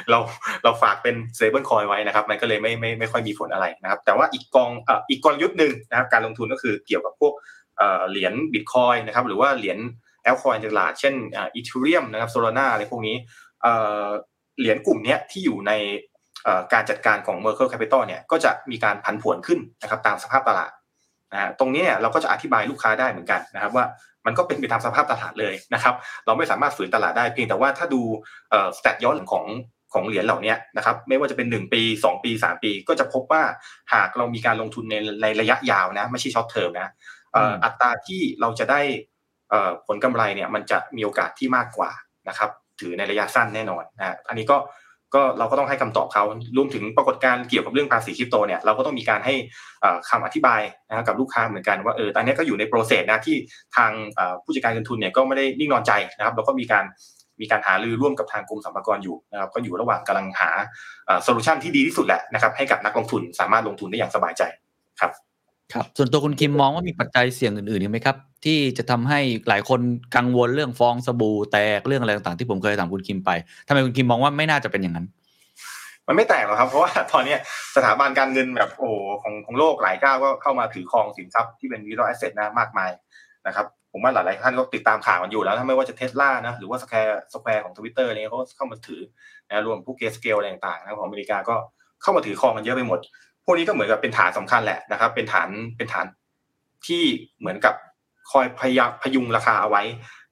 [0.09, 0.19] เรา
[0.63, 7.33] เราฝากเป็น stable coin ไว้นะครับ มันก็เลยไม่ไม่ไม่ค่อยมีผลอะไรนะครับ แต่ว่าอีกกองเอ่ออีกกลยุทธ์หนึ่งนะครับ การลงทุนก็คือเกี่ยวกับพวก
[8.09, 9.79] เหรียญบิตคอยน์นะครับหรือว่าเหรียญ
[10.23, 13.15] altcoin ในตลาดเช่น Ethereum นะครับ Solana อะไรพวกนี้
[14.59, 15.71] เหรียญกลุ่มนี้ที่อยู่ใน
[16.73, 20.71] การจัดการของ Merkle Capital เนี่ยก็จะมีการผันผวนขึ้นนะครับตามสภาพตลาด
[21.33, 23.85] นะฮะตรงนี้เนี่ยเราก็จะอธิบายลูกค้าได้เหมือนกันนะครับว่า
[24.25, 25.95] มันก็เป็นไปตามสภาพตลาดเลยนะครับ
[26.25, 28.01] เราไม่สามารถฝืนตลาดได้เพียงแต่ว่าถ้าดู
[28.77, 29.45] สแตทย้อนหลังของ
[29.93, 33.43] ของเหรียญเหล่านี้นะครับไม่ว่าจะเป็น 1 ปี 2 ปี 3 ปี ก็จะพบว่า
[33.93, 36.91] หากเรามีการลงทุนในในระยะยาวนะไม่ใช่ช็อตเทอมนะ
[37.35, 38.81] อ่ออืมอัตราที่เราจะได้
[39.49, 41.91] เอ่อผลกำไรเนี่ยมันจะมีโอกาสที่มากกว่า
[42.29, 44.57] นะครับ ถือในระยะสั้นแน่นอนนะอันนี้ก็
[45.15, 46.23] ก็เราก็ต้องให้คำตอบเขา
[46.57, 49.33] รวมถึงปรากฏการณ์เกี่ยวกับเรื่องภาษีคริปโตเนี่ยเราก็ต้องมีการให้
[49.81, 53.35] เอ่อคำอธิบายนะครับกับลูกค้าเหมือนกันว่าเออตอนนี้ก็อยู่ใน process นะที่
[53.75, 56.85] ทางเอ่อผู้จัดการเงินทุนเนี่ยก็ไม่ได้นิ่งนอนใจนะครับแล้วก็มีการ
[57.41, 60.49] มีการหารือร่วมกับทางกรมสรรพากรอยู่นะครับก็อยู่ระหว่างกำลังหา
[61.23, 64.43] solution ที่ดีที่สุดแหละนะครับให้กับนักลงทุนสามารถลงทุนได้อย่างสบายใจ
[65.01, 65.11] ครับ
[65.73, 69.79] ครับส่วนตัวคุณคิมมองว่ามีปัจจัยเสี่ยงอื่นๆอีกไหมครับ ที่จะทำให้หลายคน
[70.15, 73.31] กังวลเรื่องฟองสบู่แตกเรื่องอะไรต่างๆที่ผมเคยถามคุณคิมไป
[73.67, 75.05] ทำไมคุณคิมมองว่าไม่น่าจะเป็นอย่างนั้น
[76.07, 77.39] มันไม่แตกหรอกครับ เพราะว่าตอนเนี้ย
[77.75, 78.89] สถาบันการเงินแบบโอ้
[79.21, 82.91] ของของโลกหลายเจ้าก็เข้ามาถือครองสินทรัพย์ที่เป็นวิ t อ a แอสเซทนะมากมาย
[83.47, 89.01] นะครับผมว่าหลายๆท่านก็ติดตามข่าวกันอยู่แล้วนะไม่ว่าจะเทสลานะหรือว่าสแควร์สแควร์ของทวิตเตอร์อะไรเงี้ยเขาก็เข้ามาถือ
[89.47, 91.55] นะรวมพวก Grayscale อะไรต่างๆนะของอเมริกาก็
[92.01, 92.99] เข้ามาถือครองกันเยอะไปหมด
[93.45, 96.05] พวกนี้ก็เหมือนกับเป็นฐานสำคัญแหละนะครับ เป็นฐานเป็นฐาน
[96.87, 97.03] ที่
[97.39, 97.75] เหมือนกับ
[98.31, 99.83] คอยพยายามพยุงราคาเอาไว้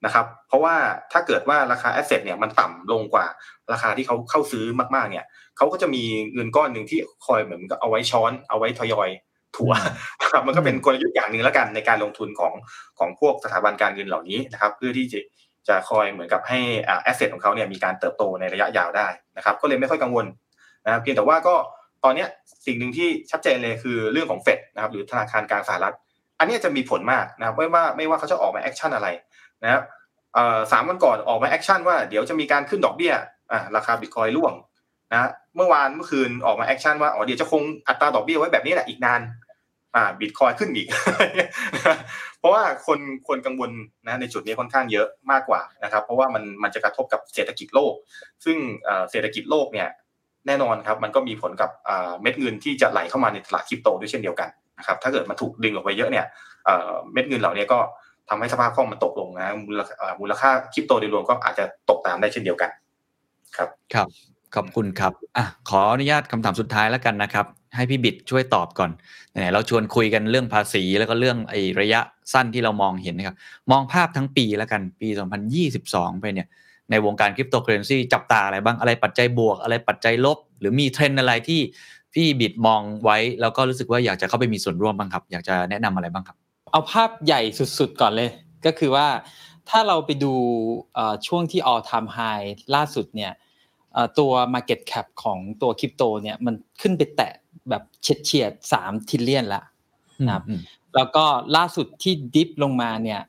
[0.06, 0.76] นะครับ เพราะว่า
[1.12, 3.26] ถ้าเกิดว่าราคา asset เนี่ยมันต่ำลงกว่า
[3.72, 6.04] ราคาที่เขาเข้าซื้อมากๆ เนี่ยเขาก็จะมี
[6.34, 9.10] เงินก้อนหนึ่งที่คอยเหมือนกับเอาไว้ช้อนเอาไว้ทยอย
[9.58, 9.74] ถัว
[10.22, 12.54] นะครับมันก็เป็นกลยุทธ์อย่างหนึ่งแล้วกันในการลงทุนของ
[13.00, 15.20] ของพวกสถาบันการเงินเหล่านี้นะครับ เพื่อที่จะ
[15.68, 16.60] จะคอยเหมือนกับให้
[17.04, 19.08] asset ของเขาเนี่ยมีการเติบโตในระยะยาวได้
[19.38, 20.26] นะครับ ก็เลยไม่ค่อยกังวล
[20.86, 21.56] นะครับเพียงแต่ว่าก็
[22.04, 22.26] ตอนนี้
[22.66, 25.96] สิ่งหนึ่งที่ชัดเจนเลยคือเรื่องของเฟดนะครับหรือธนาคารกลางสหรัฐ
[26.40, 29.08] อันนี้จะมีผลมากนะครับไม่ว่าไม่ว่าเขาจะออกมา action อะไร
[29.64, 29.84] นะครับ
[30.72, 33.14] สามวันก่อนออกมา action ว่าเดี๋ยวจะมีการขึ้นดอกเบี้ย
[33.76, 34.54] ราคาบิตคอยน์ร่วง
[35.12, 39.22] นะเมื่อวานเมื่อคืนออกมา action ว่าอ๋อเดี๋ยวจะคงอัตราดอกเบี้ยไว้แบบนี้แหละอีกนาน
[39.96, 40.88] อ่าบิตคอยน์ขึ้นอีก
[42.40, 43.72] เพราะว่าคนคนกังวล
[44.08, 47.94] นะในจุดนี้ค่อนข้างเยอะมากกว่านะครับ เพราะว่ามันมันจะกระทบกับเศรษฐกิจโลก
[48.46, 48.58] ซึ่ง
[49.12, 49.90] เศรษฐกิจโลกเนี่ย
[50.48, 51.70] แน่นอนครับมันก็มีผลกับ
[52.22, 56.26] เม็ดเงินที่จะไหลเข้ามาในตลาดคริปโตด้วยเช่นเดียวกันนะครับถ้าเกิดมันถูกดึงออกไปเยอะเนี่ย
[57.14, 57.80] เม็ดเงินเหล่านี้ก็
[58.30, 59.48] ทำให้สภาพคล่องมันตกลงนะ
[60.20, 62.70] มูลค่าคริปโตโดยรวมก็อาจจะตกตามได้เช่นเดียวกัน
[63.58, 64.08] ครับครับ
[64.56, 68.92] ขอบคุณครับอะขออนุญาตคำถามสุดท้ายแล้วกันนะครับ ให้พี่บิดช่วยตอบก่อน
[69.32, 72.00] ไหนเราชวนคุยกันเรื่องภาษีแล้วก็เรื่องไอ้ระยะ
[72.34, 73.36] สั้นที่เรามองเห็นนะครับ
[73.72, 75.08] มองภาพทั้งปีแล้วกันปี
[75.66, 76.48] 2022 ไปเนี่ย
[76.92, 81.60] ในวงการคริปโตเคอเรนซีจับตาอะไรบ้างอะไรปัจจัยบวก อะไรปัจจัยลบ หรือมีเทรนด์อะไรที่
[82.14, 86.38] พี่บิดมองไว้ แล้วก็รู้สึกว่าอยากจะเข้าไปมีส่วนร่วมบ้างครับ อยากจะแนะนำอะไรบ้างครับ
[86.72, 87.42] เอาภาพใหญ่
[87.80, 88.30] สุดๆก่อนเลย
[88.66, 89.08] ก็คือว่า
[89.70, 90.34] ถ้าเราไปดู
[91.28, 93.32] ช่วงที่ all time high ล่าสุดเนี่ย
[94.20, 97.34] ตัว market cap ของตัวคริปโตเนี่ยมันขึ้นไปแตะ
[97.70, 99.62] แบบเฉียดเฉียดสามทิลเลียนละ
[100.28, 100.44] นะครับ
[100.96, 101.26] แล้วก็
[101.56, 103.22] ล่าสุดที่ดิฟลงมาเนี่ย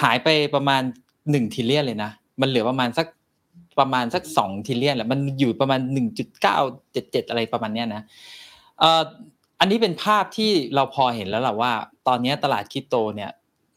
[0.00, 0.82] หายไปประมาณ
[1.30, 2.10] หนึ่งทิลเลียนเลยนะ
[2.42, 3.06] มันเหลือประมาณสัก
[3.80, 6.58] ประมาณสักสองทิเลียนแหละมันอยู่ประมาณหนึ่งจุดเก้า
[6.92, 8.02] เจ็ดเจ็ดอะไรประมาณเนี้ยนะ
[9.60, 11.72] อันนี้เป็นภาพที่เราพอเห็นแล้วแหละว่า
[12.06, 13.30] ตอนนี้ตลาดคริปโตเนี่ย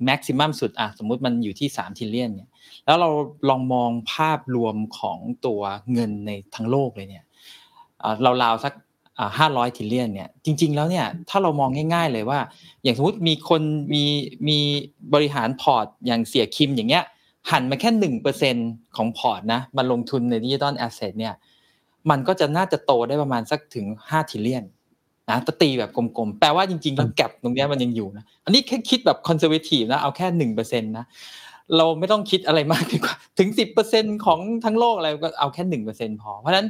[0.06, 2.50] แม็กซิมัมสุดอะสมมุติมันอยู่ที่3ทิเลียนเนี่ย
[2.86, 3.10] แล้วเรา
[3.50, 5.62] ลองมองภาพรวมของตัว
[5.94, 7.26] เงินในทั้งโลกเลยเนี่ย
[8.24, 8.74] เราราวสัก
[9.38, 12.40] ห้าร้อยทิเลียนเนี่ยจริง ๆ แล้วเนี่ยถ้าเรามองง่าย ๆ เลยว่า
[12.84, 13.62] อย่างสมมติมีคน
[13.94, 14.04] มี
[14.48, 14.58] มี
[15.14, 17.04] บริหารพอร์ตอย่างเสี่ยคิมอย่างเงี้ย
[17.52, 18.56] หันมาแค่หนึ่งเปอร์เซ็นต์
[18.98, 21.34] ของพอร์ตนะมาลงทุนใน digital asset เนี่ย
[22.10, 24.66] มันก็จะน่าจะโตได้ประมาณสักถึงห้า trillion
[25.30, 31.06] นะตีแบบกลมๆ แปลว่าจริงๆ แล้ว gap ตรงนี้มันยังอยู่นะ อันนี้แค่คิดแบบ conservative นะ เอาแค่หนึ่งเปอร์เซ็นต์นะ
[31.78, 36.68] เราไม่ต้องคิดอะไรมากดีกว่า ถึงสิบเปอร์เซ็นต์ของทั้งโลกอะไรก็เอาแค่หนึ่งเปอร์เซ็นต์พอ เพราะฉะนั้น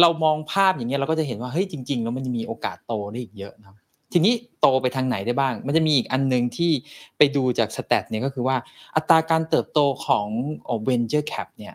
[0.00, 3.68] เรามองภาพอย่างเงี้ยเราก็จะเห็นว่าเฮ้ยจริงๆ แล้วมันมีโอกาสโตได้อีกเยอะนะ
[4.12, 6.72] ทีนี้โตไปทางไหนได้บ้าง มันจะมีอีกอันหนึ่งที่
[7.16, 8.56] ไปดูจาก stat เนี่ยก็คือว่า
[8.96, 10.26] อัตราการเติบโตของ
[10.84, 11.74] venture cap เนี่ย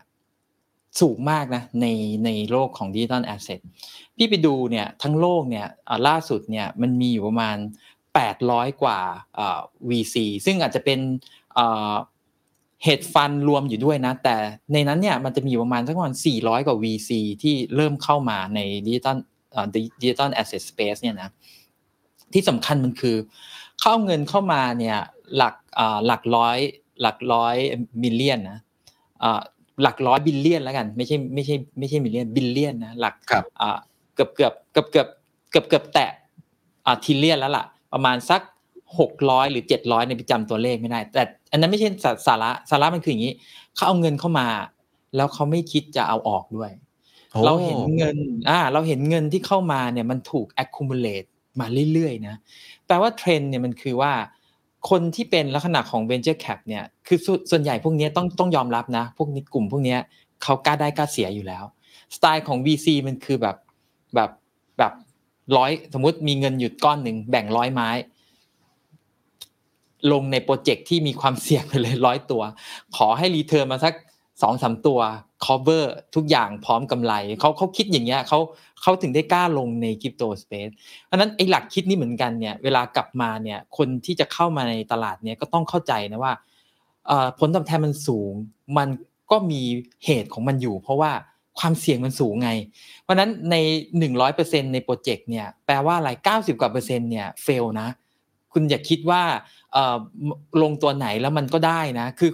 [1.02, 1.86] สูงมากนะใน
[2.26, 3.60] ในโลกของ digital asset
[4.18, 5.68] พี่ไปดูเนี่ยทั้งโลกเนี่ย
[6.08, 7.58] ล่าสุดเนี่ยมันมีอยู่ประมาณ
[8.20, 9.00] 800 กว่า
[9.90, 10.16] VC
[10.46, 11.00] ซึ่งอาจจะเป็น
[12.84, 14.36] hedge fund รวมอยู่ด้วยนะ แต่
[14.74, 17.12] ในนั้นเนี่ยมันจะมีประมาณสักประมาณ 400 กว่า VC
[17.44, 19.18] ที่เริ่มเข้ามาใน digital
[19.76, 21.32] digital asset space เนี่ยนะ
[22.34, 23.16] ที่สำคัญมันคือ
[23.82, 24.98] เข้าเงินเข้ามาเนี่ย
[25.38, 25.56] หลัก
[26.06, 26.58] หลักร้อย
[27.02, 27.56] หลักร้อย
[28.02, 28.60] million นะ
[29.82, 33.16] หลักร้อย billion แล้วกัน ไม่ใช่ไม่ใช่ไม่ใช่ million billion นะหลัก
[34.16, 35.08] เกือบเกือบเกือบเกือบ
[35.52, 36.12] เกือบเกือบแตะ
[37.06, 38.42] trillion แล้วล่ะ ประมาณสัก
[39.00, 41.22] หกร้อยหรือเจ็ดร้อยเนี่ยพี่จำตัวเลขไม่ได้ แต่
[41.52, 41.88] อันนั้นไม่ใช่
[42.28, 43.34] สาระสาระมันคืออย่างนี้
[43.76, 44.48] เขาเอาเงินเข้ามา
[45.16, 46.72] แล้วเขาไม่คิดจะเอาออกด้วย
[47.46, 48.18] เราเห็นเงิน
[48.50, 51.28] อ่าเราเห็นเงินที่เข้ามาเนี่ยมันถูก accumulate
[51.60, 52.36] มาเรื่อยๆนะ
[52.88, 54.14] แปลว่าเทรนเนี่ยมันคือว่า
[54.90, 57.18] คนที่เป็นลักษณะของ venture cap เนี่ยคือ
[57.52, 59.98] ส่วนใหญ่พวกนี้ต้องต้องยอมรับนะ พวกนี้กลุ่มพวกนี้
[60.44, 61.64] เขากล้าได้กล้าเสียอยู่แล้ว
[62.16, 63.58] สไตล์ของ VC มันคือแบบ
[64.16, 64.30] แบบ
[64.78, 64.94] แบบ
[65.58, 67.90] ร้อยสมมุติมีเงินหยุดก้อนหนึ่งแบ่งร้อยไม้
[70.12, 72.42] ลงในโปรเจกต์ที่มีความเสี่ยงไปเลยร้อยตัว
[72.96, 73.94] ขอให้ return มาสัก
[74.42, 75.00] สองสามตัว
[75.46, 75.86] cover
[76.16, 78.40] ทุกอย่างพร้อมกำไรเขาเขาคิดอย่างเงี้ยเขา
[78.84, 80.70] เขาถึงได้กล้าลงใน crypto space
[81.04, 86.34] เพราะนั้นไอ้หลักคิดนี้เหมือนกันเนี่ยเวลากลับมาเนี่ยคนที่จะเข้ามาในตลาดเนี่ยก็ต้องเข้าใจนะว่า
[87.40, 88.34] ผลตอบแทนมันสูง
[88.78, 88.90] มัน
[89.32, 89.62] ก็มี
[90.06, 91.12] เหตุของมันอยู่ เพราะว่า
[91.60, 92.50] ความเสี่ยงมันสูงไง
[93.02, 93.56] เพราะนั้นใน
[94.16, 97.90] 100%ในโปรเจกต์เนี่ยแปลว่าอะไร 90 กว่าเปอร์เซ็นต์เนี่ยเฟลนะ
[98.54, 99.22] คุณอย่าคิดว่า
[100.62, 102.32] ลงตัวไหนแล้วมันก็ได้นะ คือ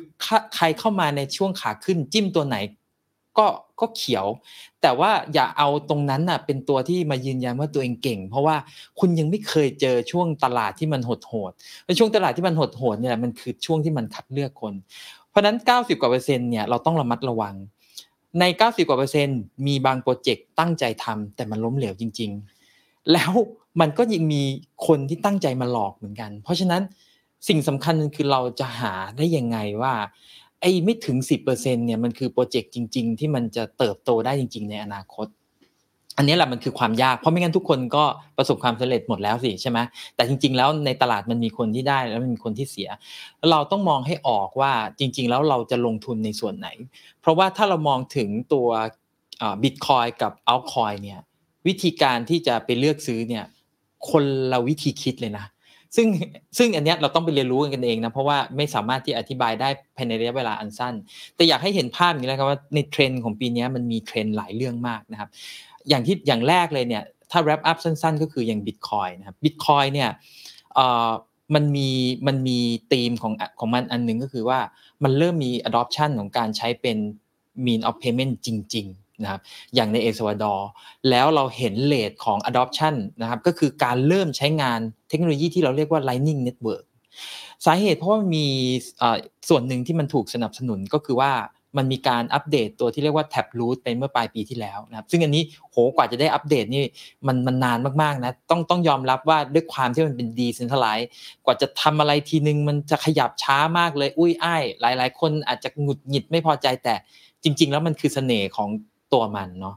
[0.55, 2.57] ใครเข้ามาในช่วงขาขึ้นจิ้มตัวไหน
[3.37, 3.45] ก็
[3.81, 4.25] ก็เขียว
[4.81, 8.55] แต่ว่าอย่าเอาตรงนั้นน่ะเป็นตัวที่มายืนยันว่าตัวเองเก่ง เพราะว่า
[8.99, 11.51] คุณยังไม่เคยเจอช่วงตลาดที่มันหดโหด
[11.85, 14.73] ในช่วงตลาดที่มันหดโหดเนี่ยมันคือช่วงที่มันคัดเลือกคน
[15.29, 17.55] เพราะนั้น 90กว่าเปอร์เซ็นต์เนี่ยเราต้องระมัดระวัง
[18.39, 22.31] ใน 90กว่าเปอร์เซ็นต์มีบางโปรเจกต์ตั้งใจทำแต่มันล้มเหลวจริง
[22.71, 23.31] ๆ แล้ว
[23.79, 24.43] มันก็ยังมี
[24.87, 26.81] คนที่ตั้งใจมาหลอกเหมือนกัน เพราะฉะนั้น
[27.47, 29.93] สิ่งสำคัญคือเราจะหาได้ยังไงว่า
[30.61, 35.27] ไอ้ไม่ถึงสิบเปอร์เซ็นเนี่ยมันคือโปรเจกต์จริง ๆ ที่มันจะเติบโตได้จริง ๆ ในอนาคต
[36.17, 38.03] อันนี้แหละมันคือความยากเพราะไม่งั้นทุกคนก็
[38.37, 39.79] ประสบความสำเร็จหมดแล้วสิใช่ไหม
[40.15, 42.89] แต่จริง ๆ แล้วในตลาดมันมีคนที่ได้แล้วมันมีคนที่เสีย
[43.51, 46.67] เราต้องมองให้ออกว่าจริง ๆ แล้วเราจะลงทุนในส่วนไหน
[47.21, 48.67] เพราะว่าถ้าเรามองถึงตัว
[49.63, 51.19] บิตคอยกับอัลคอยเนี่ย
[51.67, 53.45] วิธีการที่จะไปเลือกซื้อเนี่ย
[54.09, 55.45] คนละวิธีคิดเลยนะ
[55.95, 56.07] ซึ่ง
[56.57, 60.93] ซึ่งอันนี้เราต้องไปเรียนรู้กันเองนะเพราะว่าไม่สามารถที่อธิบายได้ภายในระยะเวลาอันสั้น
[61.35, 65.29] แต่อยากให้เห็นภาพอย่างนี้แล้วครับว่าในเทรนด์ของปีนี้มันมีเทรนด์หลายเรื่องมากนะครับ
[65.89, 70.09] อย่างที่อย่างแรกเลยเนี่ยถ้า wrap up สั้น ๆ ก็คืออย่างบิตคอยนะครับบิตคอยเนี่ย
[71.55, 71.89] มันมี
[72.27, 72.59] มันมี
[72.91, 74.59] ธีมของของมันอันนึงก็คือว่า
[75.03, 76.97] มันเริ่มมี adoption ของการใช้เป็น
[77.65, 79.41] mean of payment จริงๆ นะครับ
[79.75, 80.69] อย่างในเอสวาดอร์
[81.09, 84.79] แล้วเราเห็นเลทของ adoption นะครับก็คือการเริ่มใช้งาน
[85.09, 86.83] เทคโนโลยีที่เราเรียกว่า Lightning Network
[87.65, 88.47] สาเหตุเพราะว่ามี
[89.49, 91.31] ส่วนหนึ่งที่มันถูกสนับสนุนก็คือว่า
[91.77, 96.83] มันมีการอัปเดตตัวที่เรียกว่า Tab Root ไปเมื่อปลายปีที่แล้วนะครับซึ่งอันนี้โหกว่าจะได้อัปเดตนี่
[97.27, 101.09] มันมันนานมากๆนะต้องต้องยอมรับว่าด้วยความที่มันเป็นดีเซนท r a ไลซ์
[101.45, 106.95] กว่าจะทำอะไรทีนึงมันจะขยับช้ามากเลย อุ้ยอ้ายหลาย ๆ คนอาจจะหงุดหงิดไม่พอใจแต่
[107.43, 108.69] จริง ๆ แล้วมันคือเสน่ห์ของ
[109.13, 109.75] ตัวมันเนาะ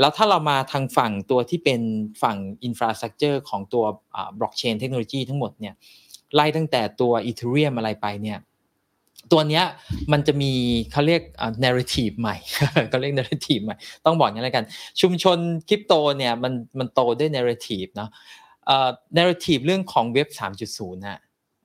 [0.00, 1.80] แล้วถ้าเรามาทางฝั่งตัวที่เป็น
[2.22, 3.84] ฝั่งอินฟราสตรักเจอร์ของตัว
[4.38, 5.74] บล็อกเชนเทคโนโลยีทั้งหมดเนี่ย
[6.34, 8.38] ไล่ตั้งแต่ตัวอีเทเรียมอะไรไปเนี่ย
[9.32, 9.64] ตัวเนี้ย
[10.12, 10.52] มันจะมี
[10.92, 11.22] เขาเรียก
[11.64, 12.36] narrative ใหม่
[12.90, 13.76] เขาเรียก narrative ใหม่
[14.06, 14.64] ต้องบอกอย่างไรกัน
[15.00, 15.38] ชุมชน
[15.68, 18.10] คริปโตเนี่ยมันมันโตด้วย narrative เนาะ
[18.66, 18.88] เอ่อ
[19.18, 20.28] narrative เรื่องของเว็บ
[20.66, 21.20] 3.0นะ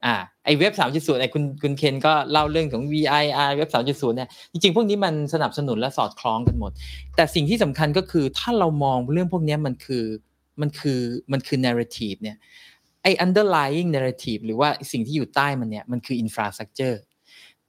[0.05, 0.15] อ่า
[0.45, 6.71] ไอเว็บ3.0ไอคุณคุณเคนก็เล่าเรื่องของ VIR เว็บ3.0เนี่ยจริงๆ พวกนี้มันสนับสนุนและสอดคล้องกันหมด
[7.15, 10.05] แต่สิ่งที่สำคัญก็คือถ้าเรามองเรื่องพวกนี้มันคือ
[10.61, 10.99] มันคือ
[11.31, 12.37] มันคือ narrative เนี่ย
[13.03, 16.97] ไอ underlying narrative หรือว่าสิ่งที่อยู่ใต้มันเนี่ยมันคือ infrastructure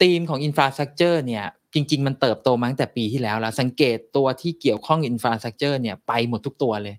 [0.02, 1.44] ธีมของ infrastructure เนี่ย
[1.74, 6.96] จริง ๆ มันเติบโตมาตั้งแต่ปีที่แล้วแล้ว สังเกตตัวที่เกี่ยวข้อง infrastructure เนี่ยไปหมดทุกตัวเลย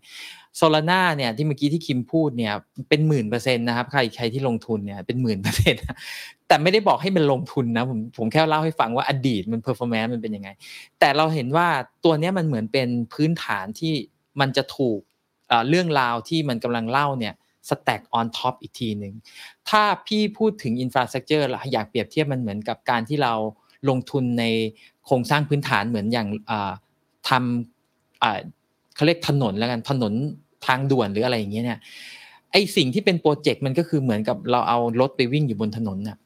[0.58, 2.54] โซลานาเนี่ยที่เมื่อกี้ที่คิมพูดเนี่ย
[2.90, 5.82] เป็นหมื่นเปอร์เซ็นต์นะครับใครใครที่ลงทุนเนี่ยเป็นหมื่นเปอร์เซ็นต์
[6.48, 10.50] แต่ไม่ได้บอกให้มันลงทุนนะผมผมแค่เล่าให้ฟังว่าอดีตมัน performance มันเป็นยังไง
[11.00, 11.68] แต่เราเห็นว่า
[12.06, 13.94] ตัวนี้มันเหมือนเป็นพื้นฐานที่
[14.40, 15.00] มันจะถูก
[15.70, 17.34] เรื่องราวที่มันกำลังเล่าเนี่ย
[17.70, 19.14] stack on top อีกทีหนึ่ง
[19.70, 23.34] ถ้าพี่พูดถึง infrastructure อยากเปรียบเทียบมันเหมือนกับการที่เรา
[23.90, 24.44] ลงทุนใน
[25.06, 26.28] โครงสร้างพื้นฐานเหมือนอย่าง
[27.30, 30.14] ทำเขาเรียกถนนแล้วกันถนน
[30.66, 31.80] ทางด่วนหรืออะไรอย่างเงี้ยเนี่ย
[32.52, 36.18] ไอ้สิ่งที่เป็นโปรเจกต์มันก็คือเหมือนกับเราเอารถไปวิ่งอยู่บนถนนน่ะ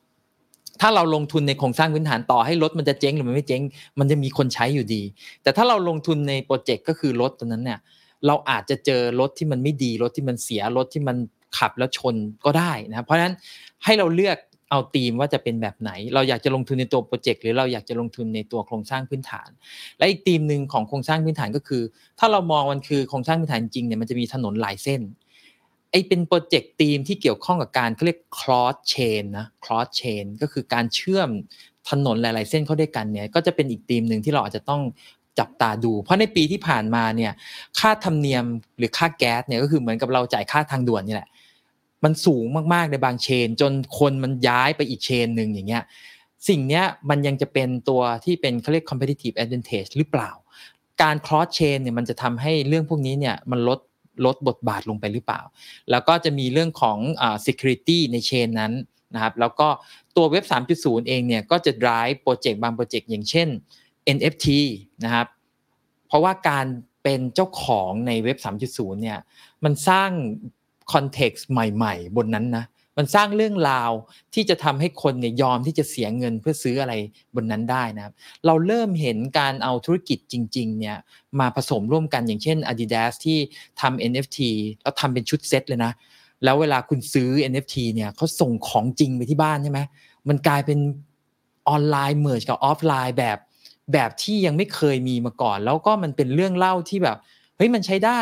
[0.81, 3.61] ถ้าเราลงทุนในโครงสร้างพื้นฐานต่อให้รถมันจะเจ๊งหรือมันไม่เจ๊ง
[3.99, 5.01] มันจะมีคนใช้อยู่ดี
[5.43, 7.79] แต่ถ้าเราลงทุนในโปรเจกต์ก็คือรถตัวนั้นเนี่ย
[8.27, 11.17] เราอาจจะเจอรถที่มันไม่ดีรถที่มันเสียรถที่มัน
[11.57, 13.33] ขับแล้วชนก็ได้นะเพราะฉะนั้น
[13.83, 14.37] ให้เราเลือก
[14.71, 19.49] เอาธีมว่าจะเป็นแบบไหน เราอยากจะลงทุนในตัวโปรเจกต์หรือเราอยากจะลงทุนในตัวโครงสร้างพื้นฐาน
[19.97, 21.81] และอีกธีมหนึ่งของโครงสร้างพื้นฐานก็คือ
[22.19, 25.01] ถ้าเรามองมันคือโครงสร้างพื้นฐานจริงเนี่ยมันจะมีถนนหลายเส้น
[25.91, 31.29] ไอเป็นโปรเจกต์ธีมที่เกี่ยวข้องกับการเขาเรียก cross chain นะ cross chain ก็คือการเชื่อม
[31.89, 34.81] ถนนหลาย ๆ เส้นเข้าด้วยกันเนี่ยก็จะเป็นอีกธีมหนึ่งที่เราอาจจะต้อง
[35.39, 37.31] จับตาดู เพราะในปีที่ผ่านมาเนี่ย
[37.79, 38.45] ค่าธรรมเนียม
[38.77, 41.29] หรือค่าแก๊สเนี่ยก็คือเหมือนกับเราจ่ายค่าทางด่วนนี่แหละ
[42.03, 45.83] มันสูงมากๆในบางเชน จนคนมันย้ายไปอีกเชนหนึ่งอย่างเงี้ย
[46.47, 50.31] สิ่งเนี้ยมันยังจะเป็นตัวที่เป็นเขาเรียก competitive advantage หรือเปล่า
[51.01, 53.79] การ cross chain เนี่ยมันจะทำให้เรื่องพวกนี้เนี่ยมันลด
[54.25, 55.41] ลดบทบาทลงไปหรือเปล่า
[55.91, 56.97] แล้วก็จะมีเรื่องของ
[57.45, 58.73] security ในเชนนั้น
[59.15, 59.67] นะครับ แล้วก็
[60.15, 60.43] ตัวเว็บ
[60.77, 63.47] 3.0 เองเนี่ยก็จะ drive โปรเจกต์บางโปรเจกต์อย่างเช่น
[64.17, 64.47] NFT
[65.03, 65.27] นะครับ
[66.07, 66.65] เพราะว่าการ
[67.03, 68.37] เป็นเจ้าของในเว็บ
[68.69, 69.19] 3.0 เนี่ย
[69.63, 70.09] มันสร้าง
[70.91, 72.65] คอนเท็กซ์ใหม่ๆ บนนั้นนะ
[72.97, 73.91] มันสร้างเรื่องราว
[74.33, 76.93] ที่จะทำให้คนเนี่ยยอมที่จะเสียเงินเพื่อซื้ออะไร
[77.35, 78.13] บนนั้นได้นะครับ
[78.45, 80.97] เราเริ่มเห็นการเอาธุรกิจจริงๆเนี่ย
[81.39, 83.37] มาผสมร่วมกันอย่างเช่น Adidas ที่
[83.81, 84.39] ทำ NFT
[84.81, 85.91] แล้วทำเป็นชุดเซ็ตเลยนะ
[86.43, 89.79] แล้วเวลาคุณซื้อ NFT เนี่ยเขาส่งของจริงไปที่บ้านใช่ไหม
[90.29, 90.79] มันกลายเป็น
[91.69, 93.37] ออนไลน์ merge กับออฟไลน์แบบ
[93.93, 97.17] แบบที่ยังไม่เคยมีมาก่อน แล้วก็มันเป็นเรื่องเล่าที่แบบ
[97.57, 98.21] เฮ้ยมันใช้ได้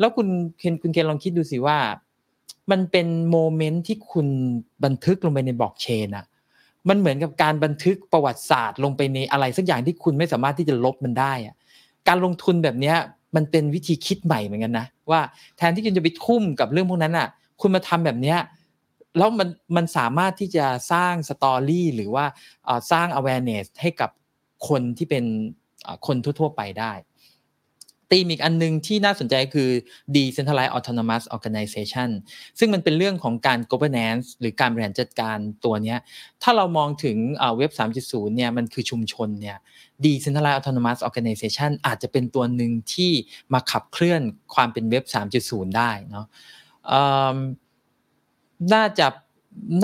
[0.00, 0.26] แล้วคุณ
[0.58, 1.78] เคนคุณเคนลองคิดดูสิว่า
[2.70, 4.26] มันเป็น moment ที่คุณ
[4.84, 6.26] บันทึกลงไปในบล็อกเชนอะ
[6.88, 11.54] มันเหมือนกับการบันทึกประวัติศาสตร์ลงไปในอะไรสักอย่างที่คุณไม่สามารถที่จะลบมันได้อะ
[12.08, 12.94] การลงทุนแบบนี้
[13.36, 15.20] มันเป็นวิธีคิดใหม่เหมือนกันนะว่า
[15.56, 17.28] แทนที่คุณจะไปทุ่มกับเรื่องพวกนั้นอะ
[17.60, 18.38] คุณมาทำแบบเนี้ย
[19.18, 22.24] แล้วมันมันสามารถที่จะสร้างสตอรี่หรือว่า
[22.92, 24.10] สร้าง awareness ให้กับ
[24.68, 25.24] คนที่เป็น
[26.06, 26.92] คนทั่วๆไปได้
[28.10, 29.70] ตีมอีกอันนึงที่น่าสนใจคือ
[30.16, 32.10] decentralized autonomous organization
[32.58, 35.96] ซึ่งมันเป็นเรื่องของการ governance หรือการบริหารจัดการตัวนี้
[36.42, 37.16] ถ้าเรามองถึง
[37.56, 37.70] เว็บ
[38.02, 39.56] 3.0 เนี่ยมันคือชุมชนเนี่ย
[40.04, 43.12] decentralized autonomous organization อาจจะเป็นตัวหนึ่งที่
[43.52, 44.20] มาขับเคลื่อน
[44.54, 45.04] ความเป็นเว็บ
[45.40, 46.26] 3.0 ได้เนาะ
[48.74, 49.06] น่าจะ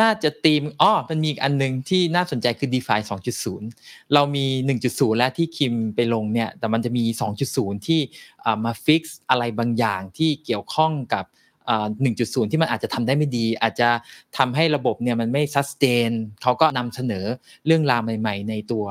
[0.01, 3.01] น่าจะตีมอ๋อมันมีอีกอันหนึ่งที่น่าสนใจคือ DeFi
[3.57, 4.47] 2.0 เรามี
[4.82, 7.05] 1.0 แล้วที่คิมไปลงเนี่ยแต่มันจะมี
[7.44, 8.01] 2.0 ที่
[8.65, 11.24] มา fix อะไรบางอย่างที่เกี่ยวข้องกับ
[12.05, 13.89] 1.0 ที่มันอาจจะทำได้ไม่ดี อาจจะ
[14.39, 16.11] ทำให้ระบบเนี่ยมันไม่ sustain
[16.43, 17.24] เขาก็นำเสนอ
[17.66, 18.85] เรื่องราวใหม่ ๆ ในตัว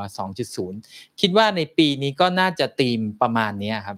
[0.58, 3.98] 2.0 คิดว่าในปีนี้ก็น่าจะตีมประมาณนี้ครับ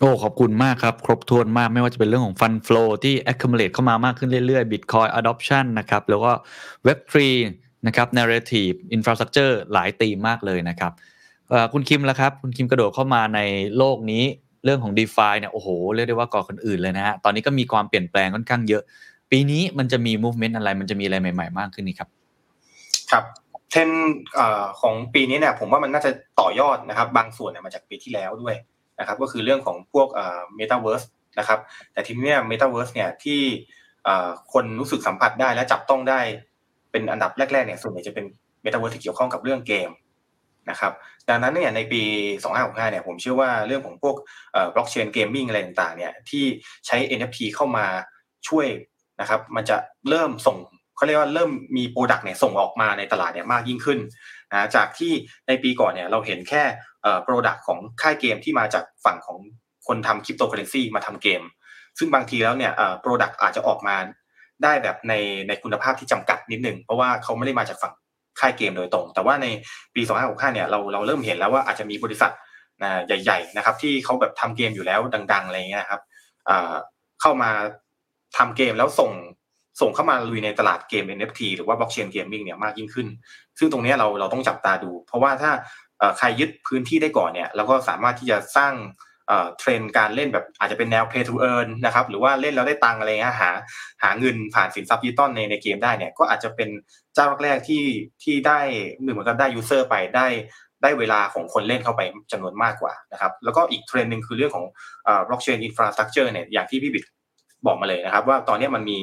[0.00, 6.32] โอ้ ขอบคุณมากครับ ครบถ้วนมากไม่ว่าจะเป็นเรื่องของฟันฟลูที่ accumulate เข้ามามากขึ้นเรื่อยๆ Bitcoin adoption นะครับ แล้วก็
[6.86, 7.16] Web3
[7.86, 10.92] นะครับ narrative infrastructure หลายตีมมากเลยนะครับ
[11.72, 13.40] คุณคิมแล้วครับ คุณคิมกระโดดเข้ามาใน
[13.76, 14.24] โลกนี้
[14.64, 18.82] เรื่องของ d e f าเนี่ยโอ้โห เรียกได้ว่าก่อคนอื่นเลยนะฮะ ตอนนี้ก็มีความเปลี่ยนแปลงค่อนข้างเยอะ
[19.30, 22.08] ปีนี้มันจะมี movement อะไรมันจะมีอะไรใหม่ ๆ มากขึ้นนี่ครับ
[23.10, 23.24] ครับ
[23.70, 23.90] เทรนด์
[24.80, 26.10] ของปีนี้เนี่ยผมว่ามันน่าจะ
[26.40, 28.54] ต่อยอดนะครับ บางส่วนเนี่ยมาจากปีที่แล้วด้วย
[29.00, 31.06] นะครับก็คือเรื่องของพวกเอ่อ Metaverse
[31.38, 31.58] นะครับ
[31.92, 33.40] แต่ทีนี้เนี่ย Metaverse เนี่ยที่
[34.52, 36.20] คนรู้สึกสัมผัสได้และจับต้องได้
[36.90, 38.24] เป็นอันดับแรกๆเนี่ยส่วนใหญ่จะเป็น
[38.64, 39.90] Metaverse ที่เกี่ยวข้องกับเรื่องเกม
[40.70, 40.92] นะครับ
[41.28, 42.02] ดังนั้นเนี่ยในปี
[42.44, 44.16] 2565เนี่ยผมเชื่อว่าเรื่องของพวก
[44.74, 46.44] blockchain gaming อะไรต่างๆเนี่ยที่
[46.86, 47.86] ใช้ NFT เข้ามา
[48.48, 48.66] ช่วย
[49.20, 49.76] นะครับมันจะ
[50.08, 50.56] เริ่มส่ง
[51.00, 53.98] เขาเรียกว่าเริ่มมี product เนี่ยส่งออกมาในตลาดเนี่ยมากยิ่งขึ้น
[54.52, 55.12] นะจากที่
[55.48, 56.62] ในปีก่อนเนี่ยเราเห็นแค่
[57.24, 59.38] product ของค่ายเกมที่มาจากฝั่งของ
[59.86, 61.42] คนทำคริปโตเคอร์เรนซีมาทำเกม
[61.98, 63.96] ซึ่งบางทีแล้วเนี่ย product อาจจะออกมา
[64.62, 65.14] ได้แบบใน
[65.48, 67.94] ในคุณภาพที่จำกัดนิดนึง เพราะว่าเขาไม่ได้มาจากฝั่ง
[68.40, 69.46] ค่ายเกมโดยตรง แต่ว่าใน
[69.94, 72.32] ปี 2565 เนี่ยเราเราเริ่มเห็นแล้วว่าอาจจะมีบริษัท
[72.82, 75.00] นะใหญ่ ๆ นะครับ ที่เขาแบบทำเกมอยู่แล้ว
[75.32, 76.02] ดัง ๆ อะไรเงี้ยครับ
[77.20, 77.50] เข้ามา
[78.36, 79.10] ทำเกมแล้วส่ง
[79.80, 83.08] ส่งเข้ามาลุยในตลาดเกม NFT หรือว่า blockchain gaming เนี่ยมากยิ่งขึ้น
[83.58, 85.50] ซึ่งตรงนี้เราเราต้องจับตาดู เพราะว่าถ้า
[86.18, 88.72] ใครยึดพื้นที่ได้ก่อนเนี่ยเราก็สามารถที่จะสร้าง
[89.58, 93.50] เทรนการเล่นแบบอาจจะเป็นแนว pay to earn นะครับหรือว่าเล่นแล้วได้ตังอะไรเงี้ยหา
[94.02, 96.68] หาเงินผ่านสินทรัพย์ดิจิตอลในในเกมได้เนี่ยก็อาจจะเป็น
[97.14, 97.84] เจ้าแรกที่
[98.22, 98.60] ที่ได้
[98.98, 100.26] เหมือนกับได้ user ไปได้
[100.82, 102.00] ได้เวลาของคนเล่นเข้าไป
[102.32, 104.66] จำนวนมากกว่านะครับแล้วก็อีกเทรนด์หนึ่งคือเรื่องของ
[105.04, 107.04] เอ่อ blockchain infrastructure เนี่ยอย่างที่พี่บิด
[107.66, 108.98] บอกมาเลยนะครับ ว่าตอนนี้มันมี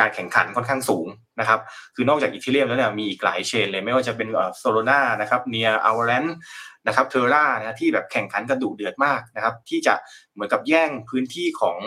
[0.00, 1.06] การแข่งขันค่อนข้างสูง
[1.40, 1.60] นะครับ
[1.94, 4.28] คือนอกจาก Ethereum แล้วเนี่ยมีอีกหลาย chain เลยไม่ว่าจะเป็น
[4.58, 6.24] Solana นะครับเนียอ v ว l รน
[6.86, 9.94] นะครับ Terra นะที่แบบแข่งขันกันดุเดือดมากนะครับ ที่จะ
[10.34, 11.78] เหมือนกับแย่งพื้นที่ของ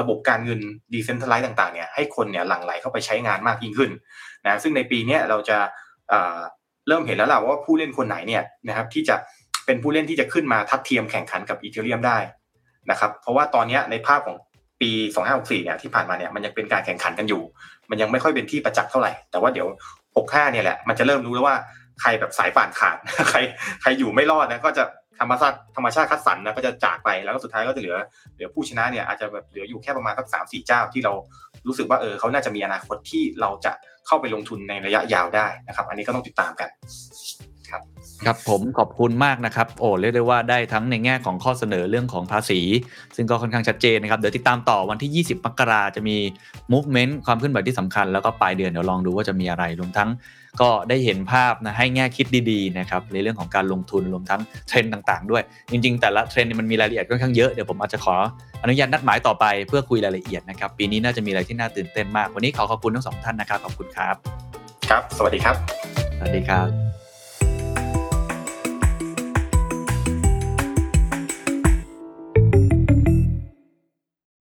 [0.00, 0.60] ระบบการเงิน
[0.92, 3.90] decentralized ต่างๆเนี่ยให้คนเนี่ยหลั่งไหลเข้าไปใช้งานมากยิ่งขึ้น
[4.44, 5.58] นะซึ่งในปีนี้เราจะ
[6.88, 9.16] เริ่มเห็นแล้วล่ะว่าผู้เล่นคนไหนเนี่ยนะครับที่จะ
[9.66, 12.18] เป็นผู้เล่นที่จะขึ้นมาทัดเทียมแข่งขันกับอีเทเรียมได้
[12.90, 14.36] นะครับเพราะว่าตอนนี้ในภาพของ
[14.80, 14.90] ปี
[15.26, 17.42] 2564เนี่ยที่ผ่านมาเนี่ยมันยังเป็นการแข่งขันกันอยู่
[17.90, 19.68] มันยังไม่ค่อยเป็นที่ประจักษ์เท่าไหร่ แต่ว่าเดี๋ยว
[20.08, 21.56] 65เนี่ยแหละมันจะเริ่มรู้แล้วว่า
[22.00, 22.96] ใครแบบสายป่านขาด
[23.30, 23.38] ใคร
[23.82, 24.84] ใครอยู่ไม่รอดนะก็จะ
[25.20, 27.96] ธรรมชาติธรรมชาติคัดสรรนะก็จะจากไปแล้วก็สุดท้ายก็จะเหลือ
[28.34, 31.12] เหลือผู้ชนะเนี่ยอาจจะแบบเหลืออยู่แค่ประมาณสักสามสี่เจ้าที่เรา
[31.66, 33.72] รู้สึกว่าเออเขาน่าจะมีอนาคตที่เราจะ
[34.06, 36.68] เข้าไปลงทุนในระยะยาวได้นะครับ อันนี้ก็ต้องติดตามกัน
[38.26, 42.60] ครับผมขอบคุณมากนะครับโอ้เรียกได้ว่าได้ทั้งในแง่ของข้อเสนอเรื่องของภาษี
[43.16, 46.16] ซึ่งก็ค่อนข้างชัดเจนนะครับ เดี๋ยวติดตามต่อวันที่ 20 มกราจะมี
[46.72, 50.10] movement ความเคลื่อนไหวที่สำคัญ แล้วก็ปลายเดือนเดี๋ยวลองดูว่าจะมีอะไรรวมทั้ง
[50.60, 58.14] ก็ได้เห็นภาพนะให้แง่คิดดีๆนะครับในเรื่องของการลงทุนรวมทั้งเทรนด์ต่างๆ ด้วย จริงๆ แต่ละเทรนด์เนี่ยมันมีรายละเอียดค่อนข้างเยอะเดี๋ยวผมอาจจะขอ
[58.62, 64.14] อนุญาตนัดหมายต่อไปเพื่อคุยรายละเอียดนะครับปีนี้น่าจะมีอะไรที่น่าตื่นเต้นมาก วันนี้ขอขอบคุณทั้งสองท่านนะครับขอบคุณครับ
[64.90, 65.56] ครับ สวัสดีครับ
[66.18, 66.99] สวัสดีครับ